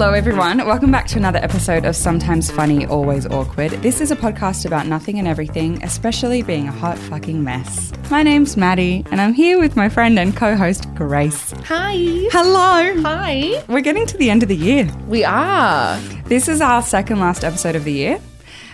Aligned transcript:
Hello, 0.00 0.14
everyone. 0.14 0.56
Welcome 0.66 0.90
back 0.90 1.06
to 1.08 1.18
another 1.18 1.40
episode 1.40 1.84
of 1.84 1.94
Sometimes 1.94 2.50
Funny, 2.50 2.86
Always 2.86 3.26
Awkward. 3.26 3.72
This 3.82 4.00
is 4.00 4.10
a 4.10 4.16
podcast 4.16 4.64
about 4.64 4.86
nothing 4.86 5.18
and 5.18 5.28
everything, 5.28 5.84
especially 5.84 6.40
being 6.40 6.66
a 6.66 6.72
hot 6.72 6.96
fucking 6.96 7.44
mess. 7.44 7.92
My 8.10 8.22
name's 8.22 8.56
Maddy, 8.56 9.04
and 9.10 9.20
I'm 9.20 9.34
here 9.34 9.60
with 9.60 9.76
my 9.76 9.90
friend 9.90 10.18
and 10.18 10.34
co 10.34 10.56
host, 10.56 10.86
Grace. 10.94 11.52
Hi. 11.66 11.92
Hello. 12.32 13.02
Hi. 13.02 13.62
We're 13.68 13.82
getting 13.82 14.06
to 14.06 14.16
the 14.16 14.30
end 14.30 14.42
of 14.42 14.48
the 14.48 14.56
year. 14.56 14.90
We 15.06 15.22
are. 15.22 15.98
This 16.24 16.48
is 16.48 16.62
our 16.62 16.80
second 16.80 17.20
last 17.20 17.44
episode 17.44 17.76
of 17.76 17.84
the 17.84 17.92
year. 17.92 18.22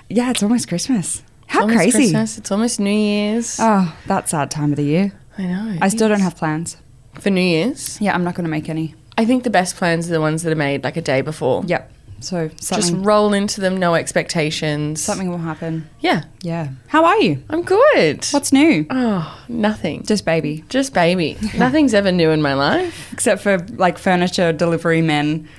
Yeah, 0.08 0.30
it's 0.30 0.44
almost 0.44 0.68
Christmas. 0.68 1.24
How 1.48 1.62
Almost 1.62 1.76
crazy. 1.76 1.98
Christmas. 1.98 2.38
It's 2.38 2.52
almost 2.52 2.78
New 2.78 2.88
Year's. 2.88 3.58
Oh, 3.60 3.92
that 4.06 4.28
sad 4.28 4.52
time 4.52 4.70
of 4.70 4.76
the 4.76 4.84
year. 4.84 5.12
I 5.36 5.42
know. 5.42 5.78
I 5.82 5.88
still 5.88 6.08
don't 6.08 6.20
have 6.20 6.36
plans. 6.36 6.76
For 7.18 7.30
New 7.30 7.40
Year's, 7.40 8.00
Yeah, 8.00 8.14
I'm 8.14 8.22
not 8.22 8.36
going 8.36 8.44
to 8.44 8.50
make 8.50 8.68
any. 8.68 8.94
I 9.18 9.24
think 9.24 9.44
the 9.44 9.50
best 9.50 9.76
plans 9.76 10.08
are 10.08 10.12
the 10.12 10.20
ones 10.20 10.42
that 10.42 10.52
are 10.52 10.56
made 10.56 10.84
like 10.84 10.96
a 10.96 11.02
day 11.02 11.20
before. 11.22 11.62
Yep. 11.66 11.92
So 12.20 12.48
Just 12.48 12.94
roll 12.94 13.34
into 13.34 13.60
them, 13.60 13.76
no 13.76 13.94
expectations. 13.94 15.02
something 15.02 15.28
will 15.28 15.36
happen. 15.38 15.88
Yeah. 16.00 16.24
Yeah. 16.40 16.68
How 16.88 17.04
are 17.04 17.18
you? 17.18 17.42
I'm 17.50 17.62
good. 17.62 18.24
What's 18.30 18.52
new? 18.54 18.86
Oh, 18.88 19.38
nothing. 19.48 20.02
Just 20.04 20.24
baby. 20.24 20.64
Just 20.70 20.94
baby. 20.94 21.36
Nothing's 21.58 21.92
ever 21.92 22.10
new 22.10 22.30
in 22.30 22.40
my 22.40 22.54
life. 22.54 23.12
Except 23.12 23.42
for 23.42 23.58
like 23.76 23.98
furniture 23.98 24.52
delivery 24.52 25.02
men 25.02 25.46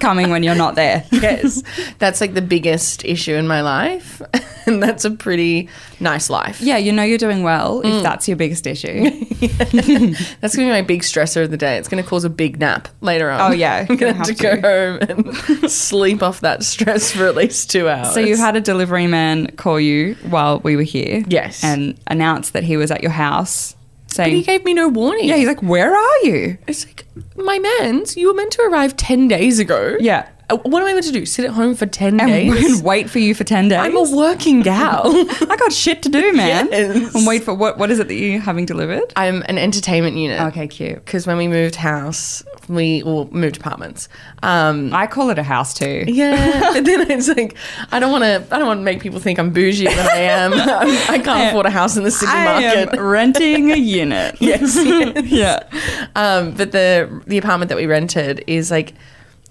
coming 0.00 0.30
when 0.30 0.42
you're 0.42 0.54
not 0.54 0.74
there. 0.74 1.04
Yes. 1.12 1.62
that's 1.98 2.20
like 2.20 2.34
the 2.34 2.42
biggest 2.42 3.04
issue 3.04 3.34
in 3.34 3.46
my 3.46 3.60
life. 3.60 4.22
and 4.66 4.82
that's 4.82 5.04
a 5.04 5.10
pretty 5.10 5.68
nice 6.00 6.30
life. 6.30 6.60
Yeah, 6.60 6.76
you 6.78 6.92
know 6.92 7.02
you're 7.02 7.18
doing 7.18 7.42
well 7.42 7.82
Mm. 7.82 7.96
if 7.98 8.02
that's 8.02 8.26
your 8.26 8.36
biggest 8.36 8.66
issue. 8.66 9.10
That's 9.40 9.72
going 9.72 10.14
to 10.42 10.56
be 10.56 10.68
my 10.68 10.82
big 10.82 11.02
stressor 11.02 11.44
of 11.44 11.50
the 11.50 11.56
day. 11.56 11.76
It's 11.78 11.88
going 11.88 12.02
to 12.02 12.08
cause 12.08 12.24
a 12.24 12.30
big 12.30 12.58
nap 12.58 12.88
later 13.00 13.30
on. 13.30 13.40
Oh, 13.40 13.54
yeah, 13.54 13.86
I'm 13.88 13.96
gonna 13.96 14.12
have 14.12 14.26
to 14.26 14.34
go 14.34 14.60
home 14.60 14.98
and 15.08 15.70
sleep 15.70 16.22
off 16.22 16.40
that 16.40 16.62
stress 16.62 17.12
for 17.12 17.26
at 17.26 17.34
least 17.36 17.70
two 17.70 17.88
hours. 17.88 18.12
so 18.14 18.20
you 18.20 18.36
had 18.36 18.56
a 18.56 18.60
delivery 18.60 19.06
man 19.06 19.46
call 19.56 19.80
you 19.80 20.14
while 20.28 20.60
we 20.60 20.76
were 20.76 20.82
here. 20.82 21.24
Yes. 21.28 21.62
And 21.64 21.98
announce 22.06 22.50
that 22.50 22.64
he 22.64 22.76
was 22.76 22.90
at 22.90 23.02
your 23.02 23.12
house 23.12 23.74
But 24.16 24.28
he 24.28 24.42
gave 24.42 24.64
me 24.64 24.74
no 24.74 24.88
warning. 24.88 25.28
Yeah, 25.28 25.36
he's 25.36 25.46
like, 25.48 25.62
Where 25.62 25.94
are 25.96 26.18
you? 26.24 26.58
It's 26.66 26.86
like, 26.86 27.06
my 27.36 27.58
man's, 27.58 28.16
you 28.16 28.28
were 28.28 28.34
meant 28.34 28.52
to 28.52 28.62
arrive 28.62 28.96
10 28.96 29.28
days 29.28 29.58
ago. 29.58 29.96
Yeah. 30.00 30.28
Uh, 30.48 30.56
What 30.58 30.82
am 30.82 30.88
I 30.88 30.92
meant 30.94 31.06
to 31.06 31.12
do? 31.12 31.24
Sit 31.26 31.44
at 31.44 31.52
home 31.52 31.74
for 31.76 31.86
10 31.86 32.20
And, 32.20 32.28
days? 32.28 32.76
and 32.76 32.84
wait 32.84 33.08
for 33.08 33.18
you 33.20 33.34
for 33.34 33.44
10 33.44 33.68
days. 33.68 33.78
I'm 33.78 33.96
a 33.96 34.02
working 34.16 34.62
gal. 34.62 35.02
I 35.14 35.56
got 35.58 35.72
shit 35.72 36.02
to 36.02 36.08
do, 36.08 36.32
man. 36.32 36.68
Yes. 36.72 37.14
And 37.14 37.26
wait 37.26 37.44
for 37.44 37.54
what? 37.54 37.78
What 37.78 37.90
is 37.90 37.98
it 38.00 38.08
that 38.08 38.14
you're 38.14 38.40
having 38.40 38.66
delivered? 38.66 39.12
I'm 39.16 39.42
an 39.46 39.58
entertainment 39.58 40.16
unit. 40.16 40.40
Okay, 40.48 40.66
cute. 40.66 41.04
Because 41.04 41.26
when 41.26 41.36
we 41.36 41.46
moved 41.46 41.76
house, 41.76 42.42
we 42.70 43.02
well, 43.02 43.28
moved 43.32 43.56
apartments. 43.56 44.08
Um, 44.42 44.92
I 44.94 45.06
call 45.06 45.30
it 45.30 45.38
a 45.38 45.42
house 45.42 45.74
too. 45.74 46.04
yeah, 46.06 46.60
but 46.72 46.84
then 46.84 47.10
it's 47.10 47.28
like 47.28 47.56
I 47.92 47.98
don't 47.98 48.12
want 48.12 48.24
to. 48.24 48.54
I 48.54 48.58
don't 48.58 48.66
want 48.66 48.80
to 48.80 48.84
make 48.84 49.00
people 49.00 49.18
think 49.18 49.38
I'm 49.38 49.50
bougie 49.50 49.86
when 49.86 49.98
I 49.98 50.16
am. 50.16 50.52
I 50.54 51.18
can't 51.18 51.50
afford 51.50 51.66
a 51.66 51.70
house 51.70 51.96
in 51.96 52.04
the 52.04 52.10
city 52.10 52.32
I 52.32 52.44
market. 52.44 52.98
am 52.98 53.04
renting 53.04 53.72
a 53.72 53.76
unit. 53.76 54.36
yes, 54.40 54.76
yes. 54.76 55.26
yeah. 55.26 56.06
Um, 56.14 56.52
but 56.52 56.72
the 56.72 57.22
the 57.26 57.38
apartment 57.38 57.68
that 57.68 57.76
we 57.76 57.86
rented 57.86 58.44
is 58.46 58.70
like 58.70 58.94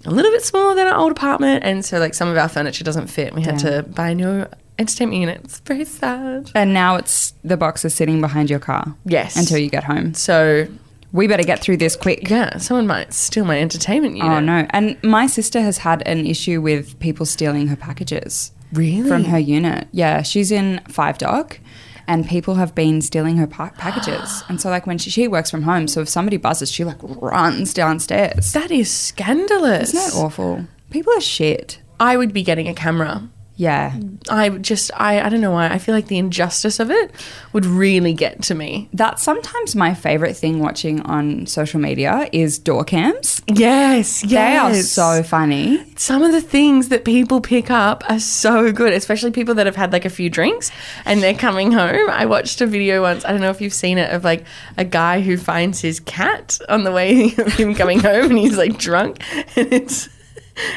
a 0.06 0.10
little 0.10 0.30
bit 0.30 0.42
smaller 0.42 0.74
than 0.74 0.86
our 0.86 0.98
old 0.98 1.12
apartment, 1.12 1.62
and 1.64 1.84
so 1.84 1.98
like 1.98 2.14
some 2.14 2.28
of 2.28 2.36
our 2.36 2.48
furniture 2.48 2.84
doesn't 2.84 3.08
fit. 3.08 3.34
We 3.34 3.42
had 3.42 3.58
to 3.60 3.82
buy 3.82 4.10
a 4.10 4.14
new 4.14 4.46
entertainment 4.78 5.20
unit. 5.20 5.40
It's 5.44 5.60
very 5.60 5.84
sad. 5.84 6.50
And 6.54 6.72
now 6.72 6.96
it's 6.96 7.34
the 7.44 7.58
box 7.58 7.84
is 7.84 7.94
sitting 7.94 8.20
behind 8.20 8.48
your 8.48 8.58
car. 8.58 8.94
Yes. 9.04 9.36
Until 9.36 9.58
you 9.58 9.68
get 9.68 9.84
home. 9.84 10.14
So 10.14 10.66
We 11.12 11.26
better 11.26 11.42
get 11.42 11.60
through 11.60 11.78
this 11.78 11.96
quick. 11.96 12.28
yeah, 12.28 12.58
someone 12.58 12.86
might 12.86 13.12
steal 13.12 13.44
my 13.44 13.60
entertainment 13.60 14.14
oh, 14.14 14.24
unit. 14.24 14.36
Oh 14.36 14.40
no. 14.40 14.66
And 14.70 15.02
my 15.02 15.26
sister 15.26 15.60
has 15.60 15.78
had 15.78 16.06
an 16.06 16.26
issue 16.26 16.60
with 16.60 16.98
people 17.00 17.26
stealing 17.26 17.66
her 17.68 17.76
packages 17.76 18.52
really? 18.72 19.08
from 19.08 19.24
her 19.24 19.38
unit. 19.38 19.88
Yeah, 19.92 20.22
she's 20.22 20.50
in 20.52 20.80
Five 20.88 21.18
Dock. 21.18 21.60
And 22.06 22.26
people 22.26 22.56
have 22.56 22.74
been 22.74 23.02
stealing 23.02 23.36
her 23.36 23.46
pa- 23.46 23.70
packages, 23.78 24.42
and 24.48 24.60
so 24.60 24.68
like 24.68 24.84
when 24.84 24.98
she, 24.98 25.10
she 25.10 25.28
works 25.28 25.48
from 25.48 25.62
home, 25.62 25.86
so 25.86 26.00
if 26.00 26.08
somebody 26.08 26.38
buzzes, 26.38 26.68
she 26.70 26.82
like 26.82 26.98
runs 27.00 27.72
downstairs. 27.72 28.52
That 28.52 28.72
is 28.72 28.90
scandalous. 28.90 29.94
Isn't 29.94 30.14
that 30.14 30.20
awful? 30.20 30.66
People 30.90 31.12
are 31.16 31.20
shit. 31.20 31.78
I 32.00 32.16
would 32.16 32.32
be 32.32 32.42
getting 32.42 32.66
a 32.66 32.74
camera. 32.74 33.30
Yeah, 33.60 33.94
I 34.30 34.48
just 34.48 34.90
I 34.96 35.20
I 35.20 35.28
don't 35.28 35.42
know 35.42 35.50
why. 35.50 35.68
I 35.68 35.76
feel 35.76 35.94
like 35.94 36.06
the 36.06 36.16
injustice 36.16 36.80
of 36.80 36.90
it 36.90 37.12
would 37.52 37.66
really 37.66 38.14
get 38.14 38.40
to 38.44 38.54
me. 38.54 38.88
that's 38.94 39.22
sometimes 39.22 39.76
my 39.76 39.92
favorite 39.92 40.34
thing 40.34 40.60
watching 40.60 41.02
on 41.02 41.44
social 41.44 41.78
media 41.78 42.26
is 42.32 42.58
door 42.58 42.84
cams. 42.84 43.42
Yes, 43.46 44.22
They 44.22 44.56
are 44.56 44.74
so 44.76 45.22
funny. 45.22 45.84
some 45.96 46.22
of 46.22 46.32
the 46.32 46.40
things 46.40 46.88
that 46.88 47.04
people 47.04 47.42
pick 47.42 47.70
up 47.70 48.02
are 48.08 48.18
so 48.20 48.72
good, 48.72 48.94
especially 48.94 49.30
people 49.30 49.54
that 49.56 49.66
have 49.66 49.76
had 49.76 49.92
like 49.92 50.06
a 50.06 50.10
few 50.10 50.30
drinks 50.30 50.70
and 51.04 51.22
they're 51.22 51.34
coming 51.34 51.70
home. 51.72 52.08
I 52.08 52.24
watched 52.24 52.62
a 52.62 52.66
video 52.66 53.02
once, 53.02 53.26
I 53.26 53.32
don't 53.32 53.42
know 53.42 53.50
if 53.50 53.60
you've 53.60 53.74
seen 53.74 53.98
it, 53.98 54.10
of 54.10 54.24
like 54.24 54.44
a 54.78 54.86
guy 54.86 55.20
who 55.20 55.36
finds 55.36 55.82
his 55.82 56.00
cat 56.00 56.58
on 56.70 56.84
the 56.84 56.92
way 56.92 57.34
of 57.38 57.52
him 57.52 57.74
coming 57.74 58.00
home 58.00 58.30
and 58.30 58.38
he's 58.38 58.56
like 58.56 58.78
drunk 58.78 59.18
and 59.56 59.70
it's 59.70 60.08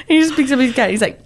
he 0.08 0.20
just 0.20 0.36
picks 0.36 0.52
up 0.52 0.60
his 0.60 0.74
cat, 0.74 0.90
he's 0.90 1.02
like 1.02 1.20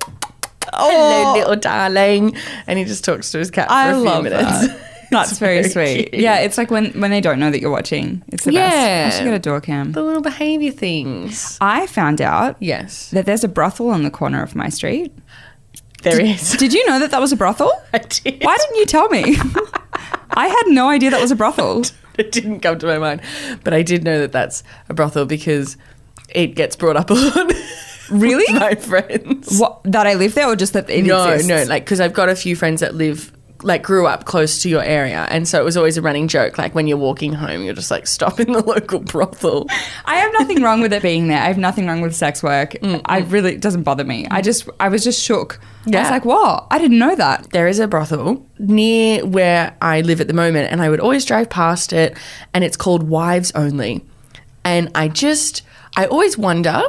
Hello, 0.78 1.34
little 1.34 1.56
darling. 1.56 2.36
And 2.68 2.78
he 2.80 2.86
just 2.86 3.04
talks 3.04 3.32
to 3.32 3.40
his 3.40 3.52
cat 3.52 3.68
for 3.68 3.74
I 3.74 3.88
a 3.90 3.94
few 3.96 4.04
love 4.04 4.24
minutes. 4.24 4.68
that. 4.68 4.84
That's 5.12 5.40
very, 5.40 5.62
very 5.62 5.70
sweet. 5.94 6.12
cute. 6.12 6.22
Yeah, 6.22 6.40
it's 6.40 6.58
like 6.58 6.70
when 6.70 6.92
when 7.00 7.12
they 7.12 7.22
don't 7.22 7.40
know 7.40 7.50
that 7.50 7.62
you're 7.62 7.72
watching. 7.72 8.24
It's 8.28 8.44
the 8.44 8.52
Yeah. 8.54 8.70
best. 8.70 9.16
I 9.16 9.18
should 9.20 9.26
get 9.26 9.34
a 9.34 9.40
door 9.40 9.62
cam. 9.62 9.94
The 9.94 10.02
little 10.04 10.22
behavior 10.22 10.72
things. 10.72 11.58
I 11.62 11.88
found 11.88 12.22
out 12.22 12.58
Yes. 12.60 13.10
that 13.12 13.26
there's 13.26 13.44
a 13.44 13.48
brothel 13.48 13.90
on 13.90 14.04
the 14.04 14.12
corner 14.12 14.44
of 14.44 14.54
my 14.56 14.68
street. 14.70 15.14
There 16.04 16.20
is. 16.20 16.52
Did 16.58 16.74
you 16.74 16.86
know 16.88 17.00
that 17.00 17.12
that 17.12 17.22
was 17.22 17.32
a 17.32 17.38
brothel? 17.38 17.72
I 17.94 18.00
did. 18.00 18.44
Why 18.44 18.58
didn't 18.58 18.76
you 18.76 18.86
tell 18.86 19.08
me? 19.10 19.38
I 20.32 20.48
had 20.48 20.64
no 20.68 20.90
idea 20.90 21.10
that 21.12 21.22
was 21.22 21.32
a 21.32 21.36
brothel. 21.36 21.84
It 22.18 22.32
didn't 22.32 22.60
come 22.60 22.78
to 22.80 22.86
my 22.86 22.98
mind. 22.98 23.22
But 23.64 23.74
I 23.74 23.82
did 23.84 24.04
know 24.04 24.20
that 24.20 24.32
that's 24.34 24.62
a 24.90 24.94
brothel 24.94 25.26
because 25.26 25.78
it 26.30 26.48
gets 26.56 26.76
brought 26.76 26.98
up 26.98 27.10
a 27.10 27.14
lot. 27.14 27.52
Really? 28.10 28.52
my 28.60 28.76
friends. 28.76 29.60
What 29.60 29.82
that 29.84 30.08
I 30.08 30.14
live 30.14 30.36
there, 30.36 30.48
or 30.48 30.56
just 30.56 30.74
that 30.74 30.90
it 30.90 31.06
no, 31.06 31.30
exists? 31.30 31.48
no, 31.48 31.64
like 31.64 31.84
because 31.86 32.00
I've 32.00 32.14
got 32.14 32.30
a 32.30 32.36
few 32.36 32.56
friends 32.56 32.82
that 32.82 32.96
live 32.96 33.32
like 33.64 33.82
grew 33.82 34.06
up 34.06 34.26
close 34.26 34.62
to 34.62 34.70
your 34.70 34.84
area, 34.84 35.28
and 35.30 35.48
so 35.48 35.60
it 35.60 35.64
was 35.64 35.78
always 35.78 35.98
a 35.98 36.02
running 36.02 36.28
joke. 36.28 36.58
Like 36.58 36.76
when 36.76 36.88
you're 36.88 36.98
walking 36.98 37.34
home, 37.34 37.64
you're 37.64 37.74
just 37.74 37.92
like 37.92 38.08
stop 38.08 38.40
in 38.40 38.52
the 38.52 38.62
local 38.66 39.00
brothel. 39.00 39.68
I 40.06 40.16
have 40.18 40.32
nothing 40.34 40.62
wrong 40.62 40.82
with 40.82 40.94
it 40.94 41.02
being 41.02 41.28
there. 41.28 41.42
I 41.42 41.48
have 41.48 41.58
nothing 41.58 41.88
wrong 41.88 42.02
with 42.02 42.16
sex 42.16 42.44
work. 42.44 42.74
Mm, 42.74 43.02
I 43.06 43.20
really 43.20 43.54
it 43.56 43.62
doesn't 43.62 43.84
bother 43.84 44.04
me. 44.04 44.28
I 44.30 44.42
just 44.42 44.70
I 44.80 44.90
was 44.90 45.04
just 45.04 45.22
shook. 45.24 45.60
yeah. 45.86 46.00
I 46.00 46.02
was 46.04 46.12
like, 46.12 46.26
"What? 46.26 46.68
I 46.72 46.80
didn't 46.80 47.00
know 47.00 47.16
that." 47.16 47.50
There 47.52 47.68
is 47.68 47.80
a 47.80 47.88
brothel 47.88 48.46
near 48.60 49.26
where 49.26 49.76
I 49.82 50.02
live 50.02 50.22
at 50.22 50.28
the 50.28 50.34
moment, 50.34 50.72
and 50.72 50.82
I 50.82 50.90
would 50.90 51.00
always 51.00 51.26
drive 51.26 51.50
past 51.50 51.94
it, 51.94 52.18
and 52.54 52.64
it's 52.64 52.78
called 52.78 53.04
Wives 53.04 53.52
Only. 53.56 54.06
And 54.64 54.92
I 54.96 55.08
just, 55.08 55.62
I 55.96 56.08
always 56.08 56.38
wonder 56.38 56.84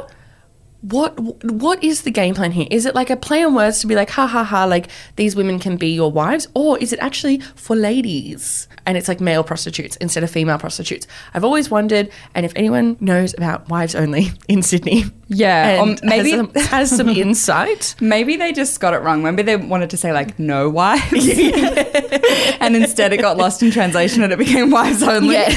what 0.81 1.19
what 1.43 1.83
is 1.83 2.03
the 2.03 2.11
game 2.11 2.35
plan 2.35 2.51
here? 2.51 2.67
Is 2.71 2.85
it 2.85 2.95
like 2.95 3.09
a 3.09 3.17
play 3.17 3.43
on 3.43 3.53
words 3.53 3.81
to 3.81 3.87
be 3.87 3.95
like 3.95 4.09
ha 4.11 4.25
ha 4.27 4.43
ha 4.45 4.63
like 4.65 4.87
these 5.17 5.35
women 5.35 5.59
can 5.59 5.75
be 5.75 5.87
your 5.89 6.09
wives 6.11 6.47
or 6.53 6.77
is 6.77 6.93
it 6.93 6.99
actually 6.99 7.39
for 7.55 7.75
ladies 7.75 8.67
and 8.85 8.95
it's 8.97 9.09
like 9.09 9.19
male 9.19 9.43
prostitutes 9.43 9.97
instead 9.97 10.23
of 10.23 10.29
female 10.31 10.57
prostitutes? 10.57 11.05
I've 11.33 11.43
always 11.43 11.69
wondered 11.69 12.09
and 12.33 12.45
if 12.45 12.53
anyone 12.55 12.95
knows 13.01 13.33
about 13.33 13.67
wives 13.67 13.93
only 13.93 14.27
in 14.47 14.61
Sydney 14.61 15.03
Yeah, 15.27 15.79
um, 15.81 15.91
or 15.91 15.95
maybe- 16.03 16.31
has 16.31 16.39
some, 16.39 16.53
has 16.55 16.95
some 16.95 17.09
insight 17.25 17.95
Maybe 17.99 18.37
they 18.37 18.53
just 18.53 18.79
got 18.79 18.93
it 18.93 18.99
wrong. 18.99 19.21
Maybe 19.21 19.43
they 19.43 19.57
wanted 19.57 19.89
to 19.89 19.97
say 19.97 20.13
like 20.13 20.39
no 20.39 20.69
wives, 20.69 21.11
and 22.61 22.75
instead 22.75 23.11
it 23.13 23.17
got 23.21 23.37
lost 23.37 23.61
in 23.63 23.71
translation 23.71 24.23
and 24.23 24.31
it 24.31 24.39
became 24.39 24.69
wives 24.71 25.03
only. 25.03 25.35
Yeah, 25.35 25.49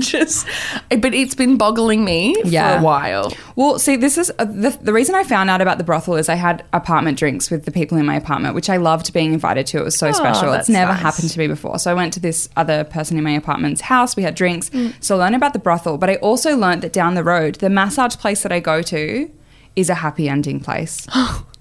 just, 0.00 0.46
but 0.90 1.14
it's 1.14 1.34
been 1.34 1.56
boggling 1.56 2.04
me 2.04 2.34
Yeah. 2.44 2.74
for 2.74 2.80
a 2.80 2.82
while. 2.82 3.32
Well, 3.56 3.78
see, 3.78 3.96
this 3.96 4.16
is 4.18 4.30
uh, 4.38 4.44
the, 4.44 4.76
the 4.80 4.92
reason 4.92 5.14
I 5.14 5.24
found 5.24 5.50
out 5.50 5.60
about 5.60 5.78
the 5.78 5.84
brothel 5.84 6.16
is 6.16 6.28
I 6.28 6.34
had 6.34 6.64
apartment 6.72 7.18
drinks 7.18 7.50
with 7.50 7.64
the 7.64 7.70
people 7.70 7.98
in 7.98 8.06
my 8.06 8.16
apartment, 8.16 8.54
which 8.54 8.70
I 8.70 8.76
loved 8.76 9.12
being 9.12 9.32
invited 9.32 9.66
to. 9.68 9.78
It 9.78 9.84
was 9.84 9.96
so 9.96 10.12
special. 10.12 10.48
Oh, 10.48 10.52
that's 10.52 10.68
It's 10.68 10.72
never 10.74 10.92
nice. 10.92 11.02
happened 11.02 11.30
to 11.30 11.38
me 11.38 11.46
before. 11.46 11.78
So 11.78 11.90
I 11.90 11.94
went 11.94 12.12
to 12.14 12.20
this 12.20 12.48
other 12.56 12.84
person 12.84 13.18
in 13.18 13.24
my 13.24 13.32
apartment's 13.32 13.80
house. 13.82 14.16
We 14.16 14.22
had 14.22 14.34
drinks. 14.34 14.70
So 15.00 15.16
I 15.16 15.18
learned 15.18 15.36
about 15.36 15.52
the 15.52 15.58
brothel, 15.58 15.98
but 15.98 16.08
I 16.10 16.16
also 16.16 16.56
learned 16.56 16.82
that 16.82 16.92
down 16.92 17.14
the 17.14 17.24
road, 17.24 17.56
the 17.56 17.70
massage 17.70 18.16
place 18.16 18.42
that 18.42 18.52
I 18.52 18.60
go 18.60 18.82
to 18.82 19.30
is 19.76 19.88
a 19.90 19.94
happy 19.94 20.28
ending 20.28 20.60
place. 20.60 21.06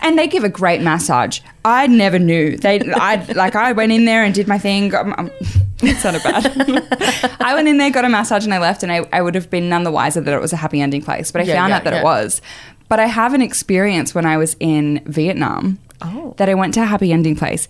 And 0.00 0.18
they 0.18 0.26
give 0.26 0.42
a 0.44 0.48
great 0.48 0.80
massage. 0.80 1.40
I 1.64 1.86
never 1.86 2.18
knew. 2.18 2.56
They, 2.56 2.80
I 2.94 3.16
like, 3.34 3.54
I 3.54 3.72
went 3.72 3.92
in 3.92 4.04
there 4.04 4.24
and 4.24 4.34
did 4.34 4.48
my 4.48 4.58
thing. 4.58 4.88
Got, 4.88 5.18
um, 5.18 5.30
it 5.82 5.96
sounded 5.98 6.22
bad. 6.22 7.36
I 7.40 7.54
went 7.54 7.68
in 7.68 7.76
there, 7.76 7.90
got 7.90 8.04
a 8.04 8.08
massage, 8.08 8.44
and 8.44 8.54
I 8.54 8.58
left. 8.58 8.82
And 8.82 8.90
I, 8.90 9.06
I 9.12 9.20
would 9.22 9.34
have 9.34 9.50
been 9.50 9.68
none 9.68 9.84
the 9.84 9.90
wiser 9.92 10.20
that 10.20 10.32
it 10.34 10.40
was 10.40 10.52
a 10.52 10.56
happy 10.56 10.80
ending 10.80 11.02
place. 11.02 11.30
But 11.30 11.42
I 11.42 11.44
Yeah, 11.44 11.54
found 11.56 11.70
yeah, 11.70 11.76
out 11.76 11.84
that 11.84 11.92
yeah. 11.92 12.00
it 12.00 12.04
was. 12.04 12.40
But 12.88 13.00
I 13.00 13.06
have 13.06 13.34
an 13.34 13.42
experience 13.42 14.14
when 14.14 14.24
I 14.26 14.36
was 14.36 14.56
in 14.60 15.02
Vietnam 15.06 15.78
Oh. 16.02 16.34
that 16.38 16.48
I 16.48 16.54
went 16.54 16.74
to 16.74 16.82
a 16.82 16.86
happy 16.86 17.12
ending 17.12 17.36
place 17.36 17.68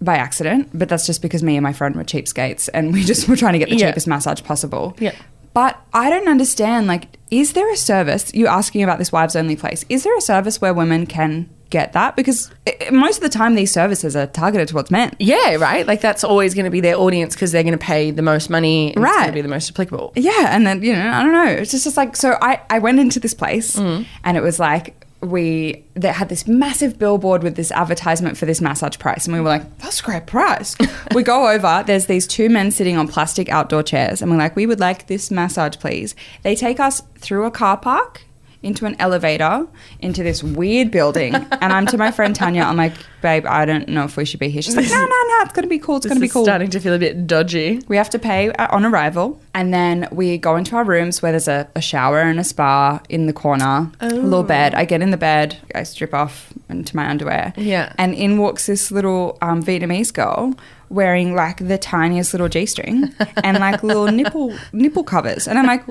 by 0.00 0.16
accident. 0.16 0.70
But 0.74 0.88
that's 0.88 1.06
just 1.06 1.22
because 1.22 1.42
me 1.42 1.56
and 1.56 1.62
my 1.62 1.72
friend 1.72 1.94
were 1.94 2.04
cheapskates, 2.04 2.68
and 2.74 2.92
we 2.92 3.04
just 3.04 3.28
were 3.28 3.36
trying 3.36 3.52
to 3.54 3.58
get 3.58 3.68
the 3.70 3.76
Yeah. 3.76 3.88
cheapest 3.88 4.06
massage 4.06 4.42
possible. 4.42 4.96
Yeah. 4.98 5.14
But 5.56 5.80
I 5.94 6.10
don't 6.10 6.28
understand. 6.28 6.86
Like, 6.86 7.16
is 7.30 7.54
there 7.54 7.72
a 7.72 7.78
service? 7.78 8.30
You're 8.34 8.50
asking 8.50 8.82
about 8.82 8.98
this 8.98 9.10
wives 9.10 9.34
only 9.34 9.56
place? 9.56 9.86
Is 9.88 10.04
there 10.04 10.14
a 10.14 10.20
service 10.20 10.60
where 10.60 10.74
women 10.74 11.06
can 11.06 11.48
get 11.70 11.94
that? 11.94 12.14
Because 12.14 12.50
i 12.66 12.90
most 12.90 13.16
of 13.16 13.22
the 13.22 13.30
time, 13.30 13.54
these 13.54 13.72
services 13.72 14.14
are 14.14 14.26
targeted 14.26 14.68
towards 14.68 14.90
men. 14.90 15.16
Yeah, 15.18 15.54
right. 15.54 15.86
Like 15.86 16.02
that's 16.02 16.24
always 16.24 16.52
going 16.52 16.66
to 16.66 16.70
be 16.70 16.82
their 16.82 16.98
audience 16.98 17.34
because 17.34 17.52
they're 17.52 17.62
going 17.62 17.72
to 17.72 17.78
pay 17.78 18.10
the 18.10 18.20
most 18.20 18.50
money. 18.50 18.88
And 18.88 18.98
It's 18.98 19.04
Right. 19.04 19.14
going 19.14 19.26
to 19.28 19.32
be 19.32 19.40
the 19.40 19.48
most 19.48 19.70
applicable. 19.70 20.12
Yeah, 20.14 20.54
and 20.54 20.66
then 20.66 20.82
you 20.82 20.92
know, 20.92 21.08
I 21.08 21.22
don't 21.22 21.32
know. 21.32 21.46
It's 21.46 21.70
just, 21.70 21.84
just 21.84 21.96
like 21.96 22.16
so. 22.16 22.36
I 22.42 22.60
I 22.68 22.78
went 22.78 23.00
into 23.00 23.18
this 23.18 23.32
place, 23.32 23.76
mm. 23.76 24.04
and 24.24 24.36
it 24.36 24.42
was 24.42 24.60
like 24.60 25.05
we 25.20 25.84
that 25.94 26.14
had 26.14 26.28
this 26.28 26.46
massive 26.46 26.98
billboard 26.98 27.42
with 27.42 27.56
this 27.56 27.72
advertisement 27.72 28.36
for 28.36 28.46
this 28.46 28.60
massage 28.60 28.98
price, 28.98 29.26
and 29.26 29.34
we 29.34 29.40
were 29.40 29.48
like, 29.48 29.78
"That's 29.78 30.00
a 30.00 30.02
great 30.02 30.26
price." 30.26 30.76
we 31.14 31.22
go 31.22 31.48
over. 31.48 31.82
There's 31.86 32.06
these 32.06 32.26
two 32.26 32.48
men 32.48 32.70
sitting 32.70 32.96
on 32.96 33.08
plastic 33.08 33.48
outdoor 33.48 33.82
chairs, 33.82 34.20
and 34.20 34.30
we're 34.30 34.36
like, 34.36 34.56
"We 34.56 34.66
would 34.66 34.80
like 34.80 35.06
this 35.06 35.30
massage, 35.30 35.76
please." 35.78 36.14
They 36.42 36.54
take 36.54 36.80
us 36.80 37.02
through 37.18 37.46
a 37.46 37.50
car 37.50 37.76
park. 37.76 38.25
Into 38.66 38.84
an 38.84 38.96
elevator, 38.98 39.66
into 40.00 40.22
this 40.24 40.42
weird 40.42 40.90
building, 40.90 41.34
and 41.62 41.72
I'm 41.72 41.86
to 41.86 41.96
my 41.96 42.10
friend 42.10 42.34
Tanya. 42.34 42.62
I'm 42.62 42.76
like, 42.76 42.94
babe, 43.22 43.46
I 43.46 43.64
don't 43.64 43.86
know 43.88 44.04
if 44.04 44.16
we 44.16 44.24
should 44.24 44.40
be 44.40 44.48
here. 44.48 44.60
She's 44.60 44.74
like, 44.76 44.88
no, 44.88 44.96
no, 44.96 45.06
no, 45.06 45.38
it's 45.42 45.52
gonna 45.52 45.68
be 45.68 45.78
cool. 45.78 45.96
It's 45.98 46.04
This 46.04 46.10
gonna 46.10 46.20
be 46.20 46.28
cool. 46.28 46.44
starting 46.44 46.68
to 46.70 46.80
feel 46.80 46.92
a 46.94 46.98
bit 46.98 47.26
dodgy. 47.28 47.80
We 47.86 47.96
have 47.96 48.10
to 48.10 48.18
pay 48.18 48.50
uh, 48.50 48.74
on 48.76 48.84
arrival, 48.84 49.40
and 49.54 49.72
then 49.72 50.08
we 50.10 50.36
go 50.36 50.56
into 50.56 50.74
our 50.76 50.84
rooms 50.84 51.22
where 51.22 51.30
there's 51.32 51.48
a, 51.48 51.68
a 51.76 51.80
shower 51.80 52.20
and 52.20 52.40
a 52.40 52.44
spa 52.44 53.00
in 53.08 53.26
the 53.26 53.32
corner, 53.32 53.90
a 54.00 54.08
little 54.08 54.42
bed. 54.42 54.74
I 54.74 54.84
get 54.84 55.00
in 55.00 55.10
the 55.12 55.16
bed, 55.16 55.56
I 55.74 55.84
strip 55.84 56.12
off 56.12 56.52
into 56.68 56.96
my 56.96 57.08
underwear, 57.08 57.52
Yeah. 57.56 57.92
and 57.98 58.14
in 58.14 58.36
walks 58.38 58.66
this 58.66 58.90
little 58.90 59.38
um, 59.42 59.62
Vietnamese 59.62 60.12
girl 60.12 60.54
wearing 60.88 61.34
like 61.34 61.56
the 61.66 61.76
tiniest 61.78 62.32
little 62.32 62.48
g 62.48 62.64
string 62.64 63.12
and 63.44 63.58
like 63.58 63.82
little 63.82 64.06
nipple 64.06 64.56
nipple 64.72 65.04
covers, 65.04 65.46
and 65.48 65.56
I'm 65.58 65.66
like, 65.66 65.84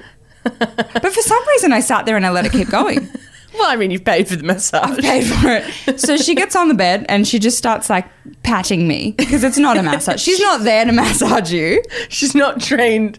but 0.60 1.14
for 1.14 1.22
some 1.22 1.48
reason 1.50 1.74
I 1.74 1.80
sat 1.80 2.06
there 2.06 2.16
and 2.16 2.26
I 2.26 2.30
let 2.30 2.46
it 2.46 2.52
keep 2.52 2.70
going. 2.70 3.10
Well, 3.58 3.70
I 3.72 3.78
mean, 3.78 3.90
you've 3.90 4.04
paid 4.04 4.28
for 4.28 4.36
the 4.36 4.44
massage. 4.44 4.98
I 4.98 5.02
paid 5.02 5.24
for 5.24 5.48
it. 5.48 5.98
So 6.02 6.18
she 6.18 6.36
gets 6.36 6.58
on 6.58 6.68
the 6.68 6.74
bed 6.74 7.06
and 7.08 7.26
she 7.26 7.40
just 7.40 7.58
starts 7.58 7.90
like 7.90 8.06
patting 8.44 8.86
me 8.86 9.12
because 9.18 9.46
it's 9.46 9.58
not 9.58 9.78
a 9.78 9.82
massage. 9.82 10.20
She's 10.22 10.42
not 10.42 10.64
there 10.64 10.84
to 10.84 10.92
massage 10.92 11.54
you. 11.54 11.82
She's 12.10 12.36
not 12.36 12.60
trained 12.60 13.18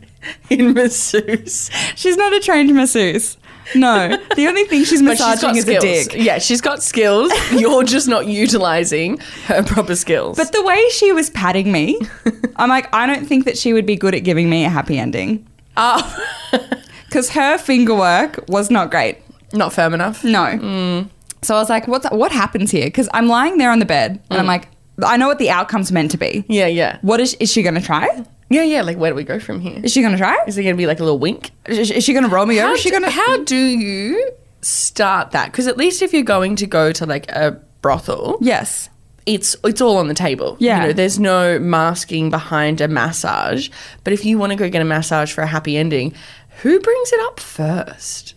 in 0.51 0.75
masseuse. 0.75 1.71
She's 1.95 2.19
not 2.19 2.35
a 2.35 2.41
trained 2.41 2.75
masseuse. 2.75 3.39
No, 3.75 4.15
the 4.37 4.47
only 4.47 4.65
thing 4.65 4.85
she's 4.85 5.01
But 5.01 5.17
she's 5.17 5.27
massaging 5.27 5.57
is 5.57 5.63
skills. 5.63 5.85
a 5.85 6.05
dick. 6.11 6.15
Yeah, 6.23 6.37
she's 6.39 6.61
got 6.61 6.83
skills. 6.83 7.33
You're 7.53 7.85
just 7.85 8.07
not 8.07 8.27
utilizing 8.27 9.17
her 9.47 9.63
proper 9.63 9.97
skills. 9.97 10.37
But 10.37 10.53
the 10.53 10.63
way 10.63 10.87
she 10.91 11.13
was 11.13 11.31
patting 11.31 11.73
me, 11.73 11.99
I'm 12.57 12.69
like, 12.69 12.95
I 12.95 13.07
don't 13.07 13.25
think 13.27 13.47
that 13.47 13.57
she 13.57 13.73
would 13.73 13.87
be 13.87 13.97
good 13.97 14.15
at 14.15 14.21
giving 14.23 14.51
me 14.51 14.67
a 14.67 14.69
happy 14.69 14.99
ending 14.99 15.47
Ah, 15.79 16.71
because 17.17 17.31
her 17.31 17.57
finger 17.57 17.95
work 17.95 18.45
was 18.47 18.71
not 18.71 18.91
great. 18.91 19.17
not 19.55 19.73
firm 19.73 19.95
enough. 19.95 20.23
No. 20.23 20.45
Mm. 20.45 21.09
So 21.41 21.55
I 21.55 21.59
was 21.59 21.71
like, 21.71 21.89
what's 21.89 22.07
what 22.11 22.31
happens 22.31 22.71
here? 22.71 22.85
Because 22.85 23.09
I'm 23.15 23.27
lying 23.27 23.57
there 23.57 23.71
on 23.71 23.79
the 23.79 23.87
bed 23.87 24.23
and 24.29 24.39
I'm 24.39 24.45
mm. 24.45 24.49
like, 24.49 24.69
I 25.03 25.17
know 25.17 25.27
what 25.27 25.39
the 25.39 25.49
outcome's 25.49 25.91
meant 25.91 26.11
to 26.11 26.19
be. 26.19 26.45
Yeah, 26.47 26.67
yeah. 26.67 26.99
What 27.01 27.21
is 27.21 27.33
is 27.41 27.51
she 27.51 27.63
going 27.63 27.75
to 27.75 27.81
try? 27.81 28.07
Yeah, 28.51 28.65
yeah. 28.65 28.83
Like, 28.83 28.99
where 28.99 29.13
do 29.13 29.15
we 29.15 29.25
go 29.25 29.41
from 29.41 29.61
here? 29.61 29.81
Is 29.83 29.93
she 29.93 30.03
going 30.03 30.13
to 30.13 30.19
try? 30.19 30.37
Is 30.47 30.57
going 30.57 30.69
to 30.69 30.75
be 30.75 30.87
like 30.87 31.01
a 31.01 31.05
little 31.05 31.19
wink? 31.19 31.53
Is, 31.65 31.91
is 31.91 32.05
she 32.05 32.13
going 32.13 32.25
to 32.25 32.31
roll 32.31 32.45
me 32.45 32.59
over? 32.61 32.69
How 32.69 32.75
Is 32.75 32.81
she 32.81 32.91
going 32.91 33.03
to? 33.03 33.11
how 33.11 33.43
do 33.45 33.57
you 33.57 34.31
start 34.61 35.31
that? 35.31 35.51
Because 35.53 35.67
at 35.67 35.79
least 35.79 36.03
if 36.03 36.13
you're 36.13 36.23
going 36.23 36.57
to 36.57 36.67
go 36.67 36.93
to 36.93 37.07
like 37.07 37.31
a 37.31 37.59
brothel, 37.81 38.37
Yes. 38.43 38.91
it's 39.25 39.57
it's 39.65 39.81
all 39.81 39.97
on 39.97 40.09
the 40.09 40.15
table. 40.15 40.57
Yeah. 40.61 40.81
You 40.83 40.87
know, 40.89 40.93
there's 40.93 41.19
no 41.19 41.59
masking 41.59 42.29
behind 42.29 42.81
a 42.83 42.89
massage. 42.89 43.71
But 44.05 44.13
if 44.13 44.25
you 44.25 44.39
want 44.39 44.53
to 44.53 44.57
go 44.57 44.69
get 44.69 44.83
a 44.83 44.85
massage 44.85 45.33
for 45.33 45.41
a 45.41 45.47
happy 45.47 45.77
ending, 45.79 46.15
who 46.63 46.81
brings 46.81 47.13
it 47.13 47.21
up 47.21 47.41
first? 47.41 48.35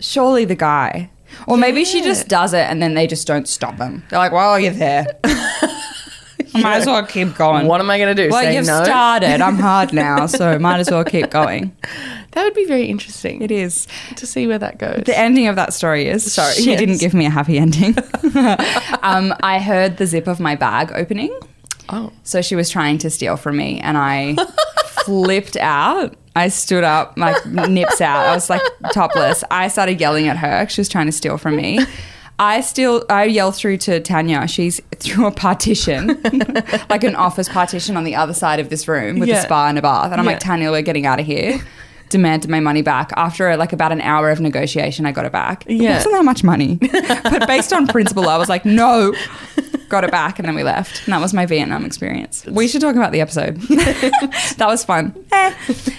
Surely 0.00 0.44
the 0.44 0.54
guy. 0.54 1.10
Or 1.46 1.56
maybe 1.56 1.84
she 1.84 2.02
just 2.02 2.28
does 2.28 2.54
it 2.54 2.66
and 2.70 2.80
then 2.82 2.94
they 2.94 3.06
just 3.06 3.26
don't 3.26 3.48
stop 3.48 3.76
him. 3.78 4.04
They're 4.08 4.18
like, 4.18 4.32
well, 4.32 4.58
you're 4.58 4.72
there. 4.72 5.06
I 5.24 6.60
might 6.62 6.76
as 6.78 6.86
well 6.86 7.04
keep 7.04 7.34
going. 7.36 7.66
What 7.66 7.80
am 7.80 7.90
I 7.90 7.98
going 7.98 8.16
to 8.16 8.22
do? 8.24 8.30
Well, 8.30 8.42
Say 8.42 8.54
you've 8.56 8.66
no? 8.66 8.82
started. 8.84 9.42
I'm 9.42 9.56
hard 9.56 9.92
now, 9.92 10.24
so 10.26 10.58
might 10.58 10.78
as 10.80 10.90
well 10.90 11.04
keep 11.04 11.30
going. 11.30 11.76
That 12.32 12.44
would 12.44 12.52
be 12.54 12.66
very 12.66 12.84
interesting 12.84 13.40
It 13.40 13.50
is. 13.50 13.88
to 14.16 14.26
see 14.26 14.46
where 14.46 14.58
that 14.58 14.76
goes. 14.78 15.04
The 15.06 15.18
ending 15.18 15.46
of 15.46 15.56
that 15.56 15.72
story 15.72 16.06
is 16.06 16.30
Sorry, 16.30 16.52
she 16.52 16.66
yes. 16.72 16.78
didn't 16.78 16.98
give 16.98 17.14
me 17.14 17.24
a 17.24 17.30
happy 17.30 17.56
ending. 17.56 17.96
um, 19.02 19.32
I 19.42 19.58
heard 19.58 19.96
the 19.96 20.04
zip 20.04 20.26
of 20.26 20.38
my 20.38 20.54
bag 20.54 20.92
opening. 20.94 21.34
oh. 21.88 22.12
So 22.24 22.42
she 22.42 22.54
was 22.54 22.68
trying 22.68 22.98
to 22.98 23.08
steal 23.08 23.38
from 23.38 23.56
me, 23.56 23.80
and 23.80 23.96
I 23.96 24.36
flipped 25.06 25.56
out. 25.56 26.14
I 26.36 26.48
stood 26.48 26.84
up, 26.84 27.14
like 27.16 27.44
nips 27.68 28.00
out. 28.00 28.26
I 28.26 28.34
was 28.34 28.48
like 28.50 28.62
topless. 28.92 29.42
I 29.50 29.68
started 29.68 30.00
yelling 30.00 30.28
at 30.28 30.36
her. 30.36 30.68
She 30.68 30.80
was 30.80 30.88
trying 30.88 31.06
to 31.06 31.12
steal 31.12 31.38
from 31.38 31.56
me. 31.56 31.80
I 32.38 32.60
still, 32.60 33.04
I 33.08 33.24
yell 33.24 33.50
through 33.50 33.78
to 33.78 33.98
Tanya. 34.00 34.46
She's 34.46 34.78
through 34.96 35.26
a 35.26 35.30
partition, 35.30 36.08
like 36.90 37.02
an 37.02 37.16
office 37.16 37.48
partition 37.48 37.96
on 37.96 38.04
the 38.04 38.14
other 38.14 38.34
side 38.34 38.60
of 38.60 38.68
this 38.68 38.86
room 38.86 39.18
with 39.18 39.30
Yeah. 39.30 39.38
a 39.38 39.42
spa 39.42 39.68
and 39.68 39.78
a 39.78 39.82
bath. 39.82 40.12
And 40.12 40.20
I'm 40.20 40.26
Yeah. 40.26 40.32
like, 40.32 40.40
Tanya, 40.40 40.70
we're 40.70 40.82
getting 40.82 41.06
out 41.06 41.18
of 41.18 41.24
here. 41.24 41.58
Demanded 42.08 42.48
my 42.50 42.60
money 42.60 42.82
back. 42.82 43.12
After 43.16 43.56
like 43.56 43.72
about 43.72 43.92
an 43.92 44.00
hour 44.00 44.30
of 44.30 44.40
negotiation, 44.40 45.06
I 45.06 45.12
got 45.12 45.24
it 45.24 45.32
back. 45.32 45.64
It 45.66 45.74
Yeah. 45.74 45.94
wasn't 45.96 46.14
that 46.14 46.24
much 46.24 46.44
money, 46.44 46.76
but 47.22 47.46
based 47.46 47.72
on 47.72 47.86
principle, 47.86 48.28
I 48.28 48.36
was 48.36 48.48
like, 48.48 48.64
no. 48.64 49.12
Got 49.88 50.02
it 50.02 50.10
back, 50.10 50.40
and 50.40 50.48
then 50.48 50.56
we 50.56 50.64
left. 50.64 51.04
And 51.06 51.12
that 51.12 51.20
was 51.20 51.32
my 51.32 51.46
Vietnam 51.46 51.84
experience. 51.84 52.44
We 52.46 52.66
should 52.66 52.80
talk 52.80 52.96
about 52.96 53.12
the 53.12 53.20
episode. 53.20 53.56
that 53.68 54.66
was 54.66 54.84
fun. 54.84 55.14
Eh. 55.30 55.54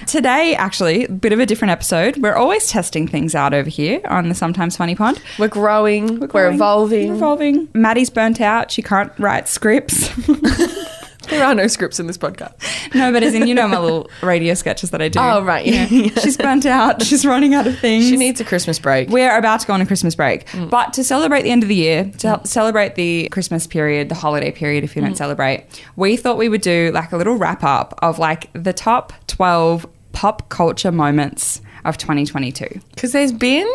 Today, 0.05 0.55
actually, 0.55 1.05
a 1.05 1.09
bit 1.09 1.31
of 1.31 1.39
a 1.39 1.45
different 1.45 1.71
episode. 1.71 2.17
We're 2.17 2.35
always 2.35 2.67
testing 2.67 3.07
things 3.07 3.33
out 3.33 3.53
over 3.53 3.69
here 3.69 4.01
on 4.09 4.27
the 4.27 4.35
Sometimes 4.35 4.75
Funny 4.75 4.93
Pond. 4.93 5.21
We're 5.39 5.47
growing. 5.47 6.19
We're, 6.19 6.27
growing, 6.27 6.55
evolving. 6.55 7.07
We're 7.09 7.15
evolving. 7.15 7.69
Maddy's 7.73 8.09
burnt 8.09 8.41
out. 8.41 8.71
She 8.71 8.81
can't 8.81 9.11
write 9.19 9.47
scripts. 9.47 10.09
There 11.37 11.43
are 11.43 11.53
no 11.53 11.67
scripts 11.67 11.99
in 11.99 12.07
this 12.07 12.17
podcast. 12.17 12.53
no, 12.95 13.11
but 13.11 13.21
as 13.21 13.33
in, 13.33 13.47
you 13.47 13.53
know, 13.53 13.67
my 13.67 13.77
little 13.77 14.09
radio 14.23 14.53
sketches 14.53 14.91
that 14.91 15.01
I 15.01 15.09
do. 15.09 15.19
Oh, 15.19 15.43
right, 15.43 15.65
yeah. 15.65 15.85
She's 15.85 16.37
burnt 16.37 16.65
out. 16.65 17.01
She's 17.07 17.25
running 17.25 17.53
out 17.53 17.67
of 17.67 17.77
things. 17.79 18.07
She 18.07 18.15
needs 18.15 18.39
a 18.39 18.45
Christmas 18.45 18.79
break. 18.79 19.09
We're 19.09 19.37
about 19.37 19.59
to 19.59 19.67
go 19.67 19.73
on 19.73 19.81
a 19.81 19.85
Christmas 19.85 20.15
break. 20.15 20.45
Mm. 20.47 20.69
But 20.69 20.93
to 20.93 21.03
celebrate 21.03 21.41
the 21.41 21.51
end 21.51 21.63
of 21.63 21.69
the 21.69 21.75
year, 21.75 22.05
to 22.19 22.27
mm. 22.27 22.47
celebrate 22.47 22.95
the 22.95 23.27
Christmas 23.29 23.67
period, 23.67 24.07
the 24.07 24.15
holiday 24.15 24.51
period, 24.51 24.85
if 24.85 24.95
you 24.95 25.01
don't 25.01 25.11
mm. 25.11 25.17
celebrate, 25.17 25.65
we 25.97 26.15
thought 26.15 26.37
we 26.37 26.47
would 26.47 26.61
do 26.61 26.91
like 26.93 27.11
a 27.11 27.17
little 27.17 27.35
wrap 27.35 27.63
up 27.63 27.93
of 28.01 28.19
like 28.19 28.49
the 28.53 28.73
top 28.73 29.11
12 29.27 29.85
pop 30.13 30.47
culture 30.49 30.91
moments 30.91 31.61
of 31.83 31.97
2022. 31.97 32.79
Because 32.95 33.11
there's 33.11 33.33
been 33.33 33.67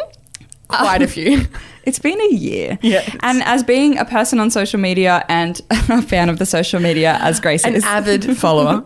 quite 0.69 1.03
a 1.03 1.07
few. 1.17 1.43
It's 1.85 1.99
been 1.99 2.21
a 2.21 2.33
year. 2.35 2.79
Yes. 2.83 3.17
And 3.21 3.43
as 3.45 3.63
being 3.63 3.99
a 3.99 4.05
person 4.05 4.39
on 4.41 4.51
social 4.51 4.79
media 4.81 5.25
and 5.29 5.61
a 5.71 6.03
fan 6.03 6.29
of 6.29 6.39
the 6.39 6.47
social 6.47 6.81
media, 6.81 7.19
as 7.21 7.41
Grace 7.41 7.65
An 7.65 7.75
is, 7.75 7.85
avid 7.85 8.37
follower. 8.39 8.85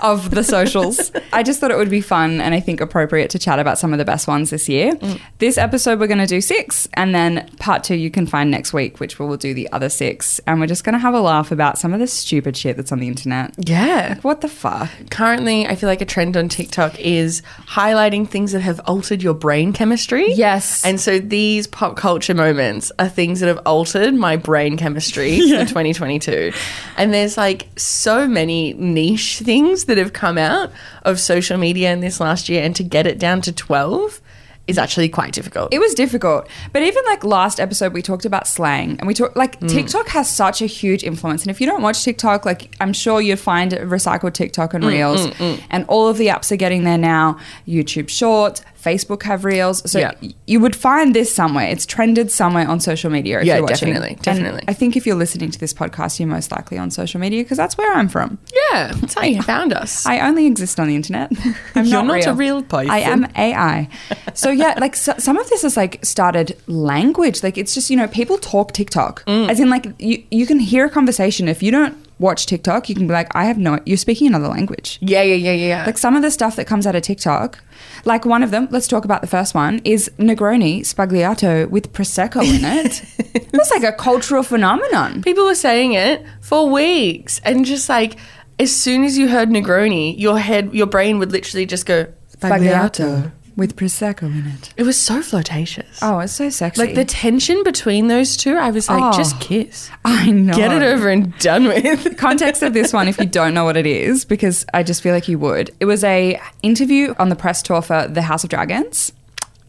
of 0.00 0.30
the 0.30 0.44
socials. 0.44 1.10
I 1.32 1.42
just 1.42 1.58
thought 1.60 1.72
it 1.72 1.76
would 1.76 1.90
be 1.90 2.00
fun 2.00 2.40
and 2.40 2.54
I 2.54 2.60
think 2.60 2.80
appropriate 2.80 3.30
to 3.30 3.38
chat 3.38 3.58
about 3.58 3.78
some 3.78 3.92
of 3.92 3.98
the 3.98 4.04
best 4.04 4.28
ones 4.28 4.50
this 4.50 4.68
year. 4.68 4.92
Mm. 4.94 5.20
This 5.38 5.58
episode, 5.58 5.98
we're 5.98 6.06
going 6.06 6.18
to 6.20 6.26
do 6.26 6.40
six, 6.40 6.88
and 6.94 7.12
then 7.14 7.48
part 7.58 7.82
two, 7.82 7.96
you 7.96 8.10
can 8.10 8.24
find 8.26 8.48
next 8.50 8.72
week, 8.72 9.00
which 9.00 9.18
we 9.18 9.26
will 9.26 9.36
do 9.36 9.54
the 9.54 9.68
other 9.72 9.88
six. 9.88 10.40
And 10.46 10.60
we're 10.60 10.68
just 10.68 10.84
going 10.84 10.92
to 10.92 10.98
have 11.00 11.14
a 11.14 11.20
laugh 11.20 11.50
about 11.50 11.78
some 11.78 11.92
of 11.92 11.98
the 12.00 12.06
stupid 12.06 12.56
shit 12.56 12.76
that's 12.76 12.92
on 12.92 13.00
the 13.00 13.08
internet. 13.08 13.54
yeah. 13.58 14.16
What 14.22 14.40
the 14.40 14.48
fuck? 14.48 14.88
Currently, 15.10 15.66
I 15.66 15.74
feel 15.74 15.88
like 15.88 16.00
a 16.00 16.04
trend 16.04 16.36
on 16.36 16.48
TikTok 16.48 16.98
is 17.00 17.42
highlighting 17.66 18.28
things 18.28 18.52
that 18.52 18.60
have 18.60 18.80
altered 18.86 19.22
your 19.22 19.34
brain 19.34 19.72
chemistry. 19.72 20.32
Yes. 20.32 20.84
And 20.84 21.00
so 21.00 21.18
these 21.18 21.66
pop 21.66 21.96
culture 21.96 22.27
moments 22.34 22.92
are 22.98 23.08
things 23.08 23.40
that 23.40 23.46
have 23.46 23.60
altered 23.66 24.14
my 24.14 24.36
brain 24.36 24.76
chemistry 24.76 25.38
for 25.50 25.64
2022. 25.64 26.52
And 26.96 27.12
there's 27.12 27.36
like 27.36 27.68
so 27.76 28.26
many 28.26 28.72
niche 28.74 29.38
things 29.38 29.84
that 29.84 29.98
have 29.98 30.12
come 30.12 30.38
out 30.38 30.70
of 31.02 31.18
social 31.20 31.58
media 31.58 31.92
in 31.92 32.00
this 32.00 32.20
last 32.20 32.48
year. 32.48 32.62
And 32.62 32.74
to 32.76 32.82
get 32.82 33.06
it 33.06 33.18
down 33.18 33.40
to 33.42 33.52
12 33.52 34.20
is 34.68 34.76
actually 34.76 35.08
quite 35.08 35.32
difficult. 35.32 35.72
It 35.72 35.78
was 35.78 35.94
difficult. 35.94 36.46
But 36.72 36.82
even 36.82 37.02
like 37.06 37.24
last 37.24 37.58
episode, 37.58 37.94
we 37.94 38.02
talked 38.02 38.26
about 38.26 38.46
slang 38.46 38.98
and 38.98 39.08
we 39.08 39.14
talked 39.14 39.34
like 39.34 39.58
mm. 39.58 39.68
TikTok 39.68 40.08
has 40.08 40.28
such 40.28 40.60
a 40.60 40.66
huge 40.66 41.02
influence. 41.02 41.42
And 41.42 41.50
if 41.50 41.58
you 41.58 41.66
don't 41.66 41.80
watch 41.80 42.04
TikTok, 42.04 42.44
like 42.44 42.76
I'm 42.78 42.92
sure 42.92 43.20
you'd 43.20 43.40
find 43.40 43.72
recycled 43.72 44.34
TikTok 44.34 44.74
and 44.74 44.84
mm, 44.84 44.88
Reels. 44.88 45.26
Mm, 45.26 45.62
and 45.70 45.84
all 45.88 46.06
of 46.06 46.18
the 46.18 46.26
apps 46.26 46.52
are 46.52 46.56
getting 46.56 46.84
there 46.84 46.98
now. 46.98 47.38
YouTube 47.66 48.10
Shorts, 48.10 48.62
Facebook 48.82 49.22
have 49.24 49.44
Reels. 49.44 49.82
So 49.90 49.98
Yeah. 49.98 50.12
you 50.46 50.60
would 50.60 50.76
find 50.76 51.14
this 51.14 51.34
somewhere. 51.34 51.68
It's 51.68 51.84
trended 51.86 52.30
somewhere 52.30 52.68
on 52.68 52.80
social 52.80 53.10
media. 53.10 53.40
If 53.40 53.46
Yeah, 53.46 53.54
you're 53.56 53.62
watching. 53.64 53.88
definitely, 53.88 54.10
And 54.14 54.22
definitely. 54.22 54.62
I 54.68 54.72
think 54.72 54.96
if 54.96 55.06
you're 55.06 55.16
listening 55.16 55.50
to 55.50 55.58
this 55.58 55.74
podcast, 55.74 56.18
you're 56.20 56.28
most 56.28 56.50
likely 56.52 56.78
on 56.78 56.90
social 56.90 57.20
media 57.20 57.42
because 57.42 57.56
that's 57.58 57.76
where 57.76 57.92
I'm 57.92 58.08
from. 58.08 58.38
yeah, 58.72 58.92
that's 59.00 59.14
how 59.14 59.22
you 59.24 59.42
found 59.54 59.72
us. 59.72 60.06
I 60.06 60.20
only 60.20 60.46
exist 60.46 60.78
on 60.80 60.86
the 60.88 60.96
internet. 60.96 61.32
I'm 61.74 61.84
You're 61.84 62.02
not, 62.02 62.06
not 62.06 62.14
real. 62.14 62.28
a 62.30 62.34
real 62.34 62.62
person. 62.62 62.90
I 62.90 62.98
am 63.00 63.26
AI. 63.36 63.88
So 64.34 64.50
yeah, 64.50 64.74
like 64.78 64.94
so, 64.96 65.14
some 65.18 65.36
of 65.36 65.48
this 65.50 65.64
is 65.64 65.76
like 65.76 66.04
started 66.04 66.56
language. 66.66 67.42
Like 67.42 67.58
it's 67.58 67.74
just 67.74 67.90
you 67.90 67.96
know 67.96 68.06
people 68.08 68.38
talk 68.38 68.72
TikTok, 68.72 69.24
Mm. 69.26 69.48
as 69.50 69.58
in 69.60 69.68
like 69.70 69.86
you 69.98 70.22
you 70.30 70.46
can 70.46 70.58
hear 70.60 70.84
a 70.86 70.90
conversation 70.90 71.48
if 71.48 71.62
you 71.62 71.70
don't 71.70 71.94
watch 72.18 72.46
TikTok, 72.46 72.88
you 72.88 72.94
can 72.94 73.06
be 73.06 73.12
like, 73.12 73.34
I 73.34 73.44
have 73.44 73.58
no. 73.58 73.78
You're 73.86 73.96
speaking 73.96 74.26
another 74.26 74.48
language. 74.48 74.98
Yeah, 75.00 75.22
yeah, 75.22 75.34
yeah, 75.34 75.52
yeah. 75.52 75.86
Like 75.86 75.98
some 75.98 76.16
of 76.16 76.22
the 76.22 76.30
stuff 76.30 76.56
that 76.56 76.66
comes 76.66 76.86
out 76.86 76.94
of 76.94 77.02
TikTok, 77.02 77.58
like 78.04 78.24
one 78.24 78.42
of 78.42 78.50
them, 78.50 78.68
let's 78.70 78.88
talk 78.88 79.04
about 79.04 79.20
the 79.20 79.26
first 79.26 79.54
one, 79.54 79.80
is 79.84 80.10
Negroni 80.18 80.80
Spagliato 80.80 81.68
with 81.68 81.92
Prosecco 81.92 82.42
in 82.42 82.64
it. 82.64 83.04
it 83.34 83.52
was 83.52 83.70
like 83.70 83.84
a 83.84 83.92
cultural 83.92 84.42
phenomenon. 84.42 85.22
People 85.22 85.44
were 85.44 85.54
saying 85.54 85.92
it 85.92 86.24
for 86.40 86.68
weeks, 86.68 87.40
and 87.44 87.64
just 87.64 87.88
like 87.88 88.16
as 88.58 88.74
soon 88.74 89.04
as 89.04 89.16
you 89.16 89.28
heard 89.28 89.48
Negroni, 89.48 90.18
your 90.18 90.38
head, 90.38 90.74
your 90.74 90.86
brain 90.86 91.18
would 91.18 91.32
literally 91.32 91.66
just 91.66 91.86
go 91.86 92.06
Spagliato 92.36 93.32
with 93.58 93.76
Prosecco 93.76 94.22
in 94.22 94.46
it. 94.46 94.72
It 94.76 94.84
was 94.84 94.96
so 94.96 95.20
flirtatious. 95.20 95.98
Oh, 96.00 96.20
it's 96.20 96.32
so 96.32 96.48
sexy. 96.48 96.80
Like 96.80 96.94
the 96.94 97.04
tension 97.04 97.62
between 97.64 98.06
those 98.06 98.36
two, 98.36 98.56
I 98.56 98.70
was 98.70 98.88
like, 98.88 99.02
Oh. 99.02 99.16
just 99.18 99.38
kiss. 99.40 99.90
I 100.04 100.30
know. 100.30 100.54
Get 100.54 100.72
it 100.72 100.82
over 100.82 101.08
and 101.10 101.36
done 101.40 101.64
with. 101.66 102.16
Context 102.18 102.62
of 102.62 102.72
this 102.72 102.92
one, 102.92 103.08
if 103.08 103.18
you 103.18 103.26
don't 103.26 103.52
know 103.54 103.64
what 103.64 103.76
it 103.76 103.84
is, 103.86 104.24
because 104.24 104.64
I 104.72 104.82
just 104.84 105.02
feel 105.02 105.12
like 105.12 105.28
you 105.28 105.38
would. 105.40 105.72
It 105.80 105.84
was 105.86 106.04
a 106.04 106.40
interview 106.62 107.14
on 107.18 107.28
the 107.28 107.36
press 107.36 107.60
tour 107.60 107.82
for 107.82 108.06
The 108.06 108.22
House 108.22 108.44
of 108.44 108.50
Dragons. 108.50 109.12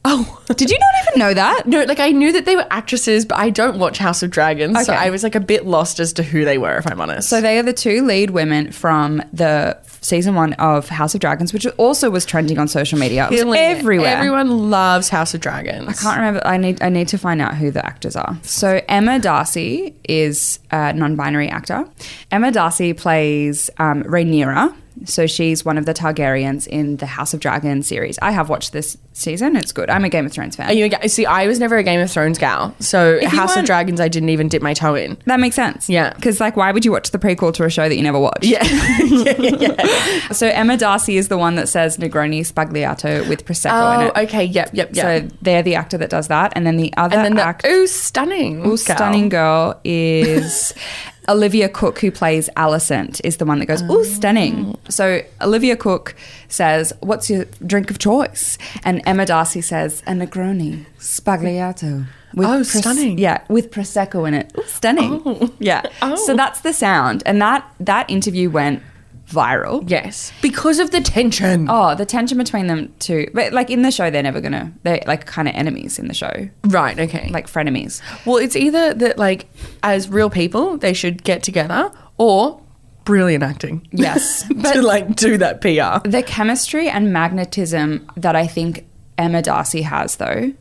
Oh. 0.05 0.41
Did 0.55 0.69
you 0.69 0.77
not 0.79 1.07
even 1.09 1.19
know 1.19 1.33
that? 1.33 1.63
No, 1.65 1.83
like 1.83 1.99
I 1.99 2.11
knew 2.11 2.31
that 2.31 2.45
they 2.45 2.55
were 2.55 2.65
actresses, 2.71 3.25
but 3.25 3.37
I 3.37 3.49
don't 3.49 3.79
watch 3.79 3.97
House 3.97 4.23
of 4.23 4.31
Dragons, 4.31 4.85
so 4.85 4.93
Okay. 4.93 5.01
I 5.01 5.09
was 5.09 5.23
like 5.23 5.35
a 5.35 5.41
bit 5.41 5.65
lost 5.65 5.99
as 5.99 6.13
to 6.13 6.23
who 6.23 6.45
they 6.45 6.57
were, 6.57 6.77
if 6.77 6.87
I'm 6.89 7.01
honest. 7.01 7.27
So 7.27 7.41
they 7.41 7.59
are 7.59 7.63
the 7.63 7.73
two 7.73 8.05
lead 8.05 8.29
women 8.29 8.71
from 8.71 9.21
the 9.33 9.77
season 10.01 10.35
one 10.35 10.53
of 10.53 10.89
House 10.89 11.13
of 11.13 11.21
Dragons, 11.21 11.53
which 11.53 11.65
also 11.77 12.09
was 12.09 12.25
trending 12.25 12.57
on 12.57 12.67
social 12.67 12.97
media. 12.99 13.25
It 13.27 13.31
was 13.31 13.39
Killing 13.41 13.59
it. 13.59 13.77
everywhere. 13.77 14.07
Everyone 14.15 14.69
loves 14.69 15.09
House 15.09 15.33
of 15.33 15.41
Dragons. 15.41 15.87
I 15.87 15.93
can't 15.93 16.17
remember. 16.17 16.41
I 16.45 16.57
need. 16.57 16.81
I 16.81 16.89
need 16.89 17.07
to 17.09 17.17
find 17.17 17.41
out 17.41 17.55
who 17.55 17.71
the 17.71 17.85
actors 17.85 18.15
are. 18.15 18.37
So 18.43 18.81
Emma 18.87 19.19
D'Arcy 19.19 19.95
is 20.07 20.59
a 20.71 20.93
non-binary 20.93 21.49
actor. 21.49 21.85
Emma 22.31 22.51
D'Arcy 22.51 22.93
plays 22.93 23.69
um, 23.77 24.03
Rhaenyra. 24.03 24.73
So 25.05 25.27
she's 25.27 25.63
one 25.63 25.77
of 25.77 25.85
the 25.85 25.93
Targaryens 25.93 26.67
in 26.67 26.97
the 26.97 27.05
House 27.05 27.33
of 27.33 27.39
Dragons 27.39 27.87
series. 27.87 28.19
I 28.21 28.31
have 28.31 28.49
watched 28.49 28.73
this 28.73 28.97
season. 29.13 29.55
It's 29.55 29.71
good. 29.71 29.89
I'm 29.89 30.03
a 30.05 30.09
Game 30.09 30.25
of 30.25 30.31
Thrones 30.31 30.55
fan. 30.55 30.67
Are 30.69 30.73
you 30.73 30.89
a, 31.01 31.07
see? 31.09 31.25
I 31.25 31.47
was 31.47 31.59
never 31.59 31.77
a 31.77 31.83
Game 31.83 31.99
of 31.99 32.09
Thrones 32.11 32.37
gal, 32.37 32.73
so 32.79 33.17
you 33.19 33.27
House 33.27 33.55
of 33.57 33.65
Dragons, 33.65 33.99
I 33.99 34.07
didn't 34.07 34.29
even 34.29 34.47
dip 34.47 34.61
my 34.61 34.73
toe 34.73 34.95
in. 34.95 35.17
that 35.25 35.39
makes 35.39 35.55
sense. 35.55 35.89
Yeah. 35.89 36.13
Because 36.13 36.39
like, 36.39 36.55
why 36.55 36.71
would 36.71 36.85
you 36.85 36.91
watch 36.91 37.11
the 37.11 37.17
prequel 37.19 37.53
to 37.55 37.63
a 37.65 37.69
show 37.69 37.87
that 37.89 37.95
you 37.95 38.03
never 38.03 38.19
watched? 38.19 38.43
Yeah, 38.45 38.63
yeah, 38.63 39.35
yeah. 39.39 39.55
yeah. 39.77 40.27
So 40.31 40.47
Emma 40.47 40.77
D'Arcy 40.77 41.17
is 41.17 41.27
the 41.27 41.37
one 41.37 41.55
that 41.55 41.67
says 41.69 41.97
Negroni 41.97 42.41
Spagliato 42.41 43.27
with 43.27 43.45
prosecco 43.45 43.95
in 43.95 44.07
Oh, 44.07 44.07
it. 44.15 44.17
okay. 44.27 44.43
Yep, 44.45 44.69
yep, 44.73 44.89
yep. 44.93 45.21
So 45.21 45.35
they're 45.41 45.63
the 45.63 45.75
actor 45.75 45.97
that 45.97 46.09
does 46.09 46.27
that, 46.29 46.53
and 46.55 46.65
then 46.65 46.77
the 46.77 46.93
other 46.97 47.15
and 47.17 47.25
then 47.25 47.35
the 47.35 47.41
act- 47.43 47.65
ooh, 47.65 47.87
stunning, 47.87 48.59
Ooh, 48.65 48.77
gal. 48.77 48.95
stunning 48.95 49.29
girl 49.29 49.79
is 49.83 50.73
Olivia 51.29 51.69
Cooke, 51.69 51.99
who 51.99 52.11
plays 52.11 52.49
Alicent, 52.57 53.21
is 53.23 53.37
the 53.37 53.45
one 53.45 53.59
that 53.59 53.67
goes, 53.67 53.83
Oh. 53.87 54.03
stunning. 54.03 54.75
So 54.89 55.21
Olivia 55.41 55.77
Cooke 55.77 56.15
says, 56.47 56.91
what's 57.01 57.29
your 57.29 57.45
drink 57.65 57.91
of 57.91 57.99
choice? 57.99 58.57
And 58.83 59.01
Emma 59.05 59.25
D'Arcy 59.25 59.61
says, 59.61 60.01
a 60.07 60.11
Negroni 60.11 60.85
Spagliato. 60.99 62.05
Oh, 62.37 62.63
stunning. 62.63 63.17
Yeah, 63.17 63.41
with 63.47 63.71
Prosecco 63.71 64.27
in 64.27 64.33
it. 64.33 64.51
Ooh, 64.57 64.63
stunning. 64.67 65.21
Oh. 65.25 65.51
Yeah. 65.59 65.83
Oh. 66.01 66.15
So 66.15 66.35
that's 66.35 66.61
the 66.61 66.73
sound. 66.73 67.23
And 67.25 67.41
that, 67.41 67.69
that 67.79 68.09
interview 68.09 68.49
went 68.49 68.81
viral. 69.29 69.83
Yes, 69.89 70.31
because 70.41 70.79
of 70.79 70.91
the 70.91 71.01
tension. 71.01 71.67
Oh, 71.69 71.95
the 71.95 72.05
tension 72.05 72.37
between 72.37 72.67
them 72.67 72.93
two. 72.99 73.29
But 73.33 73.53
like 73.53 73.69
in 73.69 73.81
the 73.83 73.91
show, 73.91 74.09
they're 74.09 74.23
never 74.23 74.41
gonna. 74.41 74.73
They're 74.83 75.01
like 75.07 75.25
kind 75.25 75.47
of 75.47 75.55
enemies 75.55 75.99
in 75.99 76.07
the 76.07 76.13
show, 76.13 76.49
Right. 76.65 76.99
Okay. 76.99 77.29
like 77.29 77.47
frenemies. 77.47 78.01
well, 78.25 78.37
it's 78.37 78.55
either 78.55 78.93
that 78.95 79.17
like 79.17 79.47
as 79.83 80.09
real 80.09 80.29
people 80.29 80.77
they 80.77 80.93
should 80.93 81.23
get 81.23 81.43
together, 81.43 81.91
or 82.17 82.61
brilliant 83.05 83.43
acting. 83.43 83.87
Yes, 83.91 84.47
to 84.73 84.81
like 84.81 85.15
do 85.15 85.37
that 85.37 85.61
PR. 85.61 86.07
the 86.07 86.23
chemistry 86.23 86.89
and 86.89 87.11
magnetism 87.13 88.07
that 88.17 88.35
I 88.35 88.45
think 88.47 88.85
Emma 89.17 89.41
D'Arcy 89.41 89.81
has, 89.81 90.15
though, 90.15 90.53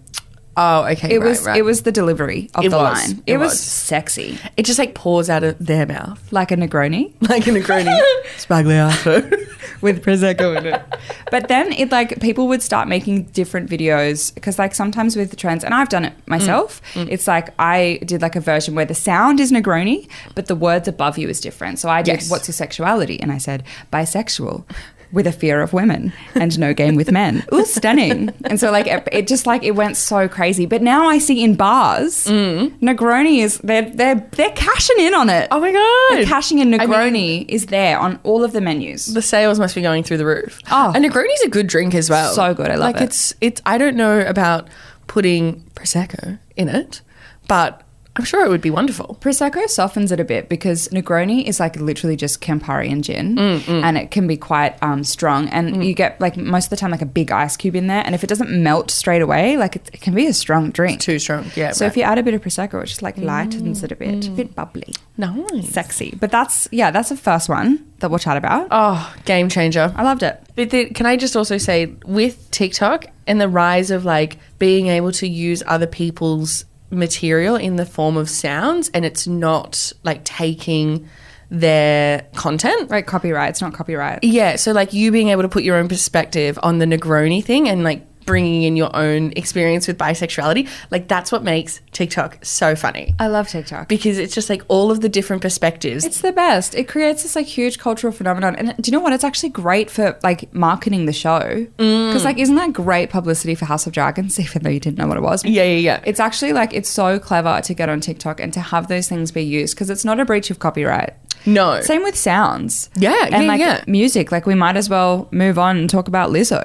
Oh, 0.60 0.84
okay. 0.90 1.14
it 1.14 1.18
right, 1.20 1.28
was 1.28 1.44
right. 1.46 1.56
it 1.56 1.62
was 1.62 1.82
the 1.82 1.92
delivery 1.92 2.50
of 2.56 2.64
It 2.64 2.70
the 2.70 2.76
was. 2.78 3.08
line. 3.08 3.22
It 3.26 3.36
was, 3.38 3.52
was. 3.52 3.60
sexy, 3.60 4.38
It 4.56 4.64
just 4.66 4.78
like 4.78 4.94
pours 4.94 5.30
out 5.30 5.44
of 5.44 5.56
their 5.64 5.86
mouth 5.86 6.20
like 6.32 6.50
a 6.50 6.56
Negroni 6.56 7.12
like 7.28 7.46
a 7.46 7.50
Negroni 7.50 7.96
Spagliato. 8.36 9.44
with 9.80 10.02
prosecco 10.04 10.56
in 10.58 10.66
it. 10.66 10.82
But 11.30 11.46
then 11.46 11.70
it 11.72 11.92
like 11.92 12.20
people 12.20 12.48
would 12.48 12.62
start 12.62 12.88
making 12.88 13.24
different 13.40 13.70
videos 13.70 14.34
because 14.34 14.58
like 14.58 14.74
sometimes 14.74 15.14
with 15.14 15.30
the 15.30 15.36
trends, 15.36 15.62
and 15.62 15.72
I've 15.72 15.88
done 15.88 16.04
it 16.04 16.14
myself. 16.26 16.82
Mm. 16.94 17.04
Mm. 17.04 17.08
It's 17.12 17.28
like 17.28 17.54
I 17.60 18.00
did 18.04 18.20
like 18.20 18.34
a 18.34 18.40
version 18.40 18.74
where 18.74 18.84
the 18.86 18.96
sound 18.96 19.38
is 19.38 19.52
Negroni, 19.52 20.08
but 20.34 20.46
the 20.46 20.56
words 20.56 20.88
above 20.88 21.18
you 21.18 21.28
is 21.28 21.40
different. 21.40 21.78
So 21.78 21.88
I 21.88 22.02
did, 22.02 22.14
Yes. 22.14 22.30
"What's 22.30 22.48
your 22.48 22.54
sexuality?" 22.54 23.20
and 23.20 23.30
I 23.30 23.38
said 23.38 23.62
bisexual. 23.92 24.64
With 25.10 25.26
a 25.26 25.32
fear 25.32 25.62
of 25.62 25.72
women 25.72 26.12
and 26.34 26.58
no 26.58 26.74
game 26.74 26.94
with 26.94 27.10
men. 27.10 27.42
Ooh, 27.52 27.64
stunning. 27.64 28.28
And 28.44 28.60
so, 28.60 28.70
like, 28.70 28.86
it, 28.86 29.08
it 29.10 29.26
just 29.26 29.46
like 29.46 29.62
it 29.64 29.70
went 29.70 29.96
so 29.96 30.28
crazy. 30.28 30.66
But 30.66 30.82
now 30.82 31.08
I 31.08 31.16
see 31.16 31.42
in 31.42 31.54
bars, 31.54 32.26
mm. 32.26 32.78
Negroni 32.80 33.38
is 33.38 33.56
they're 33.58 33.88
they're 33.88 34.16
they're 34.32 34.50
cashing 34.50 34.96
in 35.00 35.14
on 35.14 35.30
it. 35.30 35.48
oh 35.50 35.60
my 35.60 35.72
god, 35.72 36.16
They're 36.18 36.26
cashing 36.26 36.58
in 36.58 36.74
I 36.74 36.84
Negroni 36.84 37.12
mean- 37.12 37.46
is 37.48 37.66
there 37.66 37.98
on 37.98 38.20
all 38.22 38.44
of 38.44 38.52
the 38.52 38.60
menus. 38.60 39.14
the 39.14 39.22
sales 39.22 39.58
must 39.58 39.74
be 39.74 39.80
going 39.80 40.02
through 40.02 40.18
the 40.18 40.26
roof. 40.26 40.60
Oh. 40.70 40.92
and 40.94 41.02
Negroni's 41.02 41.42
a 41.42 41.48
good 41.48 41.68
drink 41.68 41.94
as 41.94 42.10
well. 42.10 42.34
So 42.34 42.52
good, 42.52 42.66
I 42.68 42.74
love 42.74 42.80
like 42.92 42.96
it. 42.96 43.04
it's 43.04 43.34
it's. 43.40 43.62
I 43.64 43.78
don't 43.78 43.96
know 43.96 44.20
about 44.20 44.68
putting 45.06 45.62
prosecco 45.74 46.38
in 46.54 46.68
it, 46.68 47.00
but 47.48 47.82
I'm 48.18 48.24
sure 48.24 48.44
it 48.44 48.48
would 48.48 48.60
be 48.60 48.70
wonderful. 48.70 49.16
Prosecco 49.20 49.68
softens 49.68 50.10
it 50.10 50.18
a 50.18 50.24
bit 50.24 50.48
because 50.48 50.88
Negroni 50.88 51.44
is 51.46 51.60
like 51.60 51.76
literally 51.76 52.16
just 52.16 52.40
Campari 52.40 52.90
and 52.90 53.04
gin, 53.04 53.36
Mm, 53.36 53.82
and 53.84 53.96
it 53.96 54.10
can 54.10 54.26
be 54.26 54.36
quite 54.36 54.80
um, 54.82 55.04
strong. 55.04 55.48
And 55.50 55.84
you 55.84 55.94
get 55.94 56.20
like 56.20 56.36
most 56.36 56.64
of 56.66 56.70
the 56.70 56.76
time 56.76 56.90
like 56.90 57.02
a 57.02 57.06
big 57.06 57.30
ice 57.30 57.56
cube 57.56 57.76
in 57.76 57.86
there, 57.86 58.02
and 58.04 58.14
if 58.14 58.24
it 58.24 58.26
doesn't 58.26 58.50
melt 58.50 58.90
straight 58.90 59.22
away, 59.22 59.56
like 59.56 59.76
it, 59.76 59.90
it 59.92 60.00
can 60.00 60.14
be 60.14 60.26
a 60.26 60.32
strong 60.34 60.70
drink. 60.70 61.00
Too 61.00 61.18
strong. 61.18 61.50
Yeah. 61.54 61.70
so 61.72 61.84
right. 61.84 61.90
if 61.92 61.96
you 61.96 62.02
add 62.02 62.18
a 62.18 62.22
bit 62.22 62.34
of 62.34 62.42
prosecco, 62.42 62.82
it 62.82 62.86
just 62.86 63.02
like 63.02 63.16
lightens 63.16 63.84
it 63.84 63.92
a 63.92 63.96
bit, 63.96 64.26
a 64.26 64.30
bit 64.30 64.54
bubbly, 64.54 64.92
nice. 65.16 65.68
sexy. 65.68 66.16
But 66.18 66.32
that's 66.32 66.68
yeah, 66.72 66.90
that's 66.90 67.10
the 67.10 67.16
first 67.16 67.48
one 67.48 67.88
that 68.00 68.10
we'll 68.10 68.18
chat 68.18 68.36
about. 68.36 68.68
Oh, 68.70 69.14
game 69.24 69.48
changer. 69.48 69.92
I 69.96 70.02
loved 70.02 70.22
it. 70.22 70.40
But 70.56 70.70
the, 70.70 70.86
can 70.86 71.06
I 71.06 71.16
just 71.16 71.36
also 71.36 71.58
say, 71.58 71.94
with 72.04 72.50
TikTok 72.50 73.06
and 73.26 73.40
the 73.40 73.48
rise 73.48 73.90
of 73.90 74.04
like 74.04 74.38
being 74.58 74.88
able 74.88 75.12
to 75.12 75.28
use 75.28 75.62
other 75.66 75.86
people's 75.86 76.64
material 76.90 77.56
in 77.56 77.76
the 77.76 77.86
form 77.86 78.16
of 78.16 78.30
sounds, 78.30 78.88
and 78.90 79.04
it's 79.04 79.26
not 79.26 79.92
like 80.04 80.24
taking 80.24 81.08
their 81.50 82.26
content. 82.34 82.90
Right, 82.90 83.06
copyright. 83.06 83.50
It's 83.50 83.62
not 83.62 83.74
copyright. 83.74 84.22
Yeah, 84.22 84.56
so 84.56 84.72
like 84.72 84.92
you 84.92 85.10
being 85.10 85.28
able 85.28 85.42
to 85.42 85.48
put 85.48 85.62
your 85.62 85.76
own 85.76 85.88
perspective 85.88 86.58
on 86.62 86.78
the 86.78 86.86
Negroni 86.86 87.42
thing 87.42 87.68
and 87.68 87.84
like 87.84 88.04
bringing 88.28 88.62
in 88.62 88.76
your 88.76 88.94
own 88.94 89.32
experience 89.36 89.88
with 89.88 89.98
bisexuality, 89.98 90.68
like 90.90 91.08
that's 91.08 91.32
what 91.32 91.42
makes 91.42 91.80
TikTok 91.92 92.38
so 92.44 92.76
funny. 92.76 93.14
I 93.18 93.26
love 93.28 93.48
TikTok. 93.48 93.88
Because 93.88 94.18
it's 94.18 94.34
just 94.34 94.48
like 94.50 94.62
all 94.68 94.90
of 94.90 95.00
the 95.00 95.08
different 95.08 95.42
perspectives. 95.42 96.04
It's 96.04 96.20
the 96.20 96.32
best. 96.32 96.74
It 96.74 96.86
creates 96.88 97.22
this 97.22 97.34
like 97.34 97.46
huge 97.46 97.78
cultural 97.78 98.12
phenomenon, 98.12 98.54
and 98.56 98.74
do 98.80 98.90
you 98.90 98.96
know 98.96 99.02
what? 99.02 99.12
It's 99.12 99.24
actually 99.24 99.48
great 99.48 99.90
for 99.90 100.18
like 100.22 100.52
marketing 100.54 101.06
the 101.06 101.12
show 101.12 101.66
Mm. 101.78 102.08
because 102.08 102.24
like 102.24 102.38
isn't 102.38 102.54
that 102.56 102.72
great 102.72 103.10
publicity 103.10 103.54
for 103.54 103.64
House 103.64 103.86
of 103.86 103.92
Dragons? 103.92 104.38
Even 104.48 104.62
though 104.62 104.70
you 104.70 104.80
didn't 104.80 104.98
know 104.98 105.06
what 105.08 105.16
it 105.16 105.22
was. 105.22 105.44
yeah, 105.44 105.62
yeah, 105.64 105.78
yeah. 105.78 106.00
It's 106.04 106.20
actually 106.20 106.52
like 106.52 106.74
it's 106.74 106.88
so 106.88 107.18
clever 107.18 107.60
to 107.62 107.74
get 107.74 107.88
on 107.88 108.00
TikTok 108.00 108.40
and 108.40 108.52
to 108.52 108.60
have 108.60 108.88
those 108.88 109.08
things 109.08 109.32
be 109.32 109.42
used 109.42 109.74
because 109.74 109.88
it's 109.90 110.04
not 110.04 110.20
a 110.20 110.24
breach 110.24 110.50
of 110.50 110.58
copyright. 110.58 111.14
No. 111.46 111.80
Same 111.80 112.02
with 112.02 112.16
sounds. 112.16 112.90
Yeah, 112.96 113.24
and 113.24 113.44
yeah, 113.44 113.48
like 113.48 113.60
yeah. 113.60 113.84
music. 113.86 114.30
Like 114.32 114.46
we 114.46 114.54
might 114.54 114.76
as 114.76 114.90
well 114.90 115.28
move 115.30 115.58
on 115.58 115.76
and 115.78 115.88
talk 115.90 116.08
about 116.08 116.30
Lizzo 116.30 116.62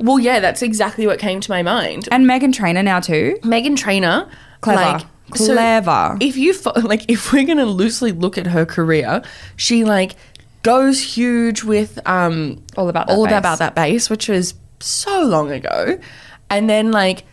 Well, 0.00 0.18
yeah, 0.18 0.40
that's 0.40 0.62
exactly 0.62 1.06
what 1.06 1.18
came 1.18 1.40
to 1.40 1.50
my 1.50 1.62
mind. 1.62 2.08
and 2.10 2.26
Meghan 2.26 2.52
Trainor 2.52 2.82
now 2.82 3.00
too. 3.00 3.38
Meghan 3.42 3.76
Trainor, 3.76 4.28
Clever. 4.60 4.80
like 4.80 5.06
so 5.34 5.54
Clever. 5.54 6.16
if 6.20 6.36
you 6.36 6.52
fo- 6.54 6.72
like, 6.82 7.08
if 7.10 7.32
we're 7.32 7.44
gonna 7.46 7.66
loosely 7.66 8.12
look 8.12 8.38
at 8.38 8.46
her 8.48 8.64
career, 8.66 9.22
she 9.56 9.84
like 9.84 10.16
goes 10.62 11.00
huge 11.00 11.62
with 11.62 11.98
um 12.06 12.62
All 12.76 12.88
About 12.88 13.06
That 13.08 13.12
all 13.16 13.24
Bass. 13.26 13.38
about 13.38 13.58
that 13.60 13.74
bass, 13.74 14.10
which 14.10 14.28
was 14.28 14.54
so 14.80 15.22
long 15.22 15.50
ago, 15.52 15.98
and 16.50 16.68
then 16.68 16.90
like. 16.90 17.24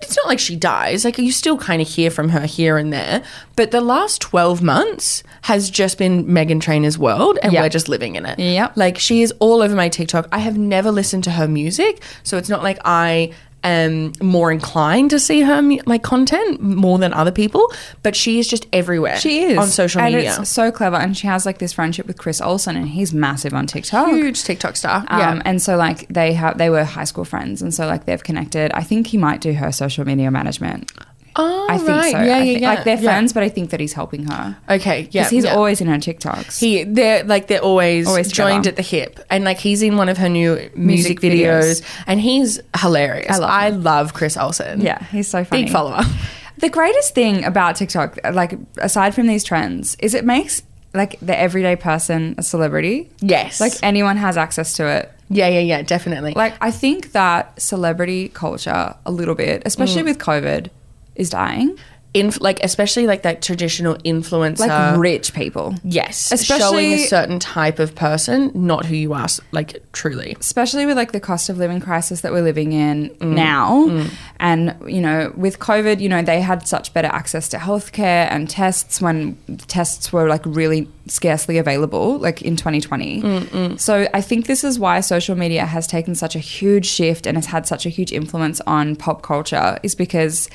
It's 0.00 0.16
not 0.16 0.26
like 0.26 0.38
she 0.38 0.56
dies. 0.56 1.04
Like 1.04 1.18
you 1.18 1.32
still 1.32 1.56
kind 1.56 1.80
of 1.80 1.88
hear 1.88 2.10
from 2.10 2.28
her 2.30 2.44
here 2.46 2.76
and 2.76 2.92
there, 2.92 3.22
but 3.56 3.70
the 3.70 3.80
last 3.80 4.20
twelve 4.20 4.62
months 4.62 5.22
has 5.42 5.70
just 5.70 5.96
been 5.98 6.26
Meghan 6.26 6.60
Trainor's 6.60 6.98
world, 6.98 7.38
and 7.42 7.52
Yep. 7.52 7.62
we're 7.62 7.68
just 7.70 7.88
living 7.88 8.14
in 8.16 8.26
it. 8.26 8.38
Yeah. 8.38 8.72
Like 8.76 8.98
she 8.98 9.22
is 9.22 9.32
all 9.38 9.62
over 9.62 9.74
my 9.74 9.88
TikTok. 9.88 10.28
I 10.32 10.38
have 10.40 10.58
never 10.58 10.90
listened 10.90 11.24
to 11.24 11.30
her 11.32 11.48
music, 11.48 12.02
so 12.22 12.36
it's 12.36 12.48
not 12.50 12.62
like 12.62 12.78
I 12.84 13.32
am 13.68 14.12
more 14.22 14.50
inclined 14.52 15.10
to 15.10 15.20
see 15.20 15.40
her 15.40 15.62
like 15.86 16.02
content 16.02 16.60
more 16.60 16.98
than 16.98 17.12
other 17.12 17.30
people. 17.30 17.72
But 18.02 18.16
she 18.16 18.38
is 18.38 18.48
just 18.48 18.66
everywhere. 18.72 19.16
She 19.16 19.42
is 19.42 19.58
on 19.58 19.68
social 19.68 20.00
and 20.00 20.14
media. 20.14 20.36
It's 20.38 20.50
so 20.50 20.70
clever, 20.70 20.96
and 20.96 21.16
she 21.16 21.26
has 21.26 21.46
like 21.46 21.58
this 21.58 21.72
friendship 21.72 22.06
with 22.06 22.18
Chris 22.18 22.40
Olsen, 22.40 22.76
and 22.76 22.88
he's 22.88 23.12
massive 23.12 23.54
on 23.54 23.66
TikTok. 23.66 24.08
Huge 24.08 24.42
TikTok 24.44 24.76
star. 24.76 25.04
Um, 25.08 25.18
yeah. 25.18 25.42
and 25.44 25.60
so 25.60 25.76
like 25.76 26.08
they 26.08 26.32
have 26.32 26.58
they 26.58 26.70
were 26.70 26.84
high 26.84 27.04
school 27.04 27.24
friends, 27.24 27.62
and 27.62 27.72
so 27.72 27.86
like 27.86 28.04
they've 28.04 28.22
connected. 28.22 28.72
I 28.72 28.82
think 28.82 29.08
he 29.08 29.18
might 29.18 29.40
do 29.40 29.52
her 29.52 29.72
social 29.72 30.04
media 30.04 30.30
management. 30.30 30.92
Oh, 31.38 31.66
I 31.68 31.76
think 31.78 31.88
right. 31.90 32.12
so. 32.12 32.18
Yeah, 32.22 32.36
I 32.36 32.38
yeah, 32.38 32.42
thi- 32.54 32.60
yeah. 32.60 32.68
Like 32.74 32.84
they're 32.84 32.94
Yeah. 32.96 33.02
friends, 33.02 33.32
but 33.32 33.42
I 33.42 33.48
think 33.48 33.70
that 33.70 33.80
he's 33.80 33.92
helping 33.92 34.24
her. 34.26 34.56
Okay, 34.70 35.00
yeah. 35.10 35.22
Because 35.22 35.30
he's 35.30 35.44
yeah. 35.44 35.54
always 35.54 35.80
in 35.80 35.86
her 35.88 35.96
TikToks. 35.98 36.58
He, 36.58 36.84
they're 36.84 37.24
like 37.24 37.46
they're 37.48 37.60
always, 37.60 38.06
Always 38.08 38.28
together. 38.28 38.50
joined 38.50 38.66
at 38.66 38.76
the 38.76 38.82
hip, 38.82 39.20
and 39.30 39.44
like 39.44 39.58
he's 39.58 39.82
in 39.82 39.96
one 39.96 40.08
of 40.08 40.16
her 40.18 40.28
new 40.28 40.54
music, 40.74 40.76
Music 40.76 41.20
videos, 41.20 41.82
videos. 41.82 42.02
and 42.06 42.20
he's 42.20 42.60
hilarious. 42.80 43.30
I 43.30 43.38
love 43.38 43.50
I 43.50 43.68
love. 43.70 44.14
Chris 44.14 44.36
Olsen. 44.36 44.80
yeah, 44.80 45.02
he's 45.06 45.28
so 45.28 45.44
funny. 45.44 45.64
big 45.64 45.72
follower. 45.72 46.02
The 46.58 46.70
greatest 46.70 47.14
thing 47.14 47.44
about 47.44 47.76
TikTok, 47.76 48.18
like 48.32 48.54
aside 48.78 49.14
from 49.14 49.26
these 49.26 49.44
trends, 49.44 49.94
is 50.00 50.14
it 50.14 50.24
makes 50.24 50.62
like 50.94 51.20
the 51.20 51.38
everyday 51.38 51.76
person 51.76 52.34
a 52.38 52.42
celebrity. 52.42 53.10
Yes, 53.20 53.60
Like 53.60 53.74
anyone 53.82 54.16
has 54.16 54.38
access 54.38 54.72
to 54.78 54.86
it. 54.86 55.12
yeah, 55.28 55.48
yeah, 55.48 55.60
yeah, 55.60 55.82
definitely. 55.82 56.32
Like 56.32 56.54
I 56.62 56.70
think 56.70 57.12
that 57.12 57.60
celebrity 57.60 58.30
culture 58.30 58.94
a 59.04 59.10
little 59.10 59.34
bit, 59.34 59.64
especially 59.66 60.00
Mm. 60.00 60.06
with 60.06 60.18
COVID, 60.18 60.70
is 61.16 61.30
dying. 61.30 61.76
Inf- 62.14 62.40
like 62.40 62.60
especially 62.64 63.06
like 63.06 63.22
that 63.22 63.42
traditional 63.42 63.94
influencer, 63.96 64.60
Like 64.66 64.98
rich 64.98 65.34
people. 65.34 65.74
yes, 65.84 66.32
especially- 66.32 66.60
showing 66.62 66.92
a 66.94 66.98
certain 67.08 67.38
type 67.38 67.78
of 67.78 67.94
person, 67.94 68.50
not 68.54 68.86
who 68.86 68.94
you 68.94 69.12
are, 69.12 69.26
like 69.52 69.82
truly. 69.92 70.34
especially 70.40 70.86
with 70.86 70.96
like 70.96 71.12
the 71.12 71.20
cost 71.20 71.50
of 71.50 71.58
living 71.58 71.78
crisis 71.78 72.22
that 72.22 72.32
we're 72.32 72.40
living 72.40 72.72
in 72.72 73.10
Mm. 73.20 73.34
now 73.34 73.86
mm. 73.86 74.10
and 74.40 74.74
you 74.86 75.00
know 75.02 75.30
with 75.36 75.58
covid 75.58 76.00
you 76.00 76.08
know 76.08 76.22
they 76.22 76.40
had 76.40 76.66
such 76.66 76.94
better 76.94 77.08
access 77.08 77.48
to 77.50 77.58
healthcare 77.58 78.26
and 78.30 78.48
tests 78.48 79.00
when 79.02 79.36
tests 79.68 80.10
were 80.10 80.26
like 80.26 80.42
really 80.46 80.88
scarcely 81.08 81.58
available 81.58 82.16
like 82.18 82.40
in 82.40 82.56
2020 82.56 83.22
mm, 83.22 83.40
mm. 83.42 83.78
so 83.80 84.08
i 84.14 84.20
think 84.22 84.46
this 84.46 84.64
is 84.64 84.78
why 84.78 85.00
social 85.00 85.36
media 85.36 85.66
has 85.66 85.86
taken 85.86 86.14
such 86.14 86.34
a 86.34 86.38
huge 86.40 86.86
shift 86.86 87.26
and 87.26 87.36
has 87.36 87.46
had 87.46 87.66
such 87.66 87.84
a 87.84 87.90
huge 87.90 88.10
influence 88.12 88.60
on 88.66 88.96
pop 88.96 89.20
culture 89.22 89.78
is 89.82 89.94
because 89.94 90.48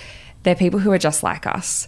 they're 0.44 0.56
people 0.56 0.80
who 0.80 0.92
are 0.92 0.98
just 0.98 1.24
like 1.24 1.46
us 1.48 1.88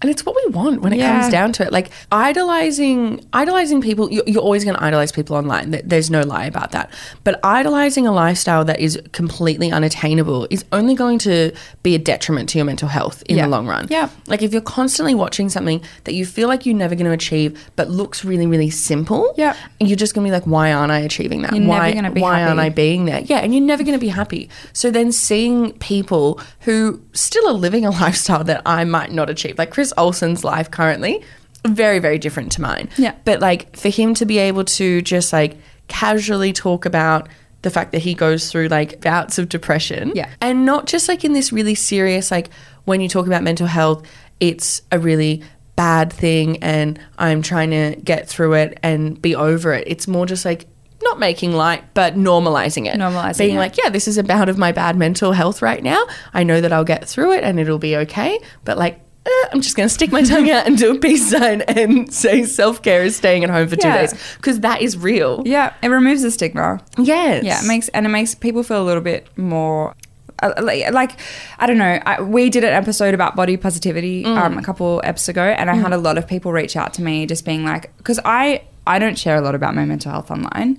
And 0.00 0.10
it's 0.10 0.24
what 0.24 0.36
we 0.36 0.52
want 0.52 0.80
when 0.82 0.92
it 0.92 0.98
Yeah. 0.98 1.20
comes 1.20 1.32
down 1.32 1.52
to 1.54 1.64
it. 1.66 1.72
Like 1.72 1.90
idolizing, 2.12 3.20
idolizing 3.32 3.80
people. 3.80 4.10
You're, 4.12 4.22
you're 4.26 4.42
always 4.42 4.64
going 4.64 4.76
to 4.76 4.82
idolize 4.84 5.10
people 5.10 5.34
online. 5.36 5.70
There's 5.84 6.08
no 6.10 6.20
lie 6.22 6.44
about 6.46 6.70
that. 6.72 6.90
But 7.24 7.40
idolizing 7.42 8.06
a 8.06 8.12
lifestyle 8.12 8.64
that 8.66 8.78
is 8.78 9.00
completely 9.12 9.72
unattainable 9.72 10.46
is 10.50 10.64
only 10.72 10.94
going 10.94 11.18
to 11.20 11.52
be 11.82 11.94
a 11.94 11.98
detriment 11.98 12.48
to 12.50 12.58
your 12.58 12.64
mental 12.64 12.88
health 12.88 13.22
in 13.28 13.36
Yeah. 13.36 13.44
the 13.44 13.48
long 13.48 13.66
run. 13.66 13.86
Yeah. 13.90 14.08
Like 14.28 14.42
if 14.42 14.52
you're 14.52 14.62
constantly 14.62 15.14
watching 15.16 15.48
something 15.48 15.82
that 16.04 16.14
you 16.14 16.24
feel 16.26 16.46
like 16.48 16.64
you're 16.64 16.76
never 16.76 16.94
going 16.94 17.06
to 17.06 17.12
achieve, 17.12 17.58
but 17.74 17.90
looks 17.90 18.24
really, 18.24 18.46
really 18.46 18.70
simple. 18.70 19.34
Yeah. 19.36 19.56
You're 19.80 19.96
just 19.96 20.14
going 20.14 20.24
to 20.24 20.28
be 20.28 20.32
like, 20.32 20.46
why 20.46 20.72
aren't 20.72 20.92
I 20.92 21.00
achieving 21.00 21.42
that? 21.42 21.52
You're 21.52 21.60
never 21.60 21.70
why, 21.80 21.92
gonna 21.92 22.10
be 22.12 22.20
why 22.20 22.42
aren't. 22.44 22.60
I 22.60 22.68
being 22.68 23.04
there? 23.06 23.20
Yeah. 23.20 23.38
And 23.38 23.52
you're 23.54 23.64
never 23.64 23.82
going 23.82 23.94
to 23.98 24.00
be 24.00 24.08
happy. 24.08 24.48
So 24.72 24.90
then 24.90 25.10
seeing 25.12 25.72
people 25.78 26.40
who 26.60 27.00
still 27.12 27.48
are 27.48 27.52
living 27.54 27.84
a 27.84 27.90
lifestyle 28.02 28.44
that 28.44 28.62
I 28.64 28.84
might 28.84 29.12
not 29.12 29.28
achieve, 29.30 29.58
like 29.58 29.70
Chris 29.70 29.87
Olsen's 29.96 30.44
life 30.44 30.70
currently, 30.70 31.22
very, 31.66 31.98
very 31.98 32.18
different 32.18 32.52
to 32.52 32.60
mine. 32.60 32.88
Yeah. 32.96 33.14
But 33.24 33.40
like 33.40 33.76
for 33.76 33.88
him 33.88 34.14
to 34.14 34.26
be 34.26 34.38
able 34.38 34.64
to 34.64 35.02
just 35.02 35.32
like 35.32 35.56
casually 35.88 36.52
talk 36.52 36.84
about 36.84 37.28
the 37.62 37.70
fact 37.70 37.92
that 37.92 37.98
he 38.02 38.14
goes 38.14 38.50
through 38.50 38.68
like 38.68 39.00
bouts 39.00 39.38
of 39.38 39.48
depression. 39.48 40.12
Yeah. 40.14 40.28
And 40.40 40.64
not 40.64 40.86
just 40.86 41.08
like 41.08 41.24
in 41.24 41.32
this 41.32 41.52
really 41.52 41.74
serious, 41.74 42.30
like 42.30 42.50
when 42.84 43.00
you 43.00 43.08
talk 43.08 43.26
about 43.26 43.42
mental 43.42 43.66
health, 43.66 44.06
it's 44.38 44.82
a 44.92 44.98
really 44.98 45.42
bad 45.74 46.12
thing 46.12 46.62
and 46.62 46.98
I'm 47.18 47.42
trying 47.42 47.70
to 47.70 47.96
get 48.02 48.28
through 48.28 48.54
it 48.54 48.78
and 48.82 49.20
be 49.20 49.34
over 49.34 49.72
it. 49.72 49.84
It's 49.86 50.06
more 50.06 50.26
just 50.26 50.44
like 50.44 50.66
not 51.02 51.18
making 51.18 51.52
light, 51.52 51.84
but 51.94 52.14
normalizing 52.14 52.86
it. 52.86 52.96
Normalising 52.98 53.38
Being 53.38 53.56
it. 53.56 53.58
like, 53.58 53.76
yeah, 53.76 53.88
this 53.88 54.08
is 54.08 54.18
a 54.18 54.24
bout 54.24 54.48
of 54.48 54.58
my 54.58 54.72
bad 54.72 54.96
mental 54.96 55.32
health 55.32 55.62
right 55.62 55.82
now. 55.82 56.04
I 56.34 56.42
know 56.42 56.60
that 56.60 56.72
I'll 56.72 56.84
get 56.84 57.08
through 57.08 57.32
it 57.32 57.44
and 57.44 57.58
it'll 57.60 57.78
be 57.78 57.96
okay. 57.96 58.40
But 58.64 58.78
like, 58.78 59.00
eh, 59.28 59.48
I'm 59.52 59.60
just 59.60 59.76
going 59.76 59.88
to 59.88 59.94
stick 59.94 60.10
my 60.12 60.22
tongue 60.22 60.50
out 60.50 60.66
and 60.66 60.76
do 60.78 60.94
a 60.96 60.98
peace 60.98 61.30
sign 61.30 61.62
and 61.62 62.12
say 62.12 62.44
self 62.44 62.82
care 62.82 63.02
is 63.02 63.16
staying 63.16 63.44
at 63.44 63.50
home 63.50 63.68
for 63.68 63.76
two 63.76 63.86
Yeah. 63.88 63.98
days 64.02 64.14
because 64.36 64.60
that 64.60 64.80
is 64.82 64.96
real. 64.96 65.42
yeah 65.46 65.74
it 65.82 65.88
removes 65.88 66.22
the 66.22 66.30
stigma 66.30 66.80
Yes. 66.98 67.44
Yeah, 67.44 67.60
it 67.62 67.66
makes 67.66 67.88
and 67.90 68.06
it 68.06 68.08
makes 68.08 68.34
people 68.34 68.62
feel 68.62 68.82
a 68.82 68.86
little 68.86 69.02
bit 69.02 69.26
more. 69.38 69.94
Uh, 70.40 70.52
like, 70.62 70.92
like, 70.92 71.18
I 71.58 71.66
don't 71.66 71.78
know. 71.78 71.98
I, 72.06 72.22
we 72.22 72.48
did 72.48 72.62
an 72.62 72.72
episode 72.72 73.12
about 73.12 73.34
body 73.34 73.56
positivity 73.56 74.24
um, 74.24 74.56
a 74.56 74.62
couple 74.62 75.00
episodes 75.02 75.30
ago, 75.30 75.42
and 75.42 75.68
I 75.68 75.74
had 75.74 75.92
a 75.92 75.96
lot 75.98 76.16
of 76.16 76.28
people 76.28 76.52
reach 76.52 76.76
out 76.76 76.94
to 76.94 77.02
me, 77.02 77.26
just 77.26 77.44
being 77.44 77.64
like, 77.64 77.90
because 77.96 78.20
I 78.24 78.62
I 78.88 78.98
don't 78.98 79.16
share 79.18 79.36
a 79.36 79.40
lot 79.40 79.54
about 79.54 79.74
my 79.74 79.84
mental 79.84 80.10
health 80.10 80.30
online, 80.30 80.76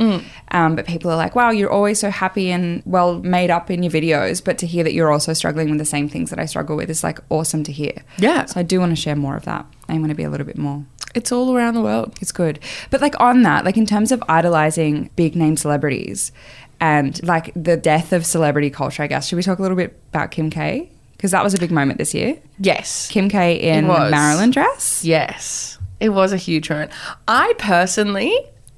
um, 0.51 0.75
but 0.75 0.85
people 0.85 1.09
are 1.11 1.15
like, 1.15 1.35
wow, 1.35 1.51
you're 1.51 1.69
always 1.71 1.99
so 1.99 2.09
happy 2.09 2.49
and 2.51 2.81
well 2.85 3.19
made 3.21 3.49
up 3.51 3.69
in 3.71 3.83
your 3.83 3.91
videos, 3.91 4.43
but 4.43 4.57
to 4.57 4.67
hear 4.67 4.83
that 4.83 4.93
you're 4.93 5.11
also 5.11 5.31
struggling 5.33 5.69
with 5.69 5.79
the 5.79 5.85
same 5.85 6.09
things 6.09 6.29
that 6.31 6.39
I 6.39 6.45
struggle 6.45 6.75
with 6.75 6.89
is 6.89 7.03
like 7.03 7.19
awesome 7.29 7.63
to 7.63 7.71
hear. 7.71 7.93
Yeah. 8.17 8.45
So 8.45 8.59
I 8.59 8.63
do 8.63 8.79
want 8.79 8.91
to 8.91 8.95
share 9.01 9.15
more 9.15 9.35
of 9.37 9.45
that. 9.45 9.65
I 9.87 9.93
want 9.93 10.09
to 10.09 10.15
be 10.15 10.23
a 10.23 10.29
little 10.29 10.45
bit 10.45 10.57
more 10.57 10.85
It's 11.15 11.31
all 11.31 11.55
around 11.55 11.73
the 11.75 11.81
world. 11.81 12.17
it's 12.21 12.31
good. 12.31 12.59
But 12.89 12.99
like 13.01 13.19
on 13.19 13.43
that, 13.43 13.63
like 13.65 13.77
in 13.77 13.85
terms 13.85 14.11
of 14.11 14.21
idolizing 14.27 15.09
big 15.15 15.35
name 15.35 15.55
celebrities 15.57 16.31
and 16.79 17.21
like 17.23 17.51
the 17.55 17.75
death 17.77 18.13
of 18.13 18.25
celebrity 18.25 18.69
culture, 18.69 19.03
I 19.03 19.07
guess, 19.07 19.27
should 19.27 19.35
we 19.37 19.43
talk 19.43 19.59
a 19.59 19.61
little 19.61 19.77
bit 19.77 19.97
about 20.09 20.31
Kim 20.31 20.49
K? 20.49 20.89
Because 21.13 21.31
that 21.31 21.43
was 21.43 21.53
a 21.53 21.57
big 21.57 21.71
moment 21.71 21.97
this 21.97 22.13
year. 22.13 22.37
Yes. 22.59 23.09
Kim 23.09 23.27
K 23.29 23.55
in. 23.55 23.87
Marilyn 23.87 24.51
dress. 24.51 25.03
Yes. 25.03 25.78
It 25.99 26.09
was 26.09 26.31
a 26.31 26.37
huge 26.37 26.69
moment. 26.69 26.91
I 27.27 27.53
personally 27.57 28.33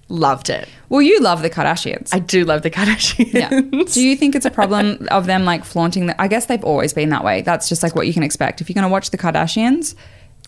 loved 0.10 0.50
it. 0.50 0.68
Well, 0.90 1.02
you 1.02 1.20
love 1.20 1.42
the 1.42 1.50
Kardashians. 1.50 2.10
I 2.14 2.20
do 2.20 2.44
love 2.44 2.64
the 2.64 2.70
Kardashians. 2.72 3.34
yeah. 3.34 3.50
Do 3.86 4.06
you 4.06 4.16
think 4.16 4.36
it's 4.36 4.46
a 4.46 4.52
problem 4.52 5.08
of 5.10 5.26
them 5.26 5.46
like 5.46 5.64
flaunting? 5.64 6.10
I 6.20 6.28
guess 6.28 6.48
they've 6.48 6.64
always 6.64 6.94
been 6.94 7.10
that 7.10 7.24
way. 7.24 7.42
That's 7.42 7.70
just 7.70 7.82
like 7.84 7.96
what 7.96 8.08
you 8.08 8.14
can 8.14 8.24
expect. 8.24 8.60
If 8.62 8.70
you're 8.70 8.74
going 8.76 8.84
to 8.84 8.92
watch 8.92 9.12
the 9.12 9.18
Kardashians, 9.18 9.96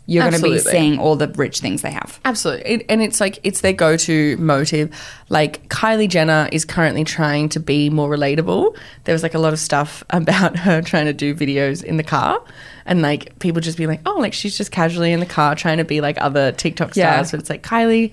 you're 0.06 0.30
going 0.30 0.42
to 0.42 0.50
be 0.50 0.60
seeing 0.60 1.00
all 1.00 1.16
the 1.16 1.30
rich 1.30 1.60
things 1.60 1.82
they 1.82 1.92
have. 1.92 2.20
Absolutely. 2.26 2.66
It, 2.70 2.86
and 2.90 3.02
it's 3.02 3.22
like, 3.22 3.40
it's 3.44 3.62
their 3.62 3.72
go 3.72 3.96
to 3.96 4.36
motive. 4.38 4.94
Like, 5.30 5.70
Kylie 5.70 6.10
Jenner 6.10 6.50
is 6.52 6.66
currently 6.66 7.06
trying 7.06 7.48
to 7.50 7.60
be 7.60 7.90
more 7.90 8.10
relatable. 8.10 8.76
There 9.06 9.14
was 9.14 9.24
like 9.24 9.34
a 9.34 9.40
lot 9.40 9.54
of 9.54 9.60
stuff 9.60 10.04
about 10.10 10.58
her 10.60 10.82
trying 10.82 11.06
to 11.06 11.14
do 11.14 11.34
videos 11.34 11.84
in 11.84 11.98
the 11.98 12.04
car. 12.04 12.44
And 12.86 13.02
like, 13.02 13.40
people 13.40 13.62
just 13.62 13.78
be 13.78 13.88
like, 13.88 14.02
oh, 14.06 14.18
like 14.18 14.34
she's 14.34 14.58
just 14.58 14.72
casually 14.72 15.14
in 15.14 15.22
the 15.22 15.26
car 15.26 15.56
trying 15.56 15.78
to 15.78 15.86
be 15.86 16.02
like 16.02 16.18
other 16.20 16.52
TikTok 16.52 16.94
stars. 16.94 16.98
Yeah. 16.98 17.32
But 17.32 17.40
it's 17.40 17.50
like, 17.50 17.64
Kylie, 17.64 18.12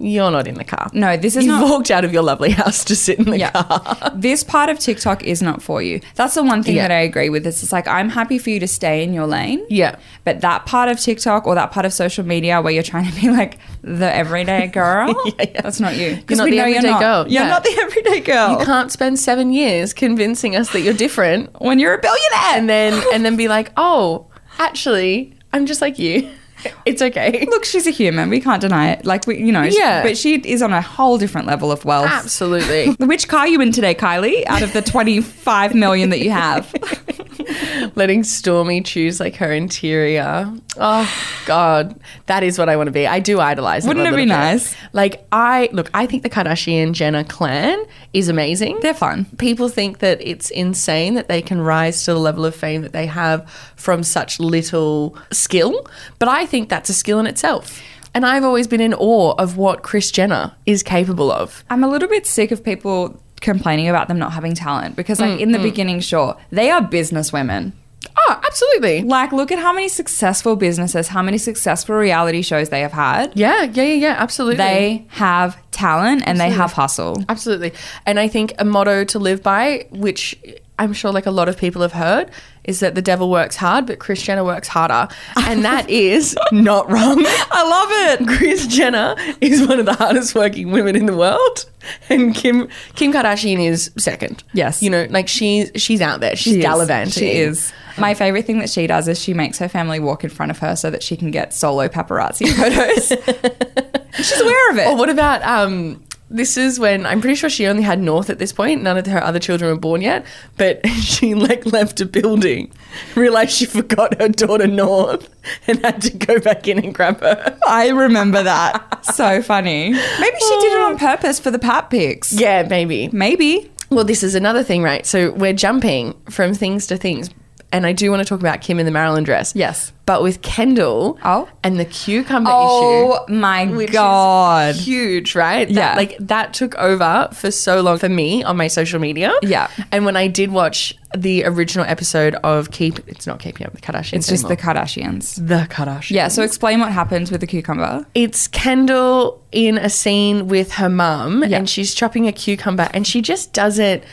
you're 0.00 0.30
not 0.30 0.46
in 0.46 0.54
the 0.54 0.64
car. 0.64 0.88
No, 0.92 1.16
this 1.16 1.36
is 1.36 1.44
you 1.44 1.50
not- 1.50 1.68
walked 1.68 1.90
out 1.90 2.04
of 2.04 2.12
your 2.12 2.22
lovely 2.22 2.50
house 2.50 2.84
to 2.84 2.94
sit 2.96 3.18
in 3.18 3.26
the 3.30 3.38
Yeah. 3.38 3.50
car. 3.50 4.12
this 4.14 4.44
part 4.44 4.70
of 4.70 4.78
TikTok 4.78 5.24
is 5.24 5.42
not 5.42 5.62
for 5.62 5.82
you. 5.82 6.00
That's 6.14 6.34
the 6.34 6.42
one 6.42 6.62
thing 6.62 6.76
Yeah. 6.76 6.88
that 6.88 6.94
I 6.94 7.00
agree 7.00 7.28
with. 7.30 7.46
It's 7.46 7.60
just 7.60 7.72
like 7.72 7.86
I'm 7.88 8.08
happy 8.08 8.38
for 8.38 8.50
you 8.50 8.60
to 8.60 8.68
stay 8.68 9.02
in 9.02 9.12
your 9.12 9.26
lane. 9.26 9.64
Yeah. 9.68 9.96
But 10.24 10.40
that 10.42 10.66
part 10.66 10.88
of 10.88 11.00
TikTok 11.00 11.46
or 11.46 11.54
that 11.54 11.70
part 11.72 11.86
of 11.86 11.92
social 11.92 12.24
media 12.24 12.60
where 12.62 12.72
you're 12.72 12.82
trying 12.82 13.10
to 13.10 13.20
be 13.20 13.30
like 13.30 13.58
the 13.82 14.12
everyday 14.14 14.66
girl, 14.80 15.14
Yeah, 15.26 15.32
yeah. 15.52 15.60
that's 15.62 15.80
not 15.80 15.96
you. 15.96 16.06
You're 16.08 16.16
Because 16.16 16.38
not 16.38 16.44
we 16.44 16.50
the 16.52 16.56
know 16.58 16.66
you're 16.66 16.76
everyday 16.78 16.90
not. 16.92 17.00
girl. 17.00 17.28
You're 17.28 17.44
not 17.46 17.64
the 17.64 17.76
everyday 17.82 18.20
girl. 18.20 18.58
You 18.58 18.64
can't 18.64 18.92
spend 18.92 19.18
seven 19.18 19.52
years 19.52 19.92
convincing 19.92 20.54
us 20.56 20.70
that 20.72 20.80
you're 20.82 20.94
different 20.94 21.60
when 21.60 21.78
you're 21.78 21.94
a 21.94 21.98
billionaire. 21.98 22.56
and 22.58 22.68
then 22.68 23.02
and 23.12 23.24
then 23.24 23.36
be 23.36 23.48
like, 23.48 23.72
oh, 23.76 24.26
actually, 24.58 25.34
I'm 25.52 25.66
just 25.66 25.80
like 25.80 25.98
you. 25.98 26.28
It's 26.86 27.02
okay. 27.02 27.44
Look, 27.50 27.64
she's 27.64 27.86
a 27.86 27.90
human. 27.90 28.30
We 28.30 28.40
can't 28.40 28.60
deny 28.60 28.90
it. 28.92 29.04
Like 29.04 29.26
we, 29.26 29.38
you 29.38 29.52
know. 29.52 29.68
she- 29.68 29.78
Yeah. 29.78 30.02
but 30.02 30.16
she 30.16 30.36
is 30.36 30.62
on 30.62 30.72
a 30.72 30.80
whole 30.80 31.18
different 31.18 31.46
level 31.46 31.70
of 31.70 31.84
wealth. 31.84 32.06
Absolutely. 32.08 32.92
Which 33.06 33.28
car 33.28 33.40
are 33.40 33.48
you 33.48 33.60
in 33.60 33.72
today, 33.72 33.94
Kylie? 33.94 34.44
Out 34.46 34.62
of 34.62 34.72
the 34.72 34.82
25 34.82 35.74
million 35.74 36.10
that 36.10 36.20
you 36.20 36.30
have. 36.30 36.72
Letting 37.94 38.22
Stormi 38.22 38.84
choose 38.84 39.20
like 39.20 39.36
her 39.36 39.52
interior. 39.52 40.52
Oh 40.76 41.42
God, 41.46 41.98
that 42.26 42.42
is 42.42 42.58
what 42.58 42.68
I 42.68 42.76
want 42.76 42.88
to 42.88 42.92
be. 42.92 43.06
I 43.06 43.20
do 43.20 43.40
idolize. 43.40 43.86
Wouldn't 43.86 44.06
it 44.06 44.10
be 44.10 44.22
bit. 44.22 44.28
nice? 44.28 44.76
Like 44.92 45.26
I 45.32 45.68
look, 45.72 45.90
I 45.94 46.06
think 46.06 46.22
the 46.22 46.30
Kardashian 46.30 46.92
Jenner 46.92 47.24
clan 47.24 47.84
is 48.12 48.28
amazing. 48.28 48.80
They're 48.80 48.94
fun. 48.94 49.26
People 49.38 49.68
think 49.68 49.98
that 49.98 50.20
it's 50.20 50.50
insane 50.50 51.14
that 51.14 51.28
they 51.28 51.42
can 51.42 51.60
rise 51.60 52.04
to 52.04 52.12
the 52.12 52.20
level 52.20 52.44
of 52.44 52.54
fame 52.54 52.82
that 52.82 52.92
they 52.92 53.06
have 53.06 53.48
from 53.76 54.02
such 54.02 54.40
little 54.40 55.16
skill, 55.32 55.86
but 56.18 56.28
I 56.28 56.46
think 56.46 56.68
that's 56.68 56.90
a 56.90 56.94
skill 56.94 57.18
in 57.18 57.26
itself. 57.26 57.80
And 58.14 58.24
I've 58.26 58.44
always 58.44 58.66
been 58.66 58.80
in 58.80 58.94
awe 58.94 59.34
of 59.38 59.56
what 59.56 59.82
Kris 59.82 60.10
Jenner 60.10 60.52
is 60.66 60.82
capable 60.82 61.30
of. 61.30 61.64
I'm 61.70 61.84
a 61.84 61.88
little 61.88 62.08
bit 62.08 62.26
sick 62.26 62.50
of 62.50 62.64
people 62.64 63.20
complaining 63.40 63.88
about 63.88 64.08
them 64.08 64.18
not 64.18 64.32
having 64.32 64.54
talent 64.54 64.96
because, 64.96 65.20
like, 65.20 65.40
in 65.40 65.52
the 65.52 65.58
mm-hmm. 65.58 65.66
beginning, 65.66 66.00
sure, 66.00 66.36
they 66.50 66.70
are 66.70 66.82
business 66.82 67.32
women. 67.32 67.72
Oh, 68.16 68.40
absolutely. 68.44 69.02
Like, 69.02 69.32
look 69.32 69.50
at 69.52 69.58
how 69.58 69.72
many 69.72 69.88
successful 69.88 70.56
businesses, 70.56 71.08
how 71.08 71.22
many 71.22 71.38
successful 71.38 71.96
reality 71.96 72.42
shows 72.42 72.68
they 72.68 72.80
have 72.80 72.92
had. 72.92 73.32
Yeah, 73.34 73.62
yeah, 73.64 73.82
yeah, 73.82 73.94
yeah, 73.94 74.16
absolutely. 74.18 74.56
They 74.56 75.06
have 75.08 75.56
talent 75.70 76.22
and 76.26 76.38
they 76.38 76.50
have 76.50 76.72
hustle. 76.72 77.24
Absolutely. 77.28 77.72
And 78.06 78.18
I 78.18 78.28
think 78.28 78.54
a 78.58 78.64
motto 78.64 79.04
to 79.04 79.18
live 79.18 79.42
by, 79.42 79.86
which 79.90 80.36
I'm 80.78 80.92
sure 80.92 81.12
like 81.12 81.26
a 81.26 81.30
lot 81.30 81.48
of 81.48 81.56
people 81.56 81.82
have 81.82 81.92
heard 81.92 82.30
is 82.64 82.80
that 82.80 82.94
the 82.94 83.02
devil 83.02 83.30
works 83.30 83.56
hard, 83.56 83.86
but 83.86 83.98
Kris 83.98 84.22
Jenner 84.22 84.44
works 84.44 84.68
harder. 84.68 85.08
And 85.36 85.64
that 85.64 85.88
is 85.90 86.36
not 86.52 86.90
wrong. 86.90 87.22
I 87.26 87.68
love 87.68 88.20
it. 88.20 88.38
Kris 88.38 88.66
Jenner 88.66 89.16
is 89.40 89.66
one 89.66 89.80
of 89.80 89.86
the 89.86 89.94
hardest 89.94 90.34
working 90.34 90.70
women 90.70 90.94
in 90.94 91.06
the 91.06 91.16
world. 91.16 91.64
And 92.08 92.34
Kim 92.34 92.68
Kim 92.94 93.12
Kardashian 93.12 93.58
is 93.66 93.90
second. 93.96 94.44
Yes. 94.52 94.82
You 94.82 94.90
know, 94.90 95.06
like 95.10 95.28
she's 95.28 95.70
she's 95.76 96.00
out 96.00 96.20
there. 96.20 96.36
She's 96.36 96.56
She 96.56 96.60
is. 96.60 97.14
She 97.14 97.38
is. 97.38 97.72
My 97.98 98.14
favorite 98.14 98.44
thing 98.44 98.58
that 98.60 98.70
she 98.70 98.86
does 98.86 99.08
is 99.08 99.18
she 99.18 99.34
makes 99.34 99.58
her 99.58 99.68
family 99.68 99.98
walk 99.98 100.22
in 100.22 100.30
front 100.30 100.50
of 100.50 100.58
her 100.58 100.76
so 100.76 100.90
that 100.90 101.02
she 101.02 101.16
can 101.16 101.30
get 101.30 101.52
solo 101.52 101.88
paparazzi 101.88 102.48
photos. 102.54 103.08
She's 104.18 104.40
aware 104.40 104.70
of 104.72 104.78
it. 104.78 104.88
Or 104.88 104.96
what 104.96 105.10
about 105.10 105.42
um 105.42 106.02
this 106.30 106.56
is 106.56 106.78
when 106.78 107.06
I'm 107.06 107.20
pretty 107.20 107.36
sure 107.36 107.48
she 107.48 107.66
only 107.66 107.82
had 107.82 108.00
North 108.00 108.28
at 108.28 108.38
this 108.38 108.52
point. 108.52 108.82
None 108.82 108.98
of 108.98 109.06
her 109.06 109.22
other 109.22 109.38
children 109.38 109.70
were 109.70 109.80
born 109.80 110.02
yet. 110.02 110.26
But 110.56 110.86
she 111.00 111.34
like 111.34 111.64
left 111.66 112.00
a 112.00 112.06
building, 112.06 112.70
realized 113.14 113.52
she 113.52 113.66
forgot 113.66 114.20
her 114.20 114.28
daughter 114.28 114.66
North, 114.66 115.28
and 115.66 115.84
had 115.84 116.02
to 116.02 116.10
go 116.10 116.38
back 116.38 116.68
in 116.68 116.78
and 116.78 116.94
grab 116.94 117.20
her. 117.20 117.58
I 117.66 117.88
remember 117.88 118.42
that. 118.42 119.04
so 119.04 119.42
funny. 119.42 119.90
Maybe 119.90 120.36
she 120.38 120.60
did 120.60 120.72
it 120.72 120.82
on 120.82 120.94
oh. 120.94 120.98
purpose 120.98 121.40
for 121.40 121.50
the 121.50 121.58
pap 121.58 121.90
pics. 121.90 122.32
Yeah, 122.32 122.66
maybe. 122.68 123.08
Maybe. 123.12 123.70
Well, 123.90 124.04
this 124.04 124.22
is 124.22 124.34
another 124.34 124.62
thing, 124.62 124.82
right? 124.82 125.06
So 125.06 125.32
we're 125.32 125.54
jumping 125.54 126.14
from 126.28 126.52
things 126.52 126.86
to 126.88 126.98
things. 126.98 127.30
And 127.70 127.84
I 127.84 127.92
do 127.92 128.10
want 128.10 128.20
to 128.20 128.24
talk 128.24 128.40
about 128.40 128.62
Kim 128.62 128.78
in 128.80 128.86
the 128.86 128.92
Marilyn 128.92 129.24
dress. 129.24 129.52
Yes. 129.54 129.92
But 130.06 130.22
with 130.22 130.40
Kendall 130.40 131.18
Oh. 131.22 131.50
and 131.62 131.78
the 131.78 131.84
cucumber 131.84 132.48
oh 132.50 133.12
issue. 133.12 133.24
Oh 133.30 133.34
my 133.36 133.66
god. 133.92 134.74
huge, 134.74 135.34
right? 135.34 135.68
That- 135.68 135.74
Yeah. 135.74 135.94
like 135.94 136.16
that 136.18 136.54
took 136.54 136.74
over 136.76 137.28
for 137.34 137.50
so 137.50 137.82
long 137.82 137.98
for 137.98 138.08
me 138.08 138.42
on 138.42 138.56
my 138.56 138.68
social 138.68 138.98
media. 139.00 139.34
Yeah. 139.42 139.68
And 139.92 140.06
when 140.06 140.16
I 140.16 140.28
did 140.28 140.50
watch 140.50 140.96
the 141.14 141.44
original 141.44 141.84
episode 141.86 142.36
of 142.36 142.70
Keep, 142.70 143.06
it's 143.06 143.26
not 143.26 143.38
Keeping 143.38 143.66
Up 143.66 143.72
with 143.74 143.82
the 143.82 143.92
Kardashians. 143.92 144.14
It's 144.14 144.28
just 144.28 144.48
the. 144.48 144.56
Kardashians. 144.56 145.46
the 145.46 145.66
Kardashians. 145.68 146.10
Yeah, 146.12 146.28
so 146.28 146.42
explain 146.42 146.80
what 146.80 146.90
happens 146.90 147.30
with 147.30 147.42
the 147.42 147.46
cucumber. 147.46 148.06
it's 148.14 148.48
Kendall 148.48 149.42
in 149.52 149.76
a 149.76 149.90
scene 149.90 150.48
with 150.48 150.72
her 150.72 150.88
mum 150.88 151.44
Yeah. 151.46 151.58
and 151.58 151.68
she's 151.68 151.94
chopping 151.94 152.26
a 152.26 152.32
cucumber 152.32 152.88
and 152.94 153.06
she 153.06 153.20
just 153.20 153.52
does 153.52 153.78
it 153.78 154.04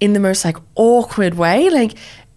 in 0.00 0.14
the 0.14 0.20
most 0.20 0.42
like 0.44 0.56
awkward 0.74 1.34
way. 1.34 1.68
Like 1.70 1.94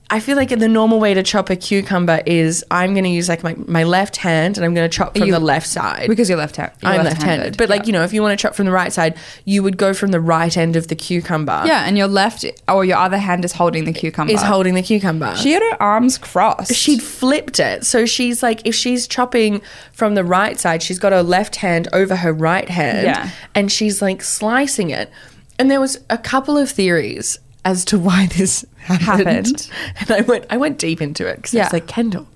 I 0.10 0.22
feel 0.22 0.38
like 0.38 0.50
the 0.50 0.70
normal 0.70 1.00
way 1.02 1.14
to 1.14 1.22
chop 1.22 1.50
a 1.50 1.56
cucumber 1.58 2.22
is 2.26 2.64
I'm 2.72 2.94
going 2.94 3.04
to 3.04 3.10
use 3.10 3.28
like 3.28 3.44
my, 3.44 3.56
my 3.68 3.84
left 3.84 4.16
hand 4.16 4.58
and 4.58 4.66
I'm 4.66 4.74
going 4.74 4.90
to 4.90 4.96
chop 4.98 5.18
from 5.18 5.28
You- 5.28 5.34
the 5.34 5.40
left 5.40 5.68
side. 5.68 6.08
Because 6.08 6.30
you're 6.30 6.38
left 6.38 6.56
hand. 6.56 6.72
I'm 6.82 7.04
left-handed, 7.04 7.58
but 7.58 7.68
like 7.68 7.88
you 7.88 7.94
know, 7.94 8.04
if 8.04 8.14
you 8.14 8.22
want 8.22 8.38
to 8.38 8.42
chop 8.42 8.56
from 8.56 8.66
the 8.66 8.72
right 8.72 8.94
side, 8.94 9.18
you 9.44 9.64
would 9.64 9.78
go 9.78 9.94
from 9.94 10.12
the 10.12 10.22
right 10.22 10.56
end 10.56 10.78
of 10.78 10.88
the 10.88 10.96
cucumber. 10.96 11.64
Yeah, 11.66 11.84
and 11.86 11.98
your 11.98 12.08
left 12.08 12.46
or 12.70 12.86
your 12.86 12.98
other 12.98 13.18
hand 13.18 13.44
is 13.44 13.52
holding 13.52 13.84
the 13.84 13.92
cucumber. 13.94 14.32
is 14.32 14.42
holding 14.42 14.76
the 14.76 14.82
cucumber. 14.82 15.36
She 15.36 15.52
had 15.52 15.62
her 15.62 15.82
arms 15.82 16.18
crossed. 16.18 16.74
she'd 16.74 17.02
flipped 17.04 17.60
it. 17.60 17.86
So 17.86 18.06
she's 18.06 18.42
like, 18.42 18.66
if 18.66 18.76
she's 18.76 19.08
chopping 19.08 19.62
from 19.92 20.16
the 20.16 20.24
right 20.24 20.58
side, 20.58 20.82
she's 20.82 21.00
got 21.00 21.12
her 21.12 21.24
left 21.24 21.58
hand 21.58 21.90
over 21.92 22.16
her 22.16 22.32
right 22.32 22.70
hand. 22.70 23.04
Yeah. 23.06 23.30
And 23.56 23.70
she's 23.72 24.02
like 24.02 24.22
slicing 24.24 24.90
it. 24.90 25.12
And 25.60 25.70
there 25.70 25.82
was 25.82 26.00
a 26.10 26.18
couple 26.18 26.58
of 26.58 26.70
theories 26.70 27.40
as 27.68 27.84
to 27.86 28.00
why 28.00 28.28
this 28.28 28.66
happened. 28.78 29.26
Happened. 29.28 29.70
And 30.00 30.12
I 30.12 30.22
went, 30.22 30.46
I 30.50 30.56
went 30.58 30.78
deep 30.78 31.02
into 31.02 31.28
it 31.28 31.36
because 31.36 31.54
I 31.54 31.58
Yeah. 31.58 31.64
was 31.66 31.74
like, 31.74 31.88
Kendall, 31.88 32.28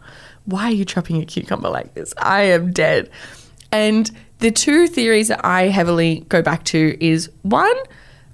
why 0.46 0.65
are 0.65 0.72
you 0.74 0.84
chopping 0.84 1.22
a 1.22 1.26
cucumber 1.26 1.70
like 1.70 1.94
this? 1.94 2.13
I 2.17 2.41
am 2.44 2.74
dead. 2.74 3.10
And 3.72 4.12
the 4.39 4.52
two 4.52 4.88
theories 4.88 5.30
that 5.30 5.44
I 5.46 5.70
heavily 5.70 6.26
go 6.28 6.41
back 6.41 6.65
to 6.65 6.98
is 7.00 7.30
one, 7.44 7.76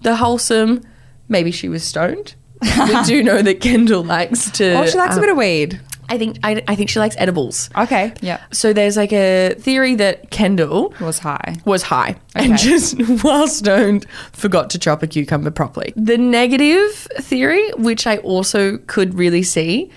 the 0.02 0.16
wholesome, 0.16 0.82
maybe 1.30 1.52
she 1.52 1.70
was 1.70 1.84
stoned. 1.84 2.34
we 2.62 3.04
do 3.06 3.22
know 3.22 3.44
that 3.44 3.62
Kendall 3.62 4.04
likes 4.04 4.50
to. 4.52 4.74
Oh, 4.74 4.86
she 4.88 4.98
likes 4.98 5.14
um, 5.14 5.20
a 5.20 5.22
bit 5.22 5.30
of 5.30 5.38
weed. 5.38 5.80
I 6.10 6.18
think 6.18 6.38
I, 6.44 6.64
I 6.68 6.76
think 6.76 6.90
she 6.90 7.00
likes 7.00 7.16
edibles. 7.18 7.70
Okay. 7.78 8.14
Yeah. 8.22 8.42
So 8.52 8.72
there's 8.74 8.96
like 8.96 9.12
a 9.12 9.56
theory 9.60 9.96
that 9.96 10.30
Kendall 10.32 10.94
Was 11.02 11.20
high. 11.20 11.58
was 11.66 11.84
high 11.84 12.16
Okay. 12.36 12.46
and 12.50 12.58
just 12.58 12.98
while 13.24 13.48
stoned 13.48 14.06
forgot 14.32 14.70
to 14.72 14.80
chop 14.80 15.04
a 15.04 15.08
cucumber 15.08 15.52
properly. 15.52 15.94
The 15.96 16.18
negative 16.18 16.92
theory, 17.20 17.70
which 17.74 18.08
I 18.08 18.18
also 18.18 18.78
could 18.88 19.16
really 19.16 19.44
see, 19.44 19.92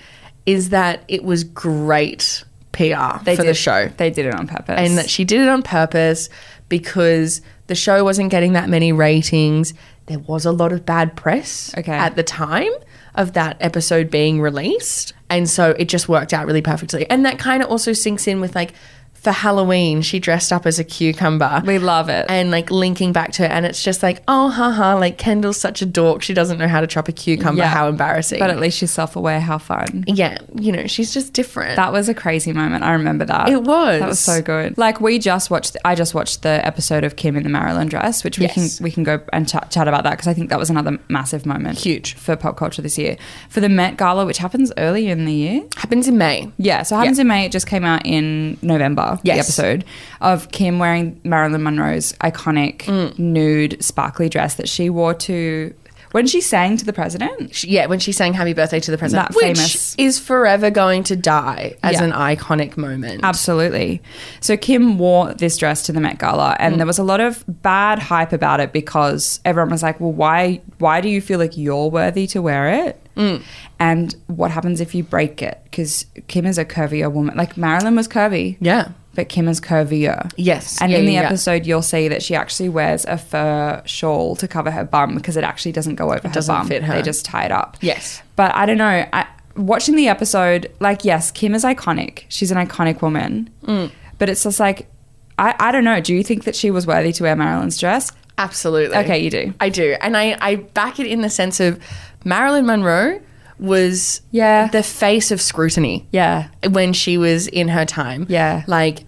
is 0.45 0.69
that 0.69 1.03
it 1.07 1.23
was 1.23 1.43
great 1.43 2.43
PR 2.73 3.17
for 3.19 3.35
the 3.35 3.43
did- 3.43 3.57
show. 3.57 3.87
They 3.97 4.09
did 4.09 4.25
it 4.25 4.33
on 4.35 4.47
purpose. 4.47 4.75
And 4.77 4.97
that 4.97 5.09
she 5.09 5.23
did 5.23 5.41
it 5.41 5.47
on 5.49 5.61
purpose 5.61 6.29
because 6.69 7.41
the 7.67 7.75
show 7.75 8.03
wasn't 8.03 8.31
getting 8.31 8.53
that 8.53 8.69
many 8.69 8.91
ratings. 8.91 9.73
There 10.07 10.19
was 10.19 10.45
a 10.45 10.51
lot 10.51 10.71
of 10.73 10.85
bad 10.85 11.15
press 11.15 11.73
Okay. 11.77 11.91
at 11.91 12.15
the 12.15 12.23
time 12.23 12.71
of 13.15 13.33
that 13.33 13.57
episode 13.59 14.09
being 14.09 14.41
released. 14.41 15.13
And 15.31 15.49
so 15.49 15.71
it 15.79 15.85
just 15.85 16.09
worked 16.09 16.33
out 16.33 16.45
really 16.45 16.61
perfectly. 16.61 17.09
And 17.09 17.25
that 17.25 17.39
kind 17.39 17.63
of 17.63 17.69
also 17.69 17.93
sinks 17.93 18.27
in 18.27 18.41
with 18.41 18.53
like 18.53 18.73
for 19.21 19.31
Halloween, 19.31 20.01
she 20.01 20.19
dressed 20.19 20.51
up 20.51 20.65
as 20.65 20.79
a 20.79 20.83
cucumber. 20.83 21.61
we 21.65 21.77
love 21.77 22.09
it. 22.09 22.25
and 22.29 22.49
like 22.49 22.71
linking 22.71 23.13
back 23.13 23.31
to 23.33 23.45
it, 23.45 23.51
and 23.51 23.65
it's 23.67 23.83
just 23.83 24.01
like, 24.01 24.23
oh, 24.27 24.49
haha, 24.49 24.97
like 24.97 25.17
Kendall's 25.19 25.57
such 25.57 25.81
a 25.81 25.85
dork. 25.85 26.23
She 26.23 26.33
doesn't 26.33 26.57
know 26.57 26.67
how 26.67 26.81
to 26.81 26.87
chop 26.87 27.07
a 27.07 27.11
cucumber. 27.11 27.61
Yeah. 27.61 27.67
How 27.69 27.87
embarrassing. 27.87 28.39
but 28.39 28.49
at 28.49 28.59
least 28.59 28.79
she's 28.79 28.89
self 28.91 29.15
aware. 29.15 29.39
How 29.39 29.57
fun. 29.59 30.05
yeah, 30.07 30.39
you 30.55 30.71
know, 30.71 30.87
she's 30.87 31.13
just 31.13 31.33
different. 31.33 31.75
That 31.75 31.91
was 31.91 32.09
a 32.09 32.13
crazy 32.13 32.51
moment. 32.51 32.83
I 32.83 32.93
remember 32.93 33.25
that. 33.25 33.49
It 33.49 33.61
was. 33.63 33.99
That 33.99 34.09
was 34.09 34.19
so 34.19 34.41
good. 34.41 34.77
Like 34.77 34.99
we 35.01 35.19
just 35.19 35.51
watched. 35.51 35.77
I 35.85 35.93
just 35.95 36.15
watched 36.15 36.41
the 36.41 36.65
episode 36.65 37.03
of 37.03 37.15
Kim 37.15 37.35
in 37.35 37.43
the 37.43 37.49
Marilyn 37.49 37.89
dress, 37.89 38.23
which 38.23 38.39
we 38.39 38.45
Yes. 38.47 38.77
can 38.77 38.83
we 38.83 38.89
can 38.91 39.03
go 39.03 39.21
and 39.31 39.47
chat, 39.47 39.69
chat 39.69 39.87
about 39.87 40.03
that 40.03 40.11
because 40.11 40.27
I 40.27 40.33
think 40.33 40.49
that 40.49 40.57
was 40.57 40.69
another 40.71 40.97
massive 41.09 41.45
moment, 41.45 41.77
Huge. 41.77 42.15
for 42.15 42.35
pop 42.35 42.57
culture 42.57 42.81
this 42.81 42.97
year. 42.97 43.17
For 43.49 43.59
the 43.59 43.69
Met 43.69 43.97
Gala, 43.97 44.25
which 44.25 44.39
happens 44.39 44.71
early 44.77 45.07
in 45.09 45.25
the 45.25 45.33
year. 45.33 45.63
happens 45.77 46.07
in 46.07 46.17
May. 46.17 46.51
Yeah, 46.57 46.81
so 46.83 46.95
it 46.95 46.99
happens 46.99 47.19
in 47.19 47.27
May. 47.27 47.45
It 47.45 47.51
just 47.51 47.67
came 47.67 47.85
out 47.85 48.05
in 48.05 48.57
November. 48.63 49.10
Yes. 49.23 49.35
The 49.35 49.39
episode 49.63 49.85
of 50.21 50.51
Kim 50.51 50.79
wearing 50.79 51.19
Marilyn 51.23 51.63
Monroe's 51.63 52.13
iconic 52.21 52.79
Mm. 52.83 53.17
nude 53.19 53.83
sparkly 53.83 54.29
dress 54.29 54.55
that 54.55 54.69
she 54.69 54.89
wore 54.89 55.13
to 55.15 55.73
when 56.13 56.27
she 56.27 56.41
sang 56.41 56.75
to 56.75 56.83
the 56.83 56.91
president. 56.91 57.55
She- 57.55 57.69
yeah, 57.69 57.85
when 57.85 57.99
she 57.99 58.11
sang 58.11 58.33
"Happy 58.33 58.51
Birthday" 58.51 58.81
to 58.81 58.91
the 58.91 58.97
president, 58.97 59.29
That 59.29 59.35
which 59.35 59.45
famous- 59.57 59.95
is 59.97 60.19
forever 60.19 60.69
going 60.69 61.03
to 61.03 61.15
die 61.15 61.75
as 61.83 61.93
Yeah. 61.93 62.03
an 62.03 62.11
iconic 62.11 62.75
moment. 62.75 63.21
Absolutely. 63.23 64.01
So 64.41 64.57
Kim 64.57 64.97
wore 64.97 65.33
this 65.33 65.55
dress 65.55 65.83
to 65.83 65.93
the 65.93 66.01
Met 66.01 66.19
Gala, 66.19 66.51
Mm. 66.51 66.55
and 66.59 66.79
there 66.79 66.85
was 66.87 66.99
a 66.99 67.03
lot 67.03 67.21
of 67.21 67.45
bad 67.47 67.99
hype 67.99 68.33
about 68.33 68.59
it 68.59 68.73
because 68.73 69.39
everyone 69.45 69.69
was 69.71 69.83
like, 69.83 70.01
"Well, 70.01 70.11
why? 70.11 70.59
Why 70.79 70.99
do 70.99 71.07
you 71.07 71.21
feel 71.21 71.39
like 71.39 71.57
you're 71.57 71.89
worthy 71.89 72.27
to 72.27 72.41
wear 72.41 72.67
it?" 72.67 72.97
Mm. 73.15 73.41
And 73.79 74.13
what 74.27 74.51
happens 74.51 74.81
if 74.81 74.93
you 74.93 75.03
break 75.03 75.41
it? 75.41 75.59
Because 75.65 76.05
Kim 76.27 76.45
is 76.45 76.57
a 76.57 76.65
curvier 76.65 77.09
woman. 77.11 77.37
Like 77.37 77.55
Marilyn 77.55 77.95
was 77.95 78.07
curvy, 78.09 78.57
Yeah. 78.59 78.89
But 79.13 79.29
Kim 79.29 79.47
is 79.47 79.59
curvier. 79.59 80.31
Yes. 80.37 80.81
And 80.81 80.91
Yeah, 80.91 80.99
in 80.99 81.05
the 81.05 81.13
yeah, 81.13 81.21
episode, 81.23 81.65
you'll 81.65 81.81
see 81.81 82.07
that 82.07 82.23
she 82.23 82.35
actually 82.35 82.69
wears 82.69 83.05
a 83.05 83.17
fur 83.17 83.81
shawl 83.85 84.35
to 84.37 84.47
cover 84.47 84.71
her 84.71 84.83
bum 84.85 85.15
because 85.15 85.37
it 85.37 85.43
actually 85.43 85.73
doesn't 85.73 85.95
go 85.95 86.13
over 86.13 86.27
her 86.27 86.33
doesn't 86.33 86.53
bum. 86.55 86.67
fit 86.67 86.83
her. 86.83 86.93
They 86.95 87.01
just 87.01 87.25
tie 87.25 87.45
it 87.45 87.51
up. 87.51 87.77
Yes. 87.81 88.21
But 88.35 88.55
I 88.55 88.65
don't 88.65 88.77
know. 88.77 89.05
I, 89.11 89.27
watching 89.57 89.95
the 89.95 90.07
episode, 90.07 90.71
like, 90.79 91.03
yes, 91.03 91.31
Kim 91.31 91.53
is 91.53 91.63
iconic. 91.63 92.23
She's 92.29 92.51
an 92.51 92.57
iconic 92.57 93.01
woman. 93.01 93.49
Mm. 93.63 93.91
But 94.17 94.29
it's 94.29 94.43
just 94.43 94.59
like, 94.59 94.89
I, 95.37 95.55
I 95.59 95.71
don't 95.71 95.83
know. 95.83 95.99
Do 95.99 96.13
you 96.15 96.23
think 96.23 96.43
that 96.45 96.55
she 96.55 96.71
was 96.71 96.87
worthy 96.87 97.11
to 97.13 97.23
wear 97.23 97.35
Marilyn's 97.35 97.79
dress? 97.79 98.11
Absolutely. 98.37 98.95
Okay, 98.97 99.19
you 99.19 99.29
do. 99.29 99.53
I 99.59 99.69
do. 99.69 99.95
And 100.01 100.15
I, 100.15 100.37
I 100.39 100.55
back 100.55 100.99
it 100.99 101.07
in 101.07 101.21
the 101.21 101.29
sense 101.29 101.59
of 101.59 101.79
Marilyn 102.23 102.65
Monroe 102.65 103.19
was 103.61 104.21
Yeah. 104.31 104.67
the 104.67 104.83
face 104.83 105.31
of 105.31 105.39
scrutiny 105.39 106.05
Yeah. 106.11 106.47
when 106.69 106.91
she 106.91 107.17
was 107.17 107.47
in 107.47 107.69
her 107.69 107.85
time. 107.85 108.25
Yeah. 108.27 108.63
Like 108.67 109.05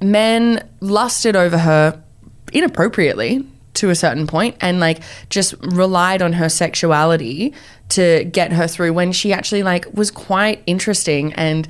men 0.00 0.66
lusted 0.80 1.36
over 1.36 1.58
her 1.58 2.02
inappropriately 2.52 3.44
to 3.74 3.90
a 3.90 3.94
certain 3.94 4.26
point 4.26 4.56
and 4.60 4.80
like 4.80 5.00
just 5.28 5.54
relied 5.60 6.22
on 6.22 6.32
her 6.32 6.48
sexuality 6.48 7.52
to 7.90 8.24
get 8.24 8.52
her 8.52 8.66
through 8.66 8.92
when 8.92 9.12
she 9.12 9.32
actually 9.32 9.62
like 9.62 9.86
was 9.94 10.10
quite 10.10 10.62
interesting 10.66 11.32
and 11.34 11.68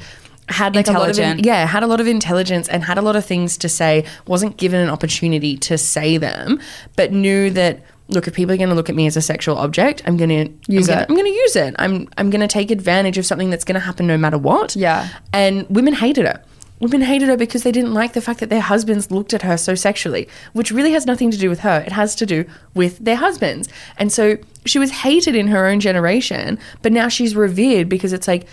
had 0.49 0.75
like 0.75 0.88
a 0.88 0.93
lot 0.93 1.11
of 1.11 1.38
yeah 1.40 1.64
had 1.66 1.83
a 1.83 1.87
lot 1.87 2.01
of 2.01 2.07
intelligence 2.09 2.69
and 2.69 2.83
had 2.83 2.99
a 2.99 3.03
lot 3.03 3.14
of 3.14 3.25
things 3.25 3.57
to 3.57 3.69
say 3.69 4.05
wasn't 4.27 4.57
given 4.57 4.81
an 4.81 4.88
opportunity 4.88 5.57
to 5.57 5.77
say 5.79 6.16
them 6.16 6.59
but 6.97 7.12
knew 7.12 7.51
that 7.51 7.81
look 8.11 8.27
if 8.29 8.35
people 8.35 8.53
are 8.53 8.57
going 8.57 8.68
to 8.68 8.75
look 8.75 8.88
at 8.88 8.94
me 8.94 9.07
as 9.07 9.16
a 9.16 9.23
sexual 9.23 9.57
object 9.59 10.03
i'm 10.07 10.16
going 10.16 10.29
to 10.29 10.73
Use 10.73 10.88
I'm 10.88 10.94
gonna, 10.94 11.03
it. 11.03 11.07
I'm 11.11 11.14
going 11.16 11.27
to 11.33 11.38
use 11.38 11.57
it 11.57 11.75
i'm 11.79 12.09
i'm 12.18 12.31
going 12.31 12.40
to 12.40 12.49
take 12.49 12.70
advantage 12.70 13.18
of 13.18 13.27
something 13.27 13.51
that's 13.51 13.64
going 13.64 13.75
to 13.75 13.81
happen 13.81 14.07
no 14.07 14.16
matter 14.18 14.38
what 14.38 14.75
Yeah. 14.77 15.09
and 15.33 15.66
women 15.70 15.94
hated 15.94 16.27
her. 16.27 16.42
Women 16.81 17.03
hated 17.03 17.29
her 17.29 17.37
because 17.37 17.62
they 17.62 17.73
didn't 17.73 17.92
like 17.92 18.14
the 18.14 18.23
fact 18.23 18.40
that 18.40 18.49
their 18.49 18.62
husbands 18.62 19.11
looked 19.11 19.35
at 19.35 19.42
her 19.42 19.59
so 19.59 19.75
sexually, 19.75 20.27
which 20.55 20.70
really 20.70 20.92
has 20.92 21.05
nothing 21.05 21.31
to 21.31 21.37
do 21.37 21.51
with 21.51 21.61
her. 21.61 21.85
It 21.87 21.92
has 21.92 22.14
to 22.14 22.25
do 22.25 22.46
with 22.73 22.96
their 23.05 23.16
husbands. 23.16 23.68
And 23.99 24.11
so 24.11 24.38
she 24.64 24.79
was 24.79 24.90
hated 24.90 25.35
in 25.37 25.49
her 25.49 25.66
own 25.66 25.81
generation, 25.81 26.59
but 26.81 26.90
now 26.90 27.09
she's 27.09 27.37
revered 27.37 27.90
because 27.90 28.14
it's 28.14 28.27
like 28.27 28.46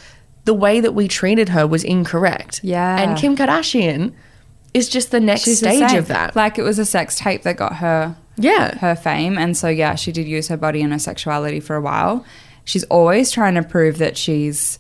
the 0.43 0.53
way 0.53 0.81
that 0.81 0.93
we 0.93 1.07
treated 1.07 1.47
her 1.49 1.65
was 1.65 1.85
incorrect. 1.85 2.59
Yeah. 2.63 2.99
And 3.01 3.17
Kim 3.17 3.37
Kardashian 3.37 4.11
is 4.73 4.89
just 4.89 5.11
the 5.11 5.21
next 5.21 5.43
She's 5.45 5.59
stage 5.59 5.87
same. 5.91 5.97
of 5.99 6.09
that. 6.09 6.35
Like, 6.35 6.59
it 6.59 6.63
was 6.63 6.79
a 6.79 6.85
sex 6.85 7.15
tape 7.15 7.43
that 7.43 7.55
got 7.55 7.77
her 7.77 8.17
yeah. 8.37 8.77
her 8.77 8.95
fame. 8.95 9.37
And 9.37 9.55
so, 9.57 9.67
yeah, 9.67 9.95
she 9.95 10.11
did 10.11 10.27
use 10.27 10.47
her 10.47 10.57
body 10.57 10.81
and 10.81 10.93
her 10.93 10.99
sexuality 10.99 11.59
for 11.59 11.75
a 11.75 11.81
while. 11.81 12.25
She's 12.63 12.83
always 12.85 13.31
trying 13.31 13.55
to 13.55 13.63
prove 13.63 13.97
that 13.97 14.17
she's 14.17 14.77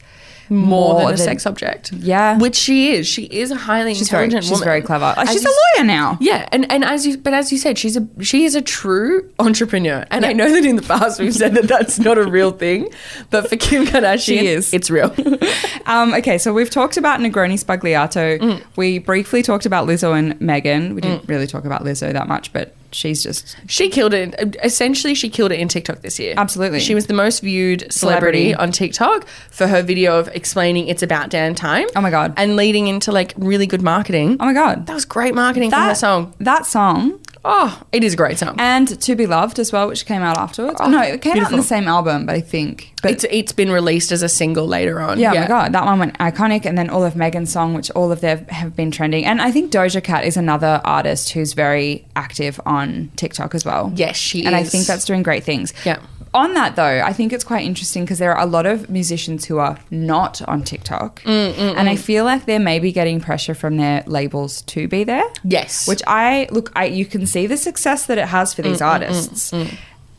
more, 0.49 0.95
than 0.99 1.05
a 1.05 1.07
than- 1.09 1.17
sex 1.17 1.45
object. 1.45 1.91
Yeah. 1.91 2.37
which 2.37 2.55
she 2.55 2.91
is. 2.91 3.05
She 3.07 3.23
is 3.25 3.51
a 3.51 3.55
highly 3.55 3.93
She's 3.93 4.09
very, 4.09 4.25
intelligent 4.25 4.45
she's 4.45 4.51
woman. 4.51 4.65
very 4.65 4.81
clever. 4.81 5.13
As 5.17 5.29
she's 5.31 5.43
you 5.43 5.49
a 5.49 5.79
lawyer 5.79 5.85
now. 5.85 6.17
Yeah, 6.21 6.47
and, 6.53 6.71
and 6.71 6.85
as 6.85 7.05
you 7.05 7.17
but 7.17 7.33
as 7.33 7.51
you 7.51 7.57
said, 7.57 7.77
she's 7.77 7.97
a 7.97 8.07
she 8.21 8.45
is 8.45 8.55
a 8.55 8.61
true 8.61 9.29
entrepreneur, 9.39 10.05
and 10.09 10.25
I 10.25 10.31
know 10.31 10.49
that 10.49 10.63
in 10.65 10.77
the 10.77 10.81
past 10.83 11.19
we've 11.19 11.33
said 11.35 11.53
that 11.55 11.67
that's 11.67 11.99
not 11.99 12.17
a 12.17 12.23
real 12.25 12.51
thing, 12.51 12.87
but 13.29 13.49
for 13.49 13.57
Kim 13.57 13.85
Kardashian, 13.85 14.19
She 14.23 14.47
is. 14.47 14.73
It's 14.73 14.89
real. 14.89 15.13
Um, 15.85 16.13
okay, 16.15 16.37
so 16.37 16.51
we've 16.53 16.69
talked 16.69 16.97
about 16.97 17.21
Negroni 17.21 17.53
Spagliato. 17.63 18.37
Mm. 18.39 18.61
We 18.75 18.99
briefly 18.99 19.41
talked 19.41 19.65
about 19.65 19.87
Lizzo 19.87 20.17
and 20.19 20.37
Meghan. 20.41 20.93
We 20.93 20.99
didn't 20.99 21.29
really 21.29 21.47
talk 21.47 21.63
about 21.63 21.83
Lizzo 21.85 22.11
that 22.11 22.27
much, 22.27 22.51
but 22.51 22.75
she's 22.91 23.23
just 23.23 23.55
she 23.67 23.89
killed 23.89 24.13
it. 24.13 24.55
Essentially, 24.63 25.13
she 25.15 25.29
killed 25.29 25.51
it 25.51 25.59
in 25.59 25.67
TikTok 25.67 26.01
this 26.01 26.19
year. 26.19 26.33
Absolutely. 26.37 26.79
she 26.79 26.95
was 26.95 27.07
the 27.07 27.13
most 27.13 27.41
viewed 27.41 27.91
celebrity, 27.91 28.51
Celebrity. 28.51 28.55
on 28.55 28.71
TikTok 28.71 29.27
for 29.51 29.67
her 29.67 29.81
video 29.81 30.17
of 30.19 30.27
explaining 30.29 30.87
it's 30.87 31.03
about 31.03 31.29
damn 31.29 31.55
time. 31.55 31.87
Oh 31.95 32.01
my 32.01 32.09
God. 32.11 32.33
and 32.37 32.55
leading 32.55 32.87
into 32.87 33.11
like 33.11 33.33
really 33.37 33.67
good 33.67 33.81
marketing. 33.81 34.37
oh 34.39 34.45
my 34.45 34.53
god, 34.53 34.85
That 34.87 34.93
was 34.93 35.05
great 35.05 35.35
marketing 35.35 35.69
for 35.71 35.77
her 35.77 35.95
song. 35.95 36.33
That 36.39 36.65
song 36.65 37.19
Oh, 37.45 37.81
it 37.91 38.03
is 38.03 38.13
a 38.13 38.17
great 38.17 38.37
song. 38.37 38.55
and 38.59 38.99
To 39.01 39.15
Be 39.15 39.25
Loved 39.25 39.59
as 39.59 39.71
well, 39.71 39.87
which 39.87 40.05
came 40.05 40.21
out 40.21 40.37
afterwards. 40.37 40.77
Oh, 40.79 40.89
no, 40.89 41.01
it 41.01 41.21
came 41.21 41.37
out 41.39 41.51
in 41.51 41.57
the 41.57 41.63
same 41.63 41.87
album, 41.87 42.25
but 42.25 42.35
I 42.35 42.41
think. 42.41 42.93
But 43.01 43.11
it's 43.11 43.25
it's 43.29 43.51
been 43.53 43.71
released 43.71 44.11
as 44.11 44.23
a 44.23 44.29
single 44.29 44.67
later 44.67 44.99
on. 44.99 45.19
yeah, 45.19 45.31
oh 45.33 45.39
my 45.41 45.47
god, 45.47 45.71
that 45.73 45.85
one 45.85 45.99
went 45.99 46.17
iconic, 46.17 46.65
and 46.65 46.77
then 46.77 46.89
all 46.89 47.03
of 47.05 47.13
Meghan's 47.13 47.51
song, 47.51 47.73
which 47.73 47.91
all 47.91 48.11
of 48.11 48.21
them 48.21 48.45
have 48.47 48.75
been 48.75 48.91
trending, 48.91 49.25
and 49.25 49.41
I 49.41 49.51
think 49.51 49.71
Doja 49.71 50.03
Cat 50.03 50.25
is 50.25 50.35
another 50.37 50.81
artist 50.83 51.29
who's 51.31 51.53
very 51.53 52.05
active 52.15 52.59
on 52.65 53.11
TikTok 53.15 53.53
as 53.55 53.63
well. 53.65 53.91
Yes, 53.95 54.15
she 54.17 54.45
and 54.45 54.55
I 54.55 54.63
think 54.63 54.85
that's 54.85 55.05
doing 55.05 55.23
great 55.23 55.43
things. 55.43 55.73
Yeah. 55.85 55.99
On 56.33 56.53
that 56.53 56.75
though, 56.75 57.01
I 57.03 57.13
think 57.13 57.33
it's 57.33 57.43
quite 57.43 57.65
interesting 57.65 58.03
because 58.03 58.19
there 58.19 58.33
are 58.35 58.41
a 58.43 58.45
lot 58.45 58.65
of 58.65 58.89
musicians 58.89 59.45
who 59.45 59.57
are 59.57 59.77
not 59.91 60.41
on 60.47 60.63
TikTok, 60.63 61.21
mm, 61.23 61.53
mm, 61.53 61.53
mm, 61.53 61.75
and 61.77 61.89
I 61.89 61.95
feel 61.95 62.25
like 62.25 62.45
they're 62.45 62.59
maybe 62.59 62.91
getting 62.91 63.19
pressure 63.19 63.53
from 63.55 63.77
their 63.77 64.03
labels 64.07 64.61
to 64.63 64.87
be 64.87 65.03
there. 65.03 65.23
Yes. 65.43 65.87
which 65.87 66.01
I 66.07 66.47
look, 66.51 66.71
I 66.75 66.85
you 66.85 67.05
can 67.05 67.25
see 67.25 67.47
the 67.47 67.57
success 67.57 68.05
that 68.07 68.17
it 68.17 68.27
has 68.27 68.53
for 68.53 68.61
Mm, 68.61 68.65
these 68.69 68.81
artists, 68.81 69.53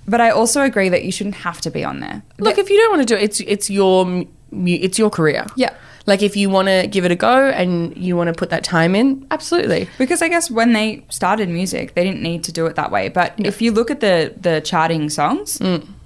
but 0.07 0.21
I 0.21 0.31
also 0.31 0.63
agree 0.63 0.89
that 0.89 1.05
you 1.05 1.13
shouldn't 1.13 1.37
have 1.37 1.61
to 1.63 1.71
be 1.71 1.85
on 1.85 2.01
there. 2.01 2.23
Look, 2.39 2.59
if 2.59 2.71
you 2.71 2.77
don't 2.79 2.91
want 2.97 3.07
to 3.09 3.15
do 3.15 3.19
it, 3.21 3.25
it's 3.25 3.41
it's 3.41 3.69
your 3.71 4.25
it's 4.53 4.99
your 4.99 5.11
career. 5.11 5.47
Yeah. 5.57 5.75
Like 6.07 6.23
if 6.23 6.37
you 6.37 6.49
want 6.49 6.69
to 6.69 6.87
give 6.87 7.05
it 7.05 7.11
a 7.13 7.17
go 7.17 7.51
and 7.51 7.95
you 7.95 8.17
want 8.17 8.29
to 8.29 8.33
put 8.33 8.49
that 8.49 8.65
time 8.65 8.95
in, 8.95 9.27
absolutely. 9.31 9.91
Because 9.99 10.23
I 10.23 10.29
guess 10.31 10.51
when 10.51 10.73
they 10.73 11.05
started 11.11 11.51
music, 11.51 11.93
they 11.95 12.03
didn't 12.03 12.23
need 12.23 12.45
to 12.45 12.53
do 12.53 12.65
it 12.65 12.77
that 12.77 12.91
way. 12.91 13.11
But 13.11 13.35
if 13.37 13.61
you 13.61 13.73
look 13.73 13.91
at 13.91 14.01
the 14.01 14.33
the 14.41 14.63
charting 14.63 15.11
songs, 15.11 15.61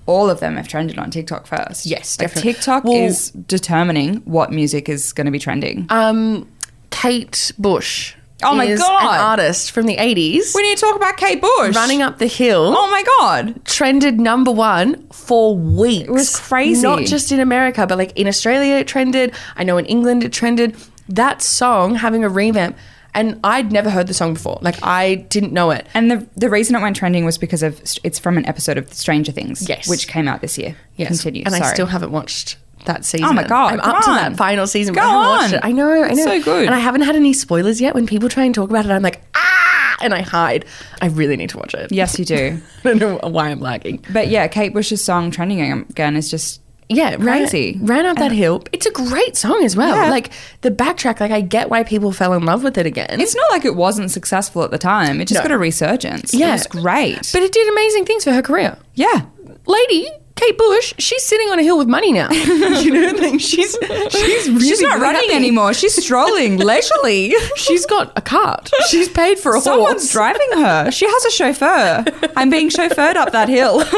all 0.06 0.28
of 0.30 0.40
them 0.40 0.56
have 0.56 0.68
trended 0.68 0.98
on 0.98 1.10
TikTok 1.10 1.46
first. 1.46 1.86
Yes, 1.86 2.18
Like, 2.18 2.28
definitely. 2.28 2.52
TikTok 2.54 2.84
Well- 2.84 2.94
is 2.94 3.30
determining 3.30 4.16
what 4.24 4.50
music 4.52 4.88
is 4.88 5.12
going 5.12 5.26
to 5.26 5.30
be 5.30 5.38
trending. 5.38 5.86
Um, 5.90 6.48
Kate 6.90 7.52
Bush. 7.58 8.14
Oh 8.44 8.56
my 8.56 8.64
is 8.64 8.80
God. 8.80 9.02
An 9.02 9.20
artist 9.20 9.70
from 9.70 9.86
the 9.86 9.96
eighties, 9.98 10.52
we 10.52 10.62
need 10.62 10.76
to 10.76 10.80
talk 10.80 10.96
about 10.96 11.16
Kate 11.16 11.40
Bush 11.40 11.76
running 11.76 12.02
up 12.02 12.18
the 12.18 12.26
hill. 12.26 12.74
Oh 12.76 12.90
my 12.90 13.04
god! 13.20 13.64
Trended 13.64 14.18
number 14.18 14.50
one 14.50 15.06
for 15.12 15.56
weeks. 15.56 16.08
It 16.08 16.10
was 16.10 16.34
crazy. 16.36 16.82
Not 16.82 17.04
just 17.04 17.30
in 17.30 17.38
America, 17.38 17.86
but 17.86 17.98
like 17.98 18.10
in 18.18 18.26
Australia, 18.26 18.74
it 18.74 18.88
trended. 18.88 19.32
I 19.54 19.62
know 19.62 19.78
in 19.78 19.86
England, 19.86 20.24
it 20.24 20.32
trended. 20.32 20.74
That 21.08 21.40
song 21.40 21.94
having 21.94 22.24
a 22.24 22.28
revamp, 22.28 22.76
and 23.14 23.38
I'd 23.44 23.72
never 23.72 23.90
heard 23.90 24.06
the 24.06 24.14
song 24.14 24.34
before. 24.34 24.58
Like 24.62 24.76
I 24.82 25.14
didn't 25.16 25.52
know 25.52 25.70
it. 25.70 25.86
And 25.94 26.10
the 26.10 26.26
the 26.36 26.48
reason 26.48 26.76
it 26.76 26.80
went 26.80 26.96
trending 26.96 27.24
was 27.24 27.38
because 27.38 27.62
of 27.62 27.80
it's 28.02 28.18
from 28.18 28.36
an 28.38 28.46
episode 28.46 28.78
of 28.78 28.92
Stranger 28.92 29.32
Things, 29.32 29.68
Yes. 29.68 29.88
which 29.88 30.08
came 30.08 30.28
out 30.28 30.40
this 30.40 30.56
year. 30.58 30.76
Yes. 30.96 31.08
Continue. 31.08 31.42
And 31.46 31.54
I 31.54 31.72
still 31.72 31.86
haven't 31.86 32.12
watched 32.12 32.56
that 32.86 33.04
season. 33.04 33.26
Oh 33.28 33.32
my 33.32 33.44
God, 33.44 33.74
I'm 33.74 33.80
up 33.80 34.04
to 34.04 34.10
that 34.10 34.36
final 34.36 34.66
season. 34.66 34.94
Go 34.94 35.00
I 35.02 35.04
haven't 35.04 35.20
watched 35.28 35.52
on. 35.52 35.54
it. 35.54 35.60
I 35.64 35.72
know, 35.72 36.02
I 36.02 36.08
know. 36.14 36.24
So 36.24 36.42
good. 36.42 36.66
And 36.66 36.74
I 36.74 36.78
haven't 36.78 37.02
had 37.02 37.14
any 37.14 37.32
spoilers 37.32 37.80
yet. 37.80 37.94
When 37.94 38.06
people 38.06 38.28
try 38.28 38.44
and 38.44 38.54
talk 38.54 38.70
about 38.70 38.86
it, 38.86 38.90
I'm 38.90 39.02
like, 39.02 39.20
ah, 39.36 39.96
and 40.02 40.12
I 40.12 40.22
hide. 40.22 40.64
I 41.00 41.06
really 41.06 41.36
need 41.36 41.50
to 41.50 41.58
watch 41.58 41.74
it. 41.74 41.92
Yes, 41.92 42.18
you 42.18 42.24
do. 42.24 42.60
I 42.84 42.94
don't 42.94 43.22
know 43.22 43.28
why 43.28 43.50
I'm 43.50 43.60
lagging. 43.60 44.04
but 44.12 44.26
yeah, 44.28 44.48
Kate 44.48 44.74
Bush's 44.74 45.04
song 45.04 45.30
trending 45.30 45.60
again 45.60 46.16
is 46.16 46.28
just 46.28 46.60
Yeah, 46.88 47.16
Crazy. 47.16 47.78
Ran, 47.80 47.86
ran 47.86 48.06
up 48.06 48.18
that 48.18 48.32
hill. 48.32 48.62
It's 48.72 48.84
a 48.86 48.90
great 48.90 49.36
song 49.36 49.62
as 49.64 49.74
well. 49.76 49.94
Yeah. 49.96 50.10
Like 50.10 50.30
the 50.60 50.70
backtrack, 50.70 51.20
like 51.20 51.30
I 51.30 51.40
get 51.40 51.70
why 51.70 51.84
people 51.84 52.12
fell 52.12 52.34
in 52.34 52.44
love 52.44 52.62
with 52.64 52.76
it 52.76 52.84
again. 52.86 53.20
It's 53.20 53.34
not 53.34 53.50
like 53.50 53.64
it 53.64 53.74
wasn't 53.76 54.10
successful 54.10 54.62
at 54.62 54.70
the 54.70 54.78
time. 54.78 55.20
It 55.20 55.26
just 55.28 55.38
No. 55.40 55.48
got 55.48 55.52
a 55.52 55.58
resurgence. 55.58 56.34
Yeah. 56.34 56.48
It 56.50 56.52
was 56.52 56.66
great. 56.66 57.30
but 57.32 57.42
it 57.42 57.52
did 57.52 57.68
amazing 57.72 58.04
things 58.04 58.24
for 58.24 58.32
her 58.32 58.42
career. 58.42 58.76
yeah. 58.94 59.22
Lady, 59.64 60.08
Kate 60.42 60.58
Bush, 60.58 60.92
she's 60.98 61.22
sitting 61.24 61.48
on 61.50 61.58
a 61.60 61.62
hill 61.62 61.78
with 61.78 61.86
money 61.88 62.12
now. 62.12 62.28
you 62.82 62.90
know, 62.90 63.12
like 63.18 63.40
she's 63.40 63.76
she's 64.10 64.48
really 64.50 64.60
She's 64.68 64.80
not 64.80 64.98
running 65.00 65.22
happy. 65.22 65.34
anymore. 65.34 65.72
She's 65.72 65.94
strolling 66.02 66.56
leisurely. 66.70 67.32
She's 67.56 67.86
got 67.86 68.12
a 68.16 68.20
cart. 68.20 68.68
She's 68.88 69.08
paid 69.08 69.38
for 69.38 69.54
a 69.54 69.60
Someone's 69.60 70.02
horse. 70.02 70.12
driving 70.12 70.48
her. 70.54 70.90
She 70.90 71.06
has 71.06 71.24
a 71.26 71.30
chauffeur. 71.30 72.04
I'm 72.36 72.50
being 72.50 72.70
chauffeured 72.70 73.14
up 73.16 73.32
that 73.32 73.48
hill. 73.48 73.82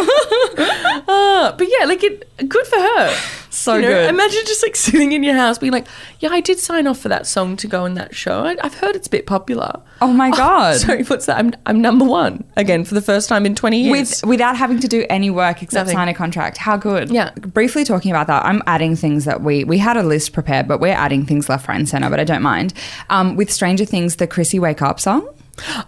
Uh, 1.07 1.53
but 1.57 1.67
yeah, 1.69 1.85
like 1.87 2.03
it, 2.03 2.49
good 2.49 2.67
for 2.67 2.77
her. 2.77 3.17
So 3.55 3.77
You 3.77 3.83
know, 3.83 3.89
good. 3.89 4.11
Imagine 4.11 4.41
just 4.47 4.63
like 4.63 4.75
sitting 4.77 5.13
in 5.13 5.23
your 5.23 5.35
house 5.37 5.59
being 5.59 5.73
like, 5.73 5.87
yeah, 6.21 6.31
I 6.33 6.41
did 6.41 6.59
sign 6.59 6.87
off 6.87 6.99
for 6.99 7.09
that 7.09 7.27
song 7.27 7.57
to 7.59 7.67
go 7.69 7.85
in 7.85 7.95
that 7.95 8.15
show. 8.15 8.41
I, 8.45 8.57
I've 8.63 8.75
heard 8.75 8.97
it's 8.97 9.07
a 9.07 9.11
bit 9.11 9.27
popular. 9.27 9.81
Oh 10.03 10.13
my 10.13 10.31
God. 10.37 10.77
sorry, 10.81 11.05
what's 11.05 11.27
that? 11.27 11.39
I'm, 11.39 11.53
I'm 11.67 11.81
number 11.81 12.05
one 12.05 12.45
again 12.57 12.85
for 12.85 12.95
the 12.95 13.01
first 13.03 13.29
time 13.29 13.47
in 13.47 13.55
20 13.55 13.81
years. 13.83 13.91
With 14.23 14.29
without 14.29 14.57
having 14.57 14.81
to 14.81 14.89
do 14.89 15.07
any 15.09 15.31
work 15.31 15.63
except 15.63 15.87
Nothing. 15.87 15.97
sign 15.97 16.09
a 16.09 16.15
contract. 16.15 16.59
How 16.59 16.77
good. 16.77 17.11
Yeah. 17.11 17.31
Briefly 17.37 17.85
talking 17.85 18.11
about 18.11 18.27
that, 18.27 18.45
I'm 18.45 18.63
adding 18.67 18.97
things 18.97 19.25
that 19.25 19.41
we 19.43 19.65
we 19.65 19.79
had 19.79 19.97
a 19.97 20.03
list 20.03 20.33
prepared, 20.33 20.67
but 20.67 20.81
we're 20.81 20.93
adding 20.93 21.25
things 21.25 21.49
left, 21.49 21.69
right, 21.69 21.79
and 21.79 21.89
center. 21.89 22.11
But 22.11 22.21
I 22.21 22.25
don't 22.25 22.43
mind. 22.43 22.75
Um, 23.09 23.37
with 23.37 23.53
Stranger 23.53 23.85
Things, 23.85 24.17
the 24.17 24.27
Chrissy 24.27 24.59
Wake 24.59 24.83
Up 24.83 24.99
song. 24.99 25.29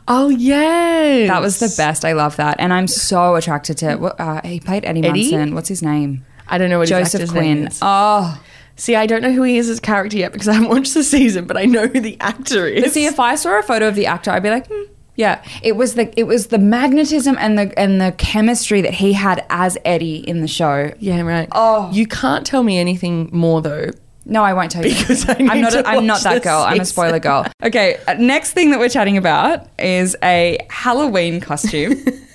oh, 0.07 0.29
yeah. 0.29 1.27
That 1.27 1.41
was 1.43 1.59
the 1.59 1.73
best. 1.77 2.05
I 2.05 2.13
love 2.13 2.37
that, 2.37 2.57
and 2.61 2.73
I'm 2.73 2.87
so 2.87 3.35
attracted 3.35 3.79
to. 3.79 3.97
what- 3.97 4.21
Uh, 4.21 4.41
he 4.45 4.61
played 4.61 4.85
Eddie, 4.85 5.03
Eddie? 5.05 5.31
Munson. 5.33 5.55
What's 5.57 5.69
his 5.69 5.83
name? 5.83 6.25
I 6.49 6.59
don't 6.59 6.71
know 6.71 6.79
what 6.79 6.89
his 6.89 7.13
Joseph 7.13 7.33
name 7.33 7.43
Quinn. 7.59 7.67
is. 7.69 7.79
Oh, 7.83 8.41
See, 8.79 8.95
I 8.95 9.07
don't 9.07 9.23
know 9.23 9.33
who 9.33 9.43
he 9.43 9.57
is 9.57 9.71
as 9.71 9.79
a 9.79 9.81
character 9.81 10.19
yet 10.19 10.33
because 10.33 10.49
I 10.49 10.53
haven't 10.53 10.69
watched 10.69 10.93
the 10.93 11.03
season, 11.03 11.47
but 11.47 11.57
I 11.57 11.65
know 11.65 11.87
who 11.87 11.99
the 11.99 12.19
actor 12.21 12.67
is. 12.67 12.83
But 12.85 12.93
see, 12.93 13.07
if 13.07 13.19
I 13.19 13.35
saw 13.35 13.59
a 13.59 13.63
photo 13.63 13.89
of 13.89 13.95
the 13.95 14.05
actor, 14.05 14.31
I'd 14.31 14.43
be 14.43 14.51
like, 14.51 14.67
hmm, 14.71 14.83
yeah. 15.15 15.43
It 15.63 15.77
was 15.77 15.95
the 15.95 16.13
it 16.19 16.25
was 16.25 16.49
the 16.49 16.59
magnetism 16.59 17.37
and 17.41 17.59
the 17.59 17.79
and 17.79 18.03
the 18.03 18.13
chemistry 18.19 18.83
that 18.83 18.93
he 18.93 19.15
had 19.15 19.47
as 19.49 19.79
Eddie 19.87 20.17
in 20.29 20.43
the 20.43 20.49
show. 20.49 20.93
yeah, 21.01 21.23
right. 21.23 21.49
Oh. 21.53 21.91
You 21.91 22.07
can't 22.07 22.45
tell 22.45 22.63
me 22.63 22.79
anything 22.79 23.31
more 23.33 23.63
though. 23.63 23.91
No, 24.29 24.43
I 24.43 24.53
won't 24.53 24.73
tell 24.73 24.85
you 24.85 24.93
Because 24.95 25.27
I 25.27 25.37
I'm 25.39 25.61
not. 25.63 25.75
A, 25.75 25.89
I'm 25.89 26.05
not 26.05 26.23
that 26.25 26.43
girl. 26.43 26.61
I'm 26.61 26.81
a 26.81 26.85
spoiler 26.85 27.19
girl. 27.21 27.47
Okay. 27.63 27.97
uh, 28.07 28.15
Next 28.15 28.53
thing 28.53 28.73
that 28.73 28.79
we're 28.79 28.89
chatting 28.91 29.17
about 29.17 29.69
is 29.79 30.17
a 30.23 30.59
Halloween 30.69 31.41
costume. 31.41 31.95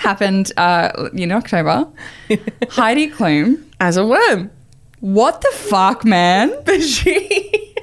Happened, 0.00 0.50
uh, 0.56 1.10
in 1.12 1.30
October. 1.30 1.86
Heidi 2.70 3.10
Klum. 3.10 3.62
As 3.80 3.98
a 3.98 4.06
worm. 4.06 4.50
What 5.00 5.42
the 5.42 5.50
fuck, 5.52 6.04
man? 6.06 6.54
But 6.64 6.80
she 6.82 7.74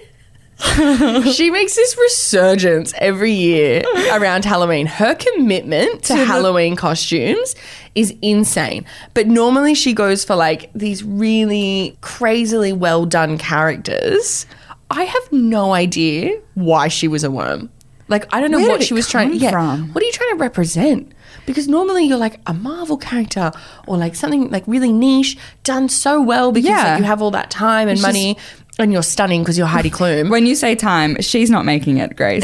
she 1.31 1.51
makes 1.51 1.75
this 1.75 1.95
resurgence 1.95 2.91
every 2.97 3.31
year 3.31 3.83
around 4.11 4.43
Halloween. 4.45 4.87
Her 4.87 5.13
commitment 5.13 6.01
to, 6.05 6.13
To 6.13 6.19
the- 6.19 6.25
Halloween 6.25 6.75
costumes 6.75 7.55
is 7.93 8.15
insane. 8.23 8.83
But 9.13 9.27
normally 9.27 9.75
she 9.75 9.93
goes 9.93 10.23
for 10.25 10.35
like 10.35 10.71
these 10.73 11.03
really 11.03 11.95
crazily 12.01 12.73
well 12.73 13.05
done 13.05 13.37
characters. 13.37 14.47
I 14.89 15.03
have 15.03 15.31
no 15.31 15.73
idea 15.73 16.39
why 16.55 16.87
she 16.87 17.07
was 17.07 17.23
a 17.23 17.29
worm. 17.29 17.69
Like 18.07 18.25
I 18.33 18.39
don't 18.41 18.49
know 18.49 18.57
Where 18.57 18.69
what 18.69 18.83
she 18.83 18.95
was 18.95 19.07
trying 19.07 19.33
yeah, 19.33 19.51
from? 19.51 19.93
What 19.93 20.03
are 20.03 20.07
you 20.07 20.13
trying 20.13 20.31
to 20.31 20.37
represent? 20.37 21.11
Because 21.47 21.67
normally 21.67 22.03
you're 22.05 22.17
like 22.19 22.39
a 22.45 22.53
Marvel 22.53 22.97
character 22.97 23.51
or 23.87 23.97
like 23.97 24.13
something 24.15 24.51
like 24.51 24.63
really 24.67 24.91
niche, 24.93 25.37
done 25.63 25.89
so 25.89 26.21
well 26.21 26.51
because 26.51 26.69
Yeah. 26.69 26.83
like, 26.91 26.99
you 26.99 27.05
have 27.05 27.21
all 27.23 27.31
that 27.31 27.49
time 27.49 27.87
and 27.87 27.97
It's 27.97 28.05
money 28.05 28.37
and 28.79 28.93
you're 28.93 29.03
stunning 29.03 29.41
because 29.41 29.57
you're 29.57 29.67
Heidi 29.67 29.89
Klum. 29.89 30.29
When 30.29 30.45
you 30.45 30.55
say 30.55 30.75
time, 30.75 31.19
she's 31.21 31.49
not 31.49 31.65
making 31.65 31.97
it, 31.97 32.15
Grace. 32.15 32.43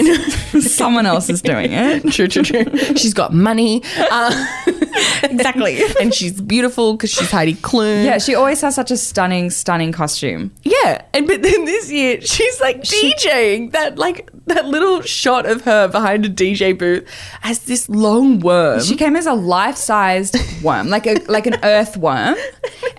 Someone 0.76 1.06
else 1.06 1.30
is 1.30 1.41
doing 1.41 1.72
it. 1.72 2.02
true, 2.12 2.28
true, 2.28 2.43
true. 2.43 2.65
She's 2.96 3.13
got 3.13 3.34
money. 3.34 3.82
Uh, 3.98 4.48
Exactly. 5.24 5.82
and 6.00 6.13
she's 6.13 6.39
beautiful 6.39 6.93
because 6.93 7.10
she's 7.10 7.32
Heidi 7.32 7.56
Klum. 7.56 8.06
Yeah, 8.06 8.17
she 8.19 8.36
always 8.36 8.62
has 8.62 8.76
such 8.76 8.91
a 8.91 8.98
stunning, 8.98 9.50
stunning 9.50 9.91
costume. 9.91 10.52
Yeah. 10.63 11.04
And 11.13 11.26
but 11.28 11.41
then 11.41 11.65
this 11.65 11.91
year 11.91 12.22
she's 12.22 12.60
like 12.62 12.82
DJing 12.82 13.72
that 13.72 13.98
like 13.98 14.30
that 14.48 14.65
little 14.65 15.02
shot 15.02 15.46
of 15.46 15.62
her 15.62 15.88
behind 15.88 16.26
a 16.26 16.30
DJ 16.30 16.78
booth 16.78 17.08
as 17.43 17.60
this 17.60 17.89
long 17.89 18.39
worm. 18.39 18.82
She 18.82 18.96
came 18.96 19.15
as 19.15 19.26
a 19.26 19.34
life-sized 19.34 20.36
worm, 20.63 20.89
like 20.89 21.08
a 21.08 21.15
like 21.28 21.48
an 21.48 21.58
earthworm, 21.63 22.36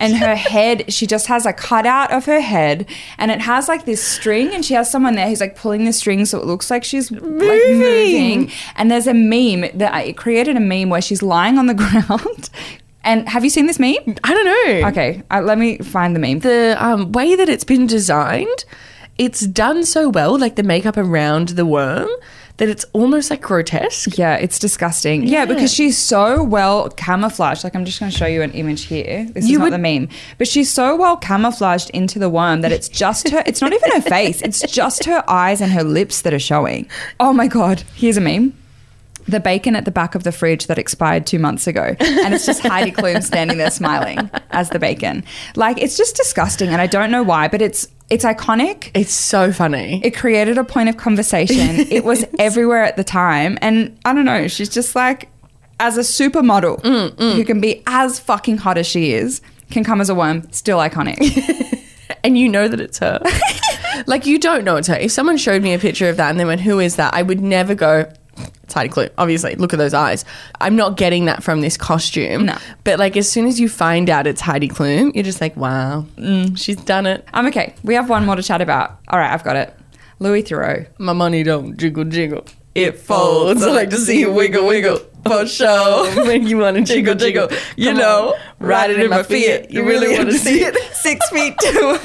and 0.05 0.17
her 0.19 0.35
head. 0.37 0.93
She 0.93 1.07
just 1.07 1.27
has 1.27 1.47
a 1.47 1.53
cutout 1.53 2.12
of 2.12 2.27
her 2.27 2.40
head, 2.40 2.88
and 3.19 3.31
it 3.31 3.40
has 3.40 3.69
like 3.69 3.85
this 3.85 4.03
string, 4.03 4.53
and 4.53 4.64
she 4.64 4.75
has 4.75 4.90
someone 4.90 5.14
there 5.14 5.29
who's 5.29 5.40
like 5.40 5.57
pulling 5.57 5.85
the 5.85 5.93
string, 5.93 6.25
so 6.25 6.38
it 6.38 6.47
looks 6.47 6.71
like 6.71 6.85
she's 6.85 7.11
like 7.11 7.23
moving. 7.23 8.51
And 8.77 8.90
there's 8.90 9.07
a 9.07 9.14
meme 9.14 9.77
that 9.79 9.93
I 9.93 10.03
it 10.03 10.17
created 10.17 10.57
a 10.57 10.61
meme 10.61 10.90
where 10.90 11.03
she's 11.03 11.23
lying 11.23 11.59
on 11.59 11.67
the 11.67 11.75
ground. 11.85 12.51
And 13.03 13.29
have 13.29 13.45
you 13.45 13.51
seen 13.51 13.67
this 13.67 13.79
meme? 13.79 14.17
I 14.25 14.33
don't 14.33 14.45
know. 14.47 14.88
Okay, 14.88 15.23
uh, 15.31 15.43
let 15.43 15.59
me 15.59 15.79
find 15.79 16.17
the 16.17 16.21
meme. 16.21 16.38
The 16.40 16.77
um, 16.79 17.12
way 17.12 17.37
that 17.37 17.49
it's 17.49 17.64
been 17.64 17.87
designed, 17.87 18.64
it's 19.19 19.47
done 19.47 19.85
so 19.85 20.09
well, 20.09 20.38
like 20.38 20.57
the 20.57 20.62
makeup 20.62 20.97
around 20.97 21.51
the 21.51 21.67
worm, 21.67 22.09
that 22.59 22.69
it's 22.69 22.85
almost 22.93 23.31
like 23.31 23.40
grotesque. 23.43 24.17
Yeah, 24.17 24.35
it's 24.37 24.59
disgusting. 24.61 25.25
Yeah. 25.25 25.40
Yeah. 25.40 25.45
because 25.47 25.73
she's 25.75 25.99
so 25.99 26.43
well 26.43 26.88
camouflaged. 26.90 27.64
Like, 27.64 27.75
I'm 27.75 27.85
just 27.85 27.99
going 27.99 28.12
to 28.12 28.17
show 28.17 28.27
you 28.27 28.43
an 28.43 28.53
image 28.53 28.85
here. 28.85 29.27
This 29.33 29.47
You 29.47 29.55
is 29.55 29.59
not 29.59 29.64
would- 29.64 29.73
the 29.73 29.79
meme, 29.79 30.09
but 30.38 30.47
she's 30.47 30.71
so 30.71 30.95
well 30.95 31.17
camouflaged 31.17 31.90
into 31.90 32.19
the 32.21 32.29
worm 32.31 32.61
that 32.61 32.71
it's 32.73 32.88
just 32.88 33.29
her. 33.31 33.43
It's 33.47 33.61
not 33.61 33.73
even 33.73 33.90
her 33.93 34.01
face. 34.03 34.40
It's 34.43 34.61
just 34.62 35.05
her 35.05 35.25
eyes 35.29 35.61
and 35.61 35.73
her 35.73 35.83
lips 35.83 36.23
that 36.23 36.33
are 36.33 36.38
showing. 36.38 36.88
Oh 37.21 37.33
my 37.33 37.47
god! 37.49 37.83
Here's 37.95 38.17
a 38.17 38.21
meme. 38.21 38.55
The 39.26 39.40
bacon 39.40 39.74
at 39.74 39.84
the 39.84 39.90
back 39.90 40.14
of 40.14 40.22
the 40.22 40.32
fridge 40.32 40.66
that 40.66 40.78
expired 40.78 41.26
two 41.26 41.38
months 41.38 41.66
ago, 41.66 41.96
and 41.98 42.34
it's 42.34 42.44
just 42.44 42.60
Heidi 42.60 42.90
Klum 42.92 43.22
standing 43.22 43.58
there 43.58 43.70
smiling 43.70 44.30
as 44.50 44.70
the 44.70 44.78
bacon. 44.78 45.24
Like 45.56 45.78
it's 45.78 45.96
just 45.96 46.16
disgusting, 46.16 46.68
and 46.68 46.80
I 46.80 46.87
don't 46.87 47.10
know 47.10 47.22
why, 47.22 47.48
but 47.48 47.62
it's 47.62 47.88
it's 48.10 48.24
iconic. 48.24 48.90
It's 48.94 49.12
so 49.12 49.52
funny. 49.52 50.00
It 50.04 50.16
created 50.16 50.58
a 50.58 50.64
point 50.64 50.88
of 50.88 50.96
conversation. 50.96 51.87
it 51.90 52.04
was 52.04 52.24
everywhere 52.38 52.84
at 52.84 52.96
the 52.96 53.04
time. 53.04 53.58
And 53.62 53.98
I 54.04 54.12
don't 54.12 54.24
know, 54.26 54.46
she's 54.46 54.68
just 54.68 54.94
like, 54.94 55.30
as 55.80 55.96
a 55.96 56.00
supermodel 56.00 56.80
mm, 56.82 57.10
mm. 57.10 57.34
who 57.34 57.44
can 57.44 57.60
be 57.60 57.82
as 57.87 58.20
fucking 58.20 58.58
hot 58.58 58.78
as 58.78 58.87
she 58.87 59.12
is, 59.12 59.40
can 59.70 59.84
come 59.84 60.00
as 60.00 60.08
a 60.08 60.14
worm, 60.14 60.50
still 60.52 60.78
iconic. 60.78 61.18
and 62.24 62.38
you 62.38 62.48
know 62.48 62.68
that 62.68 62.80
it's 62.80 62.98
her. 62.98 63.20
like 64.06 64.26
you 64.26 64.38
don't 64.38 64.64
know 64.64 64.76
it's 64.76 64.88
her. 64.88 64.94
If 64.94 65.10
someone 65.10 65.37
showed 65.37 65.62
me 65.62 65.74
a 65.74 65.78
picture 65.78 66.08
of 66.08 66.16
that 66.18 66.30
and 66.30 66.38
they 66.38 66.44
went, 66.44 66.60
"Who 66.60 66.78
is 66.78 66.96
that?" 66.96 67.14
I 67.14 67.22
would 67.22 67.40
never 67.40 67.74
go. 67.74 68.12
It's 68.64 68.74
Heidi 68.74 68.88
Klum. 68.88 69.11
Obviously, 69.18 69.55
look 69.57 69.72
at 69.72 69.79
those 69.79 69.94
eyes. 69.94 70.24
I'm 70.61 70.74
not 70.74 70.96
getting 70.96 71.27
that 71.27 71.42
from 71.42 71.61
this 71.61 71.77
costume. 71.77 72.46
No. 72.46 72.57
But 72.83 72.98
like, 72.98 73.16
as 73.16 73.31
soon 73.31 73.46
as 73.46 73.61
you 73.61 73.68
find 73.68 74.11
out 74.11 74.27
it's 74.27 74.40
Heidi 74.40 74.68
Klum, 74.68 75.14
you're 75.14 75.22
just 75.22 75.40
like, 75.40 75.57
"Wow, 75.57 76.07
mm, 76.16 76.59
she's 76.59 76.77
done 76.77 77.07
it." 77.07 77.27
I'm 77.33 77.46
okay. 77.48 77.74
We 77.85 77.94
have 77.94 78.09
one 78.09 78.24
more 78.27 78.37
to 78.37 78.42
chat 78.42 78.61
about. 78.61 78.98
All 79.09 79.18
right, 79.18 79.33
I've 79.33 79.44
got 79.44 79.57
it. 79.57 79.74
Louis 80.18 80.42
Theroux. 80.42 80.87
My 80.98 81.12
money 81.12 81.42
don't 81.42 81.77
jiggle 81.77 82.05
jiggle. 82.05 82.44
It 82.74 82.98
folds. 82.98 83.62
I 83.62 83.70
like 83.70 83.90
to 83.90 83.96
see 83.98 84.18
you 84.20 84.32
wiggle 84.32 84.66
wiggle 84.66 84.98
for 85.24 85.46
sure. 85.46 86.24
Make 86.26 86.42
you 86.42 86.58
want 86.58 86.76
to 86.76 86.82
jiggle 86.82 87.14
jiggle. 87.14 87.48
You 87.76 87.90
Come 87.90 87.98
know, 87.98 88.34
on. 88.34 88.40
ride 88.66 88.90
it 88.90 88.98
in 89.00 89.10
my 89.10 89.22
feet. 89.22 89.70
You 89.70 89.87
really 89.87 90.16
want 90.16 90.30
to 90.30 90.38
see 90.38 90.60
it. 90.64 90.76
Six 90.94 91.28
feet 91.30 91.54
two. 91.62 91.98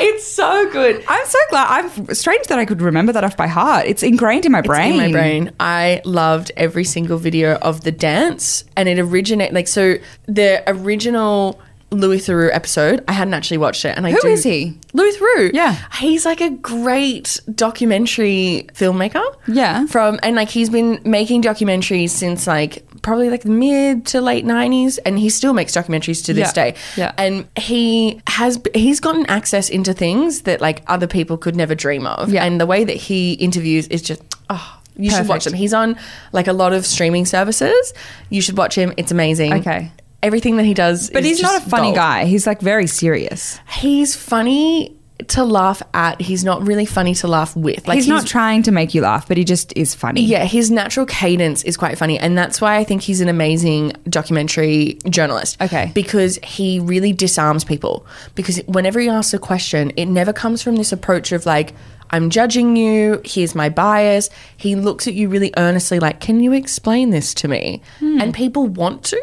It's 0.00 0.26
so 0.26 0.70
good. 0.72 1.04
I'm 1.06 1.26
so 1.26 1.38
glad. 1.50 1.84
I'm 1.84 2.14
strange 2.14 2.46
that 2.46 2.58
I 2.58 2.64
could 2.64 2.80
remember 2.80 3.12
that 3.12 3.24
off 3.24 3.36
by 3.36 3.46
heart. 3.46 3.86
It's 3.86 4.02
ingrained 4.02 4.46
in 4.46 4.52
my 4.52 4.62
brain. 4.62 4.92
in 4.92 4.96
my 4.96 5.12
brain. 5.12 5.52
I 5.60 6.00
loved 6.04 6.50
every 6.56 6.84
single 6.84 7.18
video 7.18 7.56
of 7.56 7.82
the 7.82 7.92
dance, 7.92 8.64
and 8.76 8.88
it 8.88 8.98
originated 8.98 9.54
like 9.54 9.68
so. 9.68 9.96
The 10.26 10.62
original 10.66 11.60
Louis 11.94 12.18
Theroux 12.26 12.50
episode, 12.52 13.02
I 13.08 13.12
hadn't 13.12 13.34
actually 13.34 13.58
watched 13.58 13.84
it, 13.84 13.96
and 13.96 14.06
I 14.06 14.12
Who 14.12 14.20
do, 14.20 14.28
is 14.28 14.42
he? 14.42 14.78
Louis 14.92 15.16
Theroux. 15.16 15.50
Yeah. 15.52 15.76
he's 15.98 16.24
like 16.24 16.40
a 16.40 16.50
great 16.50 17.40
documentary 17.54 18.66
filmmaker. 18.74 19.24
Yeah. 19.46 19.86
from 19.86 20.18
and 20.22 20.36
like 20.36 20.48
he's 20.48 20.70
been 20.70 21.00
making 21.04 21.42
documentaries 21.42 22.10
since 22.10 22.46
like 22.46 22.84
probably 23.02 23.28
like 23.30 23.42
the 23.42 23.50
mid 23.50 24.06
to 24.06 24.20
late 24.20 24.44
nineties, 24.44 24.98
and 24.98 25.18
he 25.18 25.28
still 25.28 25.52
makes 25.52 25.72
documentaries 25.72 26.24
to 26.26 26.34
this 26.34 26.48
Yeah. 26.48 26.52
day. 26.70 26.74
Yeah. 26.96 27.12
and 27.18 27.46
he 27.56 28.20
has 28.26 28.60
he's 28.74 29.00
gotten 29.00 29.26
access 29.26 29.68
into 29.68 29.92
things 29.92 30.42
that 30.42 30.60
like 30.60 30.82
other 30.86 31.06
people 31.06 31.36
could 31.36 31.56
never 31.56 31.74
dream 31.74 32.06
of. 32.06 32.30
Yeah. 32.32 32.44
and 32.44 32.60
the 32.60 32.66
way 32.66 32.84
that 32.84 32.96
he 32.96 33.34
interviews 33.34 33.86
is 33.88 34.02
just 34.02 34.22
oh. 34.50 34.80
You 34.96 35.10
should 35.10 35.26
watch 35.26 35.44
him. 35.44 35.54
He's 35.54 35.74
on 35.74 35.96
like 36.32 36.46
a 36.46 36.52
lot 36.52 36.72
of 36.72 36.86
streaming 36.86 37.26
services. 37.26 37.92
You 38.30 38.40
should 38.40 38.56
watch 38.56 38.76
him. 38.76 38.92
It's 38.96 39.10
amazing. 39.10 39.52
Okay. 39.54 39.90
Everything 40.24 40.56
that 40.56 40.64
he 40.64 40.74
does, 40.74 41.10
But 41.10 41.22
he's 41.24 41.40
not 41.42 41.62
a 41.62 41.68
funny 41.68 41.88
gold. 41.88 41.96
guy. 41.96 42.24
He's 42.24 42.46
like 42.46 42.60
very 42.60 42.86
serious. 42.86 43.60
He's 43.68 44.16
funny 44.16 44.96
to 45.28 45.44
laugh 45.44 45.80
at. 45.94 46.20
He's 46.20 46.42
not 46.44 46.66
really 46.66 46.86
funny 46.86 47.14
to 47.16 47.28
laugh 47.28 47.54
with. 47.54 47.86
Like 47.86 47.96
he's, 47.96 48.08
not 48.08 48.26
trying 48.26 48.62
to 48.64 48.72
make 48.72 48.94
you 48.94 49.02
laugh, 49.02 49.28
but 49.28 49.36
he 49.36 49.44
just 49.44 49.72
is 49.76 49.94
funny. 49.94 50.22
Yeah, 50.22 50.44
his 50.44 50.70
natural 50.70 51.06
cadence 51.06 51.62
is 51.62 51.76
quite 51.76 51.96
funny, 51.98 52.18
and 52.18 52.36
that's 52.36 52.60
why 52.60 52.76
I 52.78 52.84
think 52.84 53.02
he's 53.02 53.20
an 53.20 53.28
amazing 53.28 53.92
documentary 54.08 54.98
journalist. 55.08 55.60
Okay. 55.62 55.92
because 55.94 56.38
he 56.42 56.80
really 56.80 57.12
disarms 57.12 57.62
people. 57.64 58.06
Because 58.34 58.58
whenever 58.66 58.98
he 58.98 59.08
asks 59.08 59.34
a 59.34 59.38
question, 59.38 59.92
it 59.96 60.06
never 60.06 60.32
comes 60.32 60.62
from 60.62 60.76
this 60.76 60.90
approach 60.90 61.30
of 61.32 61.46
like. 61.46 61.74
I'm 62.10 62.30
judging 62.30 62.76
you. 62.76 63.20
Here's 63.24 63.54
my 63.54 63.68
bias. 63.68 64.30
He 64.56 64.76
looks 64.76 65.06
at 65.08 65.14
you 65.14 65.28
really 65.28 65.52
earnestly, 65.56 65.98
like, 65.98 66.20
Can 66.20 66.40
you 66.40 66.52
explain 66.52 67.10
this 67.10 67.34
to 67.34 67.48
me? 67.48 67.82
And 68.00 68.32
people 68.32 68.66
want 68.68 69.02
to. 69.04 69.20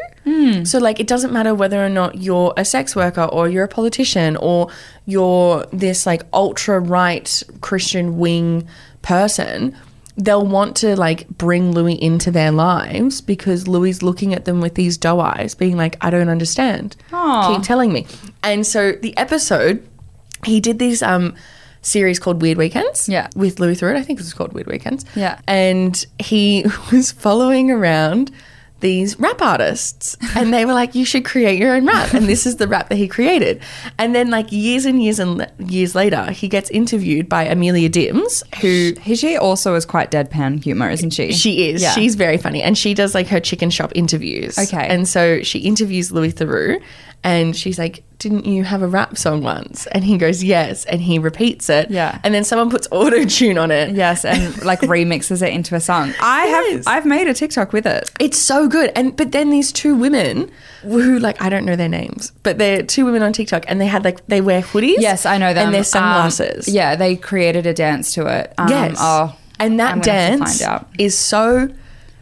So, 0.65 0.77
like, 0.79 0.99
it 0.99 1.07
doesn't 1.07 1.33
matter 1.33 1.55
whether 1.55 1.83
or 1.83 1.89
not 1.89 2.17
you're 2.17 2.53
a 2.57 2.63
sex 2.65 2.95
worker 2.95 3.23
or 3.23 3.49
you're 3.49 3.63
a 3.63 3.67
politician 3.69 4.35
or 4.37 4.69
you're 5.05 5.65
this, 5.71 6.05
like, 6.05 6.23
ultra 6.33 6.79
right 6.79 7.43
Christian 7.61 8.17
wing 8.17 8.67
person 9.01 9.75
they'll 10.17 10.45
want 10.45 10.75
to 10.75 10.95
like 10.95 11.27
bring 11.29 11.71
Louis 11.71 11.95
into 11.95 12.31
their 12.31 12.51
lives 12.51 13.21
because 13.21 13.67
Louis 13.67 13.89
is 13.91 14.03
looking 14.03 14.33
at 14.33 14.45
them 14.45 14.61
with 14.61 14.75
these 14.75 14.97
doe 14.97 15.19
eyes, 15.21 15.55
being 15.55 15.77
like, 15.77 15.97
I 16.01 16.09
don't 16.09 16.29
understand. 16.29 16.95
Aw. 17.13 17.55
Keep 17.55 17.63
telling 17.65 17.91
me. 17.93 18.05
And 18.43 18.67
so 18.67 18.91
the 18.91 19.15
episode, 19.17 19.87
he 20.45 20.59
did 20.59 20.79
this 20.79 21.01
um 21.01 21.33
series 21.81 22.19
called 22.19 22.41
Weird 22.41 22.57
Weekends. 22.57 23.09
Yeah. 23.09 23.27
With 23.35 23.59
Louis 23.59 23.79
Theroux. 23.79 23.95
I 23.95 24.03
think 24.03 24.19
it 24.19 24.23
was 24.23 24.33
called 24.33 24.53
Weird 24.53 24.67
Weekends. 24.67 25.05
Yeah. 25.15 25.39
And 25.47 26.05
he 26.19 26.65
was 26.91 27.11
following 27.11 27.71
around 27.71 28.31
these 28.81 29.19
rap 29.19 29.39
artists 29.43 30.17
and 30.35 30.51
they 30.51 30.65
were 30.65 30.73
like 30.73 30.95
you 30.95 31.05
should 31.05 31.23
create 31.23 31.59
your 31.59 31.75
own 31.75 31.85
rap 31.85 32.15
and 32.15 32.25
this 32.25 32.47
is 32.47 32.55
the 32.55 32.67
rap 32.67 32.89
that 32.89 32.95
he 32.95 33.07
created 33.07 33.61
and 33.99 34.15
then 34.15 34.31
like 34.31 34.51
years 34.51 34.85
and 34.85 35.03
years 35.03 35.19
and 35.19 35.37
le- 35.37 35.47
years 35.59 35.93
later 35.93 36.31
he 36.31 36.47
gets 36.47 36.67
interviewed 36.71 37.29
by 37.29 37.43
Amelia 37.43 37.89
Dims 37.89 38.41
who 38.59 38.93
He, 38.99 39.15
she 39.15 39.37
also 39.37 39.75
is 39.75 39.85
quite 39.85 40.09
deadpan 40.09 40.63
humor, 40.63 40.89
isn't 40.89 41.11
she? 41.11 41.31
she 41.31 41.69
is. 41.69 41.83
Yeah. 41.83 41.91
She's 41.91 42.15
very 42.15 42.37
funny. 42.39 42.63
And 42.63 42.75
she 42.75 42.95
does 42.95 43.13
like 43.13 43.27
her 43.27 43.39
chicken 43.39 43.69
shop 43.69 43.91
interviews. 43.93 44.57
Okay. 44.57 44.87
And 44.87 45.07
so 45.07 45.43
she 45.43 45.59
interviews 45.59 46.11
Louis 46.11 46.33
Theroux 46.33 46.81
and 47.23 47.55
she's 47.55 47.77
like, 47.77 48.03
Didn't 48.17 48.45
you 48.45 48.63
have 48.63 48.81
a 48.81 48.87
rap 48.87 49.17
song 49.17 49.43
once? 49.43 49.85
And 49.87 50.03
he 50.03 50.17
goes, 50.17 50.43
Yes. 50.43 50.85
And 50.85 51.01
he 51.01 51.19
repeats 51.19 51.69
it. 51.69 51.91
Yeah. 51.91 52.19
And 52.23 52.33
then 52.33 52.43
someone 52.43 52.69
puts 52.69 52.87
auto 52.91 53.25
tune 53.25 53.57
on 53.57 53.69
it. 53.71 53.95
Yes, 53.95 54.25
and 54.25 54.63
like 54.65 54.79
remixes 54.81 55.41
it 55.45 55.53
into 55.53 55.75
a 55.75 55.79
song. 55.79 56.13
I 56.19 56.45
Yes. 56.47 56.85
have 56.85 56.87
I've 56.87 57.05
made 57.05 57.27
a 57.27 57.33
TikTok 57.33 57.73
with 57.73 57.85
it. 57.85 58.09
It's 58.19 58.37
so 58.37 58.67
good. 58.67 58.91
And 58.95 59.15
but 59.15 59.31
then 59.31 59.49
these 59.51 59.71
two 59.71 59.95
women 59.95 60.51
who 60.81 61.19
like 61.19 61.41
I 61.41 61.49
don't 61.49 61.65
know 61.65 61.75
their 61.75 61.89
names, 61.89 62.31
but 62.43 62.57
they're 62.57 62.81
two 62.83 63.05
women 63.05 63.21
on 63.21 63.33
TikTok 63.33 63.65
and 63.67 63.79
they 63.79 63.87
had 63.87 64.03
like 64.03 64.25
they 64.27 64.41
wear 64.41 64.61
hoodies. 64.61 64.95
Yes, 64.99 65.25
I 65.25 65.37
know 65.37 65.53
them. 65.53 65.65
And 65.67 65.73
their 65.73 65.81
Um, 65.81 65.85
sunglasses. 65.85 66.67
yeah, 66.67 66.95
they 66.95 67.15
created 67.15 67.67
a 67.67 67.73
dance 67.73 68.13
to 68.15 68.25
it. 68.27 68.53
Um, 68.57 68.67
Yes. 68.69 68.97
Oh, 68.99 69.35
and 69.59 69.79
that 69.79 69.91
I'm 69.93 70.01
gonna 70.01 70.17
have 70.19 70.51
to 70.57 70.57
dance 70.59 70.85
is 70.97 71.15
so. 71.17 71.69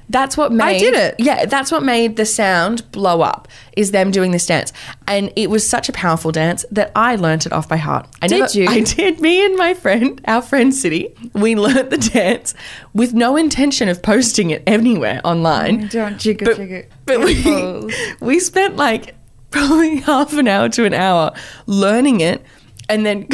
That's 0.10 0.36
what 0.36 0.52
made 0.52 0.64
I 0.64 0.80
did 0.80 0.94
it. 0.96 1.16
Yeah, 1.20 1.46
that's 1.46 1.72
what 1.72 1.84
made 1.84 2.16
the 2.16 2.26
sound 2.26 2.92
blow 2.92 3.22
up. 3.22 3.48
Is 3.78 3.92
them 3.92 4.12
doing 4.12 4.32
this 4.32 4.46
dance, 4.46 4.74
and 5.08 5.32
it 5.36 5.50
was 5.50 5.68
such 5.68 5.88
a 5.88 5.94
powerful 5.94 6.32
dance 6.32 6.66
that 6.72 6.92
I 6.96 7.16
learnt 7.16 7.46
it 7.46 7.54
off 7.54 7.70
by 7.70 7.78
heart. 7.78 8.08
I 8.22 8.28
Did 8.28 8.56
you? 8.56 8.66
I 8.70 8.82
did. 8.82 9.22
Me 9.22 9.46
and 9.46 9.56
my 9.56 9.74
friend, 9.74 10.20
our 10.26 10.42
friend 10.42 10.74
City, 10.74 11.14
we 11.34 11.56
learnt 11.56 11.92
the 11.92 11.98
dance 11.98 12.56
with 12.94 13.14
no 13.14 13.38
intention 13.38 13.88
of 13.88 14.02
posting 14.02 14.50
it 14.50 14.64
anywhere 14.66 15.22
online. 15.24 15.86
Oh 15.86 15.88
Don't 15.88 16.18
jiggle, 16.20 16.48
but, 16.48 16.58
jiggle. 16.58 16.84
But 17.06 17.20
we, 17.20 17.94
we 18.26 18.40
spent 18.40 18.76
like 18.76 19.16
probably 19.52 19.98
half 20.02 20.34
an 20.34 20.48
hour 20.48 20.70
to 20.70 20.86
an 20.86 20.94
hour 20.94 21.34
learning 21.66 22.22
it 22.22 22.44
and 22.88 23.06
then 23.06 23.28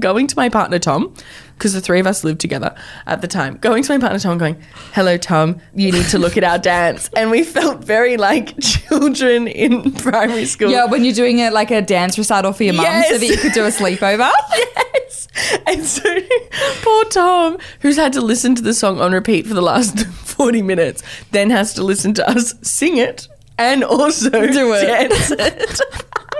going 0.00 0.26
to 0.26 0.36
my 0.36 0.48
partner 0.48 0.78
Tom 0.78 1.14
because 1.58 1.72
the 1.74 1.80
three 1.80 2.00
of 2.00 2.06
us 2.06 2.22
lived 2.24 2.40
together 2.40 2.74
at 3.06 3.20
the 3.20 3.28
time 3.28 3.56
going 3.58 3.82
to 3.82 3.92
my 3.92 3.98
partner 3.98 4.18
Tom 4.18 4.32
and 4.32 4.40
going 4.40 4.62
hello 4.92 5.16
Tom 5.16 5.60
you 5.74 5.90
need 5.92 6.06
to 6.06 6.18
look 6.18 6.36
at 6.36 6.44
our 6.44 6.58
dance 6.58 7.10
and 7.16 7.30
we 7.30 7.42
felt 7.42 7.84
very 7.84 8.16
like 8.16 8.58
children 8.60 9.48
in 9.48 9.92
primary 9.92 10.44
school 10.44 10.70
Yeah, 10.70 10.84
when 10.86 11.04
you're 11.04 11.14
doing 11.14 11.40
it 11.40 11.52
like 11.52 11.70
a 11.70 11.82
dance 11.82 12.16
recital 12.16 12.52
for 12.52 12.64
your 12.64 12.74
mum 12.74 12.86
so 13.08 13.18
that 13.18 13.26
you 13.26 13.36
could 13.36 13.52
do 13.52 13.64
a 13.64 13.68
sleepover. 13.68 14.30
yes. 14.52 15.28
And 15.66 15.84
so 15.84 16.02
poor 16.82 17.04
Tom, 17.06 17.58
who's 17.80 17.96
had 17.96 18.12
to 18.14 18.20
listen 18.20 18.54
to 18.54 18.62
the 18.62 18.74
song 18.74 19.00
on 19.00 19.12
repeat 19.12 19.46
for 19.46 19.54
the 19.54 19.62
last 19.62 20.06
40 20.06 20.62
minutes, 20.62 21.02
then 21.30 21.50
has 21.50 21.74
to 21.74 21.82
listen 21.82 22.14
to 22.14 22.28
us 22.28 22.54
sing 22.62 22.96
it 22.96 23.28
and 23.56 23.82
also 23.84 24.30
Do 24.30 24.72
it. 24.74 25.80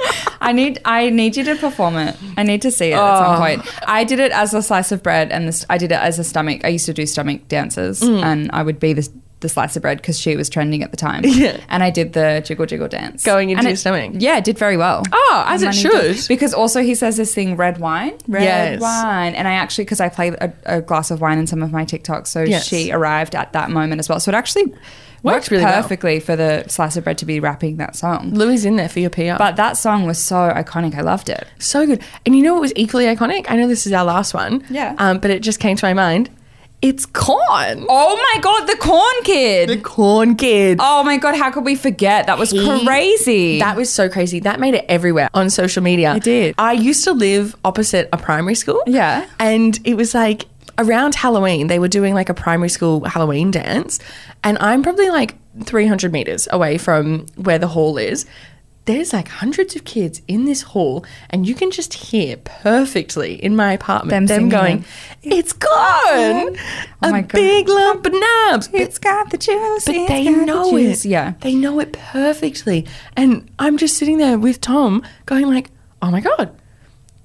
I 0.41 0.53
need 0.53 0.81
I 0.85 1.11
need 1.11 1.37
you 1.37 1.45
to 1.45 1.57
perform 1.57 1.97
it. 1.97 2.17
I 2.37 2.43
need 2.43 2.63
to 2.63 2.71
see 2.71 2.91
it 2.93 2.95
at 2.95 3.19
some 3.19 3.35
Oh. 3.35 3.39
point. 3.39 3.63
I 3.89 4.05
did 4.05 4.21
it 4.21 4.33
as 4.33 4.55
a 4.55 4.63
slice 4.63 4.93
of 4.93 5.03
bread, 5.03 5.31
and 5.33 5.49
this, 5.49 5.65
I 5.69 5.79
did 5.79 5.93
it 5.93 6.01
as 6.01 6.19
a 6.19 6.25
stomach. 6.25 6.61
I 6.65 6.69
used 6.69 6.87
to 6.87 6.95
do 6.95 7.07
stomach 7.07 7.49
dances, 7.49 8.01
Mm. 8.01 8.23
and 8.23 8.51
I 8.53 8.63
would 8.63 8.79
be 8.81 8.93
this 8.93 9.11
the 9.41 9.49
slice 9.49 9.77
of 9.77 9.83
bread 9.83 9.99
because 9.99 10.19
she 10.19 10.35
was 10.35 10.49
trending 10.49 10.83
at 10.83 10.91
the 10.91 10.97
time. 10.97 11.23
Yeah. 11.25 11.59
And 11.69 11.85
I 11.85 11.91
did 11.91 12.13
the 12.13 12.43
jiggle 12.45 12.67
jiggle 12.67 12.89
dance. 12.89 13.23
Going 13.23 13.51
into 13.51 13.61
And 13.61 13.67
your 13.69 13.75
it- 13.75 13.77
stomach. 13.79 14.11
Yeah, 14.15 14.37
it 14.39 14.43
did 14.43 14.59
very 14.59 14.77
well. 14.77 15.05
Oh, 15.13 15.45
as 15.47 15.63
it 15.63 15.67
Money 15.67 15.83
did. 15.83 16.17
should. 16.17 16.29
Because 16.29 16.53
also 16.53 16.83
he 16.83 16.97
says 16.97 17.17
this 17.17 17.33
thing, 17.35 17.55
red 17.57 17.79
wine. 17.79 18.15
Red 18.27 18.43
Yes. 18.43 18.81
wine. 18.81 19.37
And 19.37 19.47
I 19.47 19.53
actually, 19.53 19.85
because 19.85 20.01
I 20.01 20.09
play 20.09 20.31
a, 20.41 20.53
a 20.67 20.81
glass 20.81 21.13
of 21.13 21.21
wine 21.21 21.39
in 21.39 21.47
some 21.47 21.63
of 21.63 21.71
my 21.71 21.85
TikToks, 21.85 22.27
so 22.27 22.43
Yes. 22.43 22.67
she 22.67 22.91
arrived 22.91 23.37
at 23.37 23.53
that 23.53 23.71
moment 23.71 24.01
as 24.01 24.09
well. 24.09 24.19
So 24.19 24.33
it 24.33 24.35
actually 24.35 24.75
worked 25.23 25.51
really 25.51 25.65
well. 25.65 25.83
perfectly 25.83 26.21
for 26.21 26.37
the 26.37 26.65
slice 26.69 26.97
of 26.97 27.05
bread 27.05 27.19
to 27.19 27.27
be 27.27 27.41
rapping 27.41 27.77
that 27.79 27.97
song. 27.97 28.33
Louis 28.35 28.65
in 28.65 28.77
there 28.77 28.89
for 28.89 29.01
your 29.01 29.11
PR. 29.11 29.37
But 29.39 29.57
that 29.57 29.77
song 29.77 30.07
was 30.07 30.19
so 30.19 30.37
iconic. 30.37 30.95
I 30.95 31.01
loved 31.03 31.29
it. 31.29 31.47
So 31.59 31.87
good. 31.87 32.03
And 32.27 32.37
you 32.37 32.43
know 32.43 32.55
what 32.55 32.61
was 32.63 32.73
equally 32.77 33.05
iconic? 33.07 33.47
I 33.49 33.57
know 33.57 33.67
this 33.69 33.87
is 33.87 33.93
our 33.93 34.05
last 34.05 34.35
one. 34.35 34.65
Yeah. 34.71 34.95
Um, 34.99 35.19
but 35.19 35.31
it 35.31 35.43
just 35.43 35.61
came 35.61 35.77
to 35.77 35.85
my 35.87 35.95
mind. 35.95 36.31
It's 36.81 37.07
corn. 37.07 37.85
Oh 37.89 38.17
my 38.35 38.41
god, 38.41 38.67
the 38.67 38.77
corn 38.77 39.15
kid. 39.25 39.69
The 39.69 39.79
corn 39.81 40.37
kid. 40.37 40.79
oh 40.81 41.03
my 41.03 41.17
god, 41.17 41.35
how 41.35 41.51
could 41.51 41.65
we 41.65 41.75
forget? 41.75 42.27
That 42.29 42.39
was 42.39 42.51
He- 42.53 42.85
crazy. 42.87 43.59
That 43.59 43.77
was 43.77 43.93
so 43.93 44.09
crazy. 44.09 44.39
That 44.39 44.61
made 44.61 44.75
it 44.75 44.85
everywhere 44.89 45.29
on 45.35 45.51
social 45.51 45.83
media. 45.83 46.15
It 46.15 46.23
did. 46.23 46.55
I 46.57 46.75
used 46.75 47.03
to 47.03 47.13
live 47.13 47.57
opposite 47.65 48.09
a 48.13 48.17
primary 48.17 48.55
school. 48.55 48.81
Yeah. 48.87 49.27
And 49.41 49.77
it 49.85 49.95
was 49.95 50.15
like 50.15 50.45
around 50.79 51.15
Halloween, 51.17 51.67
they 51.67 51.79
were 51.79 51.89
doing 51.89 52.15
like 52.15 52.29
a 52.29 52.35
primary 52.35 52.69
school 52.69 53.05
Halloween 53.05 53.51
dance. 53.51 53.99
And 54.45 54.57
I'm 54.59 54.83
probably 54.83 55.11
like 55.11 55.35
300 55.65 56.13
meters 56.13 56.47
away 56.51 56.79
from 56.79 57.27
where 57.37 57.59
the 57.59 57.69
hall 57.69 57.99
is. 57.99 58.25
There's 58.85 59.13
like 59.13 59.29
hundreds 59.29 59.77
of 59.77 59.85
kids 59.85 60.23
in 60.29 60.47
this 60.47 60.63
hall, 60.63 61.05
and 61.29 61.47
you 61.47 61.55
can 61.55 61.71
just 61.71 61.93
hear 61.93 62.39
perfectly 62.39 63.35
in 63.35 63.55
my 63.55 63.75
apartment 63.75 64.29
Them 64.29 64.49
them, 64.49 64.49
going, 64.49 64.83
It's 65.23 65.53
corn! 65.53 66.57
Oh 66.57 66.57
a 67.03 67.11
my 67.11 67.21
God. 67.21 67.33
big 67.33 67.69
lump 67.69 68.07
of 68.07 68.13
nabs. 68.15 68.71
it's 68.73 68.97
got 68.99 69.29
the 69.31 69.37
juice. 69.37 69.85
But 69.85 70.07
they 70.09 70.25
the 70.25 70.31
know 70.47 70.71
juice. 70.71 71.05
it. 71.05 71.09
Yeah. 71.11 71.35
They 71.43 71.55
know 71.55 71.81
it 71.81 71.93
perfectly. 71.93 72.87
And 73.15 73.51
I'm 73.59 73.77
just 73.77 73.99
sitting 73.99 74.17
there 74.17 74.39
with 74.39 74.59
Tom 74.63 75.03
going 75.27 75.47
like, 75.49 75.71
oh 76.01 76.11
my 76.11 76.21
God, 76.23 76.51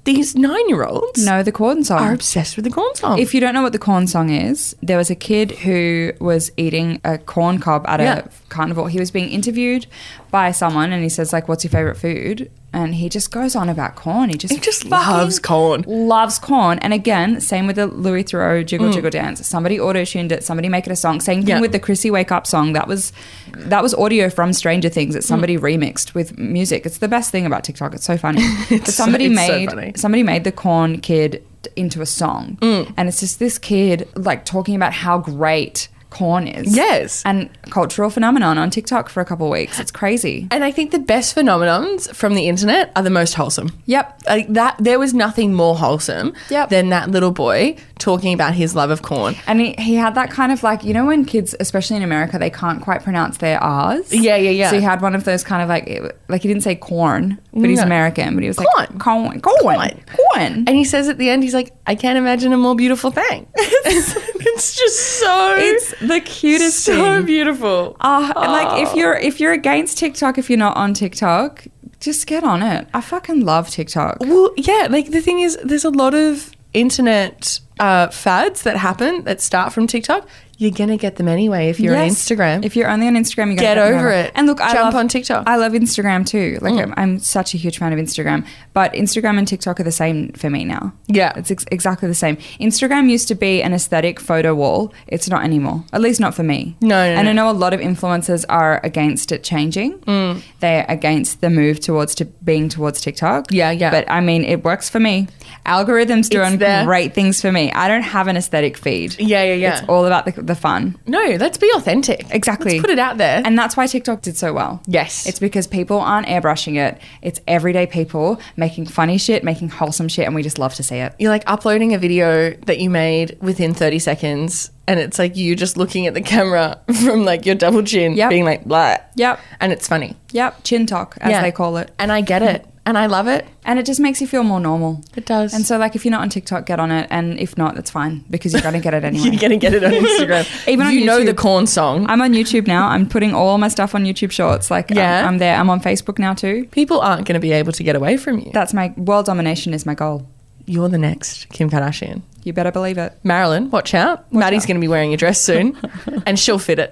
these 0.05 0.35
nine-year-olds 0.35 1.25
Know 1.25 1.43
the 1.43 1.51
corn 1.51 1.83
song. 1.83 1.99
are 1.99 2.13
obsessed 2.13 2.55
with 2.57 2.65
the 2.65 2.71
corn 2.71 2.93
song. 2.95 3.19
If 3.19 3.33
you 3.33 3.39
don't 3.39 3.53
know 3.53 3.61
what 3.61 3.71
the 3.71 3.79
corn 3.79 4.07
song 4.07 4.29
is, 4.29 4.75
there 4.81 4.97
was 4.97 5.09
a 5.09 5.15
kid 5.15 5.51
who 5.51 6.11
was 6.19 6.51
eating 6.57 6.99
a 7.05 7.17
corn 7.17 7.59
cob 7.59 7.85
at 7.87 7.99
Yeah. 7.99 8.19
a 8.19 8.29
carnival. 8.49 8.87
He 8.87 8.99
was 8.99 9.11
being 9.11 9.29
interviewed 9.29 9.85
by 10.31 10.51
someone 10.51 10.91
and 10.91 11.03
he 11.03 11.09
says 11.09 11.31
like 11.31 11.47
what's 11.47 11.63
your 11.63 11.71
favorite 11.71 11.95
food? 11.97 12.51
And 12.73 12.95
he 12.95 13.07
just 13.07 13.29
goes 13.31 13.55
on 13.55 13.69
about 13.69 13.95
corn. 13.95 14.29
He 14.29 14.35
just 14.35 14.51
He 14.53 14.59
just 14.59 14.85
loves 14.85 15.37
corn. 15.39 15.83
Loves 15.87 16.39
corn. 16.39 16.79
And 16.79 16.91
again, 16.91 17.39
same 17.39 17.67
with 17.67 17.75
the 17.75 17.85
Louis 17.85 18.23
Theroux 18.23 18.65
jiggle 18.65 18.89
Mm. 18.89 18.93
jiggle 18.93 19.11
dance. 19.11 19.45
Somebody 19.47 19.79
auto-tuned 19.79 20.31
it, 20.31 20.43
somebody 20.43 20.69
make 20.69 20.87
it 20.87 20.91
a 20.91 20.95
song. 20.95 21.21
Same 21.21 21.41
thing 21.41 21.49
Yeah. 21.55 21.61
with 21.61 21.71
the 21.71 21.79
Chrissy 21.79 22.09
Wake 22.09 22.31
Up 22.31 22.47
song. 22.47 22.73
That 22.73 22.87
was 22.87 23.13
that 23.55 23.83
was 23.83 23.93
audio 23.93 24.29
from 24.29 24.51
Stranger 24.53 24.89
Things 24.89 25.13
that 25.13 25.23
somebody 25.23 25.55
remixed 25.57 26.15
with 26.15 26.37
music. 26.39 26.85
It's 26.87 26.97
the 26.97 27.07
best 27.07 27.29
thing 27.31 27.45
about 27.45 27.63
TikTok. 27.63 27.93
It's 27.93 28.05
so 28.05 28.17
funny. 28.17 28.41
but 28.69 28.87
so- 28.87 28.91
somebody 28.91 29.25
it's 29.25 29.35
so 29.45 29.47
made 29.59 29.69
funny. 29.69 29.93
somebody 29.95 30.23
made 30.23 30.43
the 30.43 30.51
corn 30.51 30.99
kid 30.99 31.43
into 31.77 32.01
a 32.01 32.05
song 32.05 32.57
and 32.61 33.07
it's 33.07 33.21
just 33.21 33.39
this 33.39 33.57
kid 33.57 34.07
like 34.15 34.43
talking 34.43 34.75
about 34.75 34.91
how 34.93 35.17
great 35.17 35.87
corn 36.13 36.47
is 36.47 36.75
Yes. 36.75 37.23
and 37.25 37.49
cultural 37.69 38.09
phenomenon 38.09 38.57
on 38.57 38.69
tiktok 38.69 39.09
for 39.09 39.19
a 39.21 39.25
couple 39.25 39.47
of 39.47 39.51
weeks 39.51 39.79
it's 39.79 39.91
crazy 39.91 40.47
and 40.51 40.63
I 40.63 40.71
think 40.71 40.91
the 40.91 40.99
best 41.13 41.35
phenomenons 41.35 42.13
from 42.13 42.35
the 42.35 42.47
internet 42.47 42.91
are 42.95 43.03
the 43.03 43.09
most 43.21 43.33
wholesome. 43.33 43.69
yep 43.85 44.05
Like 44.27 44.47
that, 44.53 44.73
there 44.79 44.99
was 44.99 45.13
nothing 45.25 45.53
more 45.53 45.75
wholesome 45.75 46.33
Yep. 46.49 46.69
than 46.69 46.89
that 46.89 47.09
little 47.11 47.31
boy 47.31 47.75
talking 48.03 48.33
about 48.33 48.53
his 48.53 48.75
love 48.75 48.89
of 48.91 49.01
corn. 49.01 49.33
and 49.47 49.61
he, 49.61 49.73
he 49.79 49.95
had 49.95 50.13
that 50.15 50.29
kind 50.29 50.51
of 50.51 50.61
like 50.61 50.83
you 50.83 50.93
know 50.93 51.05
when 51.05 51.23
kids 51.25 51.55
especially 51.59 51.95
in 51.95 52.03
america 52.03 52.37
they 52.37 52.49
can't 52.49 52.81
quite 52.81 53.01
pronounce 53.01 53.37
their 53.37 53.57
r's 53.63 54.13
Yeah, 54.13 54.35
yeah, 54.35 54.49
yeah. 54.51 54.69
so 54.69 54.75
he 54.75 54.81
had 54.83 55.01
one 55.01 55.15
of 55.15 55.23
those 55.23 55.43
kind 55.43 55.61
of 55.63 55.69
like 55.69 55.85
like 56.27 56.41
he 56.41 56.47
didn't 56.49 56.63
say 56.63 56.75
corn 56.75 57.39
but 57.53 57.69
he's 57.69 57.79
No. 57.79 57.85
american 57.85 58.33
but 58.35 58.43
he 58.43 58.49
was 58.49 58.57
like 58.59 58.67
corn 58.99 59.39
corn 59.39 59.39
Corn. 59.41 60.03
corn 60.17 60.53
And 60.67 60.75
he 60.75 60.83
says 60.83 61.07
at 61.09 61.17
the 61.17 61.29
end, 61.29 61.43
he's 61.43 61.53
like, 61.53 61.71
I 61.87 61.95
can't 61.95 62.17
imagine 62.17 62.51
a 62.53 62.57
more 62.57 62.75
beautiful 62.75 63.11
thing. 63.11 63.47
it's 63.55 64.75
just 64.75 64.99
so, 65.19 65.55
it's 65.57 65.93
the 65.99 66.19
cutest 66.21 66.79
so 66.83 66.95
thing. 67.17 67.25
beautiful. 67.25 67.95
Ah, 68.01 68.31
and 68.35 68.51
like 68.51 68.87
if 68.87 68.95
you're 68.95 69.15
if 69.15 69.39
you're 69.39 69.53
against 69.53 69.97
TikTok, 69.97 70.37
if 70.37 70.49
you're 70.49 70.59
not 70.67 70.75
on 70.77 70.93
TikTok, 70.93 71.65
just 71.99 72.27
get 72.27 72.43
on 72.43 72.61
it. 72.63 72.87
I 72.93 73.01
fucking 73.01 73.41
love 73.45 73.69
TikTok. 73.69 74.17
Well, 74.21 74.51
yeah, 74.57 74.87
like 74.89 75.11
the 75.11 75.21
thing 75.21 75.39
is, 75.39 75.57
there's 75.63 75.85
a 75.85 75.89
lot 76.03 76.13
of 76.13 76.51
internet 76.73 77.59
uh, 77.83 78.07
fads 78.07 78.63
that 78.63 78.77
happen 78.77 79.23
that 79.23 79.41
start 79.41 79.73
from 79.73 79.87
TikTok. 79.87 80.25
You're 80.57 80.71
gonna 80.71 80.97
get 80.97 81.15
them 81.15 81.27
anyway 81.27 81.69
if 81.69 81.79
you're 81.79 81.93
Yes. 81.95 82.11
on 82.31 82.37
Instagram. 82.37 82.65
If 82.65 82.75
you're 82.75 82.89
only 82.89 83.07
on 83.07 83.15
Instagram, 83.15 83.51
you 83.51 83.57
Get 83.57 83.77
over 83.77 84.09
it. 84.11 84.31
And 84.35 84.47
look, 84.47 84.61
I 84.61 84.71
Jump 84.73 84.85
love, 84.93 84.95
on 84.95 85.07
TikTok. 85.07 85.45
Mm. 85.45 85.49
I 85.49 85.55
love 85.57 85.73
Instagram 85.73 86.25
too. 86.25 86.57
Like 86.61 86.75
I'm, 86.75 86.93
I'm 86.95 87.19
such 87.19 87.53
a 87.53 87.57
huge 87.57 87.77
fan 87.79 87.91
of 87.91 87.99
Instagram, 87.99 88.45
but 88.73 88.93
Instagram 88.93 89.37
and 89.37 89.47
TikTok 89.47 89.79
are 89.79 89.83
the 89.83 89.91
same 89.91 90.31
for 90.33 90.49
me 90.49 90.63
now. 90.63 90.93
Yeah. 91.07 91.33
it's 91.35 91.49
ex- 91.51 91.65
exactly 91.71 92.07
the 92.07 92.13
same. 92.15 92.37
Instagram 92.59 93.09
used 93.09 93.27
to 93.29 93.35
be 93.35 93.61
an 93.63 93.73
aesthetic 93.73 94.19
photo 94.19 94.53
wall. 94.53 94.93
It's 95.07 95.27
not 95.27 95.43
anymore. 95.43 95.83
At 95.91 96.01
least 96.01 96.19
not 96.19 96.33
for 96.35 96.43
me. 96.43 96.75
No, 96.81 96.87
no, 96.89 96.95
and 97.19 97.27
I 97.27 97.33
know 97.33 97.49
a 97.49 97.51
lot 97.51 97.73
of 97.73 97.79
influencers 97.79 98.45
are 98.47 98.79
against 98.83 99.31
it 99.31 99.43
changing. 99.43 99.99
Mm. 99.99 100.41
They're 100.59 100.85
against 100.87 101.41
the 101.41 101.49
move 101.49 101.79
towards 101.79 102.15
to 102.15 102.25
being 102.25 102.69
towards 102.69 103.01
TikTok. 103.01 103.51
Yeah, 103.51 103.71
yeah. 103.71 103.89
But 103.91 104.09
I 104.09 104.21
mean, 104.21 104.43
it 104.43 104.63
works 104.63 104.89
for 104.89 104.99
me. 104.99 105.27
Algorithms 105.65 106.29
doing 106.29 106.57
great 106.85 107.13
things 107.13 107.41
for 107.41 107.51
me. 107.51 107.71
I 107.71 107.87
don't 107.87 108.01
have 108.01 108.27
an 108.27 108.35
aesthetic 108.37 108.77
feed. 108.77 109.19
yeah, 109.19 109.43
yeah, 109.43 109.53
yeah. 109.53 109.77
It's 109.79 109.87
all 109.87 110.05
about 110.05 110.25
the, 110.25 110.42
the 110.47 110.55
fun. 110.55 110.97
no, 111.07 111.19
let's 111.39 111.57
be 111.57 111.69
authentic. 111.75 112.25
Exactly. 112.31 112.71
Let's 112.73 112.81
put 112.81 112.89
it 112.89 112.99
out 112.99 113.17
there. 113.17 113.41
And 113.45 113.57
that's 113.57 113.75
why 113.77 113.87
TikTok 113.87 114.21
did 114.21 114.37
so 114.37 114.53
well. 114.53 114.81
Yes. 114.87 115.25
It's 115.27 115.39
because 115.39 115.67
people 115.67 115.99
aren't 115.99 116.27
airbrushing 116.27 116.75
it. 116.77 116.99
It's 117.21 117.39
everyday 117.47 117.87
people 117.87 118.39
making 118.57 118.85
funny 118.87 119.17
shit, 119.17 119.43
making 119.43 119.69
wholesome 119.69 120.07
shit, 120.07 120.25
and 120.25 120.35
we 120.35 120.43
just 120.43 120.59
love 120.59 120.73
to 120.75 120.83
see 120.83 120.97
it. 120.97 121.13
you're 121.19 121.31
like 121.31 121.43
uploading 121.47 121.93
a 121.93 121.97
video 121.97 122.51
that 122.65 122.79
you 122.79 122.89
made 122.89 123.37
within 123.41 123.73
30 123.73 123.99
seconds 123.99 124.71
and 124.87 124.99
it's 124.99 125.17
like 125.17 125.37
you 125.37 125.55
just 125.55 125.77
looking 125.77 126.07
at 126.07 126.13
the 126.13 126.21
camera 126.21 126.79
from 127.03 127.23
like 127.23 127.45
your 127.45 127.55
double 127.55 127.81
chin 127.83 128.13
Yep. 128.13 128.29
being 128.29 128.43
like 128.43 128.65
blah 128.65 128.97
Yep. 129.15 129.39
and 129.61 129.71
it's 129.71 129.87
funny 129.87 130.15
Yep. 130.31 130.63
Chin 130.63 130.85
talk, 130.85 131.17
as 131.21 131.31
Yeah. 131.31 131.41
they 131.41 131.51
call 131.51 131.77
it. 131.77 131.91
and 131.99 132.11
i 132.11 132.21
get 132.21 132.41
it 132.41 132.65
and 132.85 132.97
i 132.97 133.05
love 133.05 133.27
it 133.27 133.45
And 133.65 133.79
it 133.79 133.85
just 133.85 133.99
makes 134.01 134.19
you 134.21 134.27
feel 134.27 134.43
more 134.43 134.59
normal. 134.59 135.01
it 135.15 135.25
does 135.25 135.53
And 135.53 135.65
so, 135.65 135.77
like, 135.77 135.95
if 135.95 136.03
you're 136.03 136.11
not 136.11 136.21
on 136.21 136.29
TikTok, 136.29 136.65
get 136.65 136.79
on 136.79 136.91
it. 136.91 137.07
And 137.09 137.39
if 137.39 137.57
not, 137.57 137.75
that's 137.75 137.89
fine 137.91 138.25
because 138.29 138.51
you're 138.53 138.61
going 138.61 138.73
to 138.81 138.81
get 138.81 138.93
it 138.93 139.03
anyway. 139.09 139.29
you're 139.29 139.39
gonna 139.39 139.57
get 139.57 139.73
it 139.73 139.83
on 139.85 139.91
instagram 139.93 140.43
Even 140.73 140.87
on 140.87 140.93
you 140.93 141.05
know 141.05 141.23
the 141.23 141.33
corn 141.33 141.65
song 141.65 142.05
I'm 142.09 142.21
on 142.21 142.33
YouTube 142.33 142.67
now. 142.67 142.87
I'm 142.89 143.07
putting 143.07 143.33
all 143.33 143.57
my 143.57 143.69
stuff 143.69 143.95
on 143.95 144.03
YouTube 144.03 144.31
Shorts. 144.31 144.69
Like, 144.69 144.91
I'm- 144.91 144.97
Yeah. 144.97 145.27
I'm, 145.27 145.37
there. 145.37 145.55
I'm 145.55 145.69
on 145.69 145.79
Facebook 145.79 146.19
now 146.19 146.33
too. 146.33 146.65
people 146.71 146.99
aren't 146.99 147.25
going 147.25 147.35
to 147.41 147.45
be 147.47 147.53
able 147.53 147.71
to 147.71 147.83
get 147.83 147.95
away 147.95 148.17
from 148.17 148.39
you 148.39 148.51
That's 148.53 148.73
my 148.73 148.93
world 148.97 149.25
domination 149.27 149.73
is 149.73 149.85
my 149.85 149.95
goal. 149.95 150.27
you're 150.65 150.89
the 150.89 150.97
next 151.09 151.47
kim 151.55 151.69
kardashian 151.69 152.21
You 152.43 152.51
better 152.53 152.71
believe 152.71 152.97
it. 153.05 153.11
marilyn 153.23 153.69
watch 153.71 153.93
out 153.93 154.17
maddy's 154.33 154.65
going 154.65 154.75
to 154.79 154.81
be 154.87 154.91
wearing 154.95 155.13
a 155.13 155.17
dress 155.23 155.39
soon 155.41 155.77
and 156.27 156.37
she'll 156.37 156.59
fit 156.59 156.79
it 156.79 156.91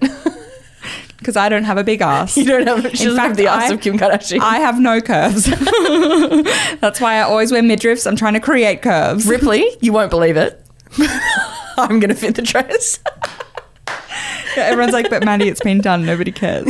Because 1.22 1.38
I 1.38 1.49
don't 1.49 1.63
have 1.65 1.78
a 1.78 1.84
big 1.84 2.01
ass. 2.01 2.36
you 2.41 2.45
don't 2.45 2.65
have 2.65 2.97
she 2.97 3.05
have 3.05 3.15
fact, 3.15 3.38
the 3.38 3.45
ass 3.47 3.69
I- 3.69 3.74
of 3.76 3.80
kim 3.82 3.97
kardashian 3.97 4.39
I 4.41 4.57
have 4.59 4.80
no 4.80 4.99
curves. 5.01 5.45
That's 6.82 6.99
why 6.99 7.15
I 7.17 7.22
always 7.22 7.51
wear 7.51 7.61
midriffs. 7.61 8.05
I'm 8.07 8.15
trying 8.15 8.34
to 8.34 8.39
create 8.39 8.82
curves. 8.82 9.26
ripley 9.28 9.65
you 9.82 9.93
won't 9.93 10.09
believe 10.09 10.36
it 10.36 10.59
i'm 11.78 11.99
going 12.01 12.09
to 12.09 12.15
fit 12.15 12.36
the 12.36 12.41
dress 12.41 12.99
Yeah, 14.57 14.63
everyone's 14.63 14.91
like, 14.93 15.09
but 15.09 15.24
Maddy, 15.24 15.47
it's 15.47 15.61
been 15.61 15.80
done. 15.80 16.05
Nobody 16.05 16.32
cares. 16.34 16.65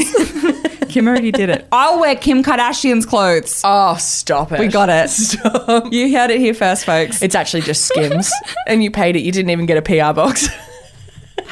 Kim 0.90 1.08
already 1.08 1.32
did 1.32 1.50
it. 1.50 1.68
I'll 1.72 2.00
wear 2.00 2.16
Kim 2.16 2.44
Kardashian's 2.44 3.08
clothes. 3.08 3.62
oh 3.66 3.96
stop 3.98 4.52
it 4.52 4.60
We 4.60 4.68
got 4.68 4.90
it. 4.90 5.10
Stop. 5.10 5.92
You 5.92 6.16
heard 6.16 6.30
it 6.30 6.40
here 6.40 6.54
first, 6.54 6.86
folks. 6.86 7.24
It's 7.24 7.34
actually 7.34 7.62
just 7.62 7.86
Skims, 7.88 8.32
and 8.68 8.84
you 8.84 8.92
paid 8.92 9.16
it. 9.16 9.22
You 9.22 9.32
didn't 9.32 9.50
even 9.50 9.66
get 9.66 9.78
a 9.78 9.82
PR 9.82 10.14
box. 10.14 10.48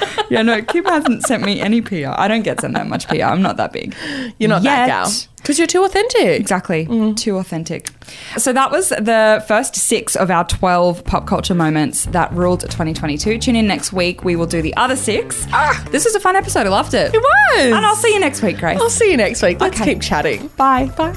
Yeah, 0.30 0.44
no, 0.44 0.62
Kim 0.62 0.86
hasn't 0.86 1.24
sent 1.24 1.44
me 1.44 1.60
any 1.60 1.82
PR. 1.82 2.10
I 2.10 2.28
don't 2.28 2.44
get 2.44 2.62
sent 2.62 2.76
that 2.76 2.86
much 2.86 3.08
PR. 3.08 3.24
I'm 3.24 3.42
not 3.42 3.58
that 3.58 3.74
big. 3.74 3.96
You're 4.38 4.48
not 4.50 4.62
that 4.62 4.82
Yet. 4.82 4.88
gal 4.88 5.12
because 5.38 5.58
you're 5.58 5.66
too 5.68 5.84
authentic. 5.84 6.40
Exactly. 6.40 6.86
Too 7.16 7.38
authentic. 7.38 7.90
So 8.38 8.54
that 8.54 8.70
was 8.70 8.90
the 8.90 9.44
first 9.48 9.76
six 9.76 10.16
of 10.16 10.30
our 10.30 10.44
12 10.46 11.04
pop 11.06 11.26
culture 11.26 11.56
moments 11.56 12.06
that 12.08 12.32
ruled 12.34 12.60
2022. 12.62 13.40
Tune 13.40 13.56
in 13.56 13.66
next 13.66 13.92
week. 13.92 14.24
We 14.24 14.36
will 14.36 14.46
do 14.46 14.62
the 14.62 14.76
other 14.78 14.96
six. 14.96 15.48
Ah, 15.52 15.84
this 15.90 16.06
was 16.06 16.14
a 16.14 16.20
fun 16.20 16.36
episode. 16.36 16.68
I 16.68 16.70
loved 16.70 16.94
it. 16.94 17.12
It 17.12 17.18
was. 17.22 17.66
And 17.66 17.84
I'll 17.84 17.96
see 17.96 18.14
you 18.14 18.20
next 18.20 18.44
week, 18.44 18.60
Grace. 18.60 18.80
I'll 18.80 18.92
see 18.92 19.10
you 19.10 19.18
next 19.18 19.42
week. 19.42 19.60
Let's 19.60 19.82
Okay. 19.82 19.94
keep 19.96 20.04
chatting. 20.04 20.50
Bye. 20.58 20.92
Bye. 20.96 21.16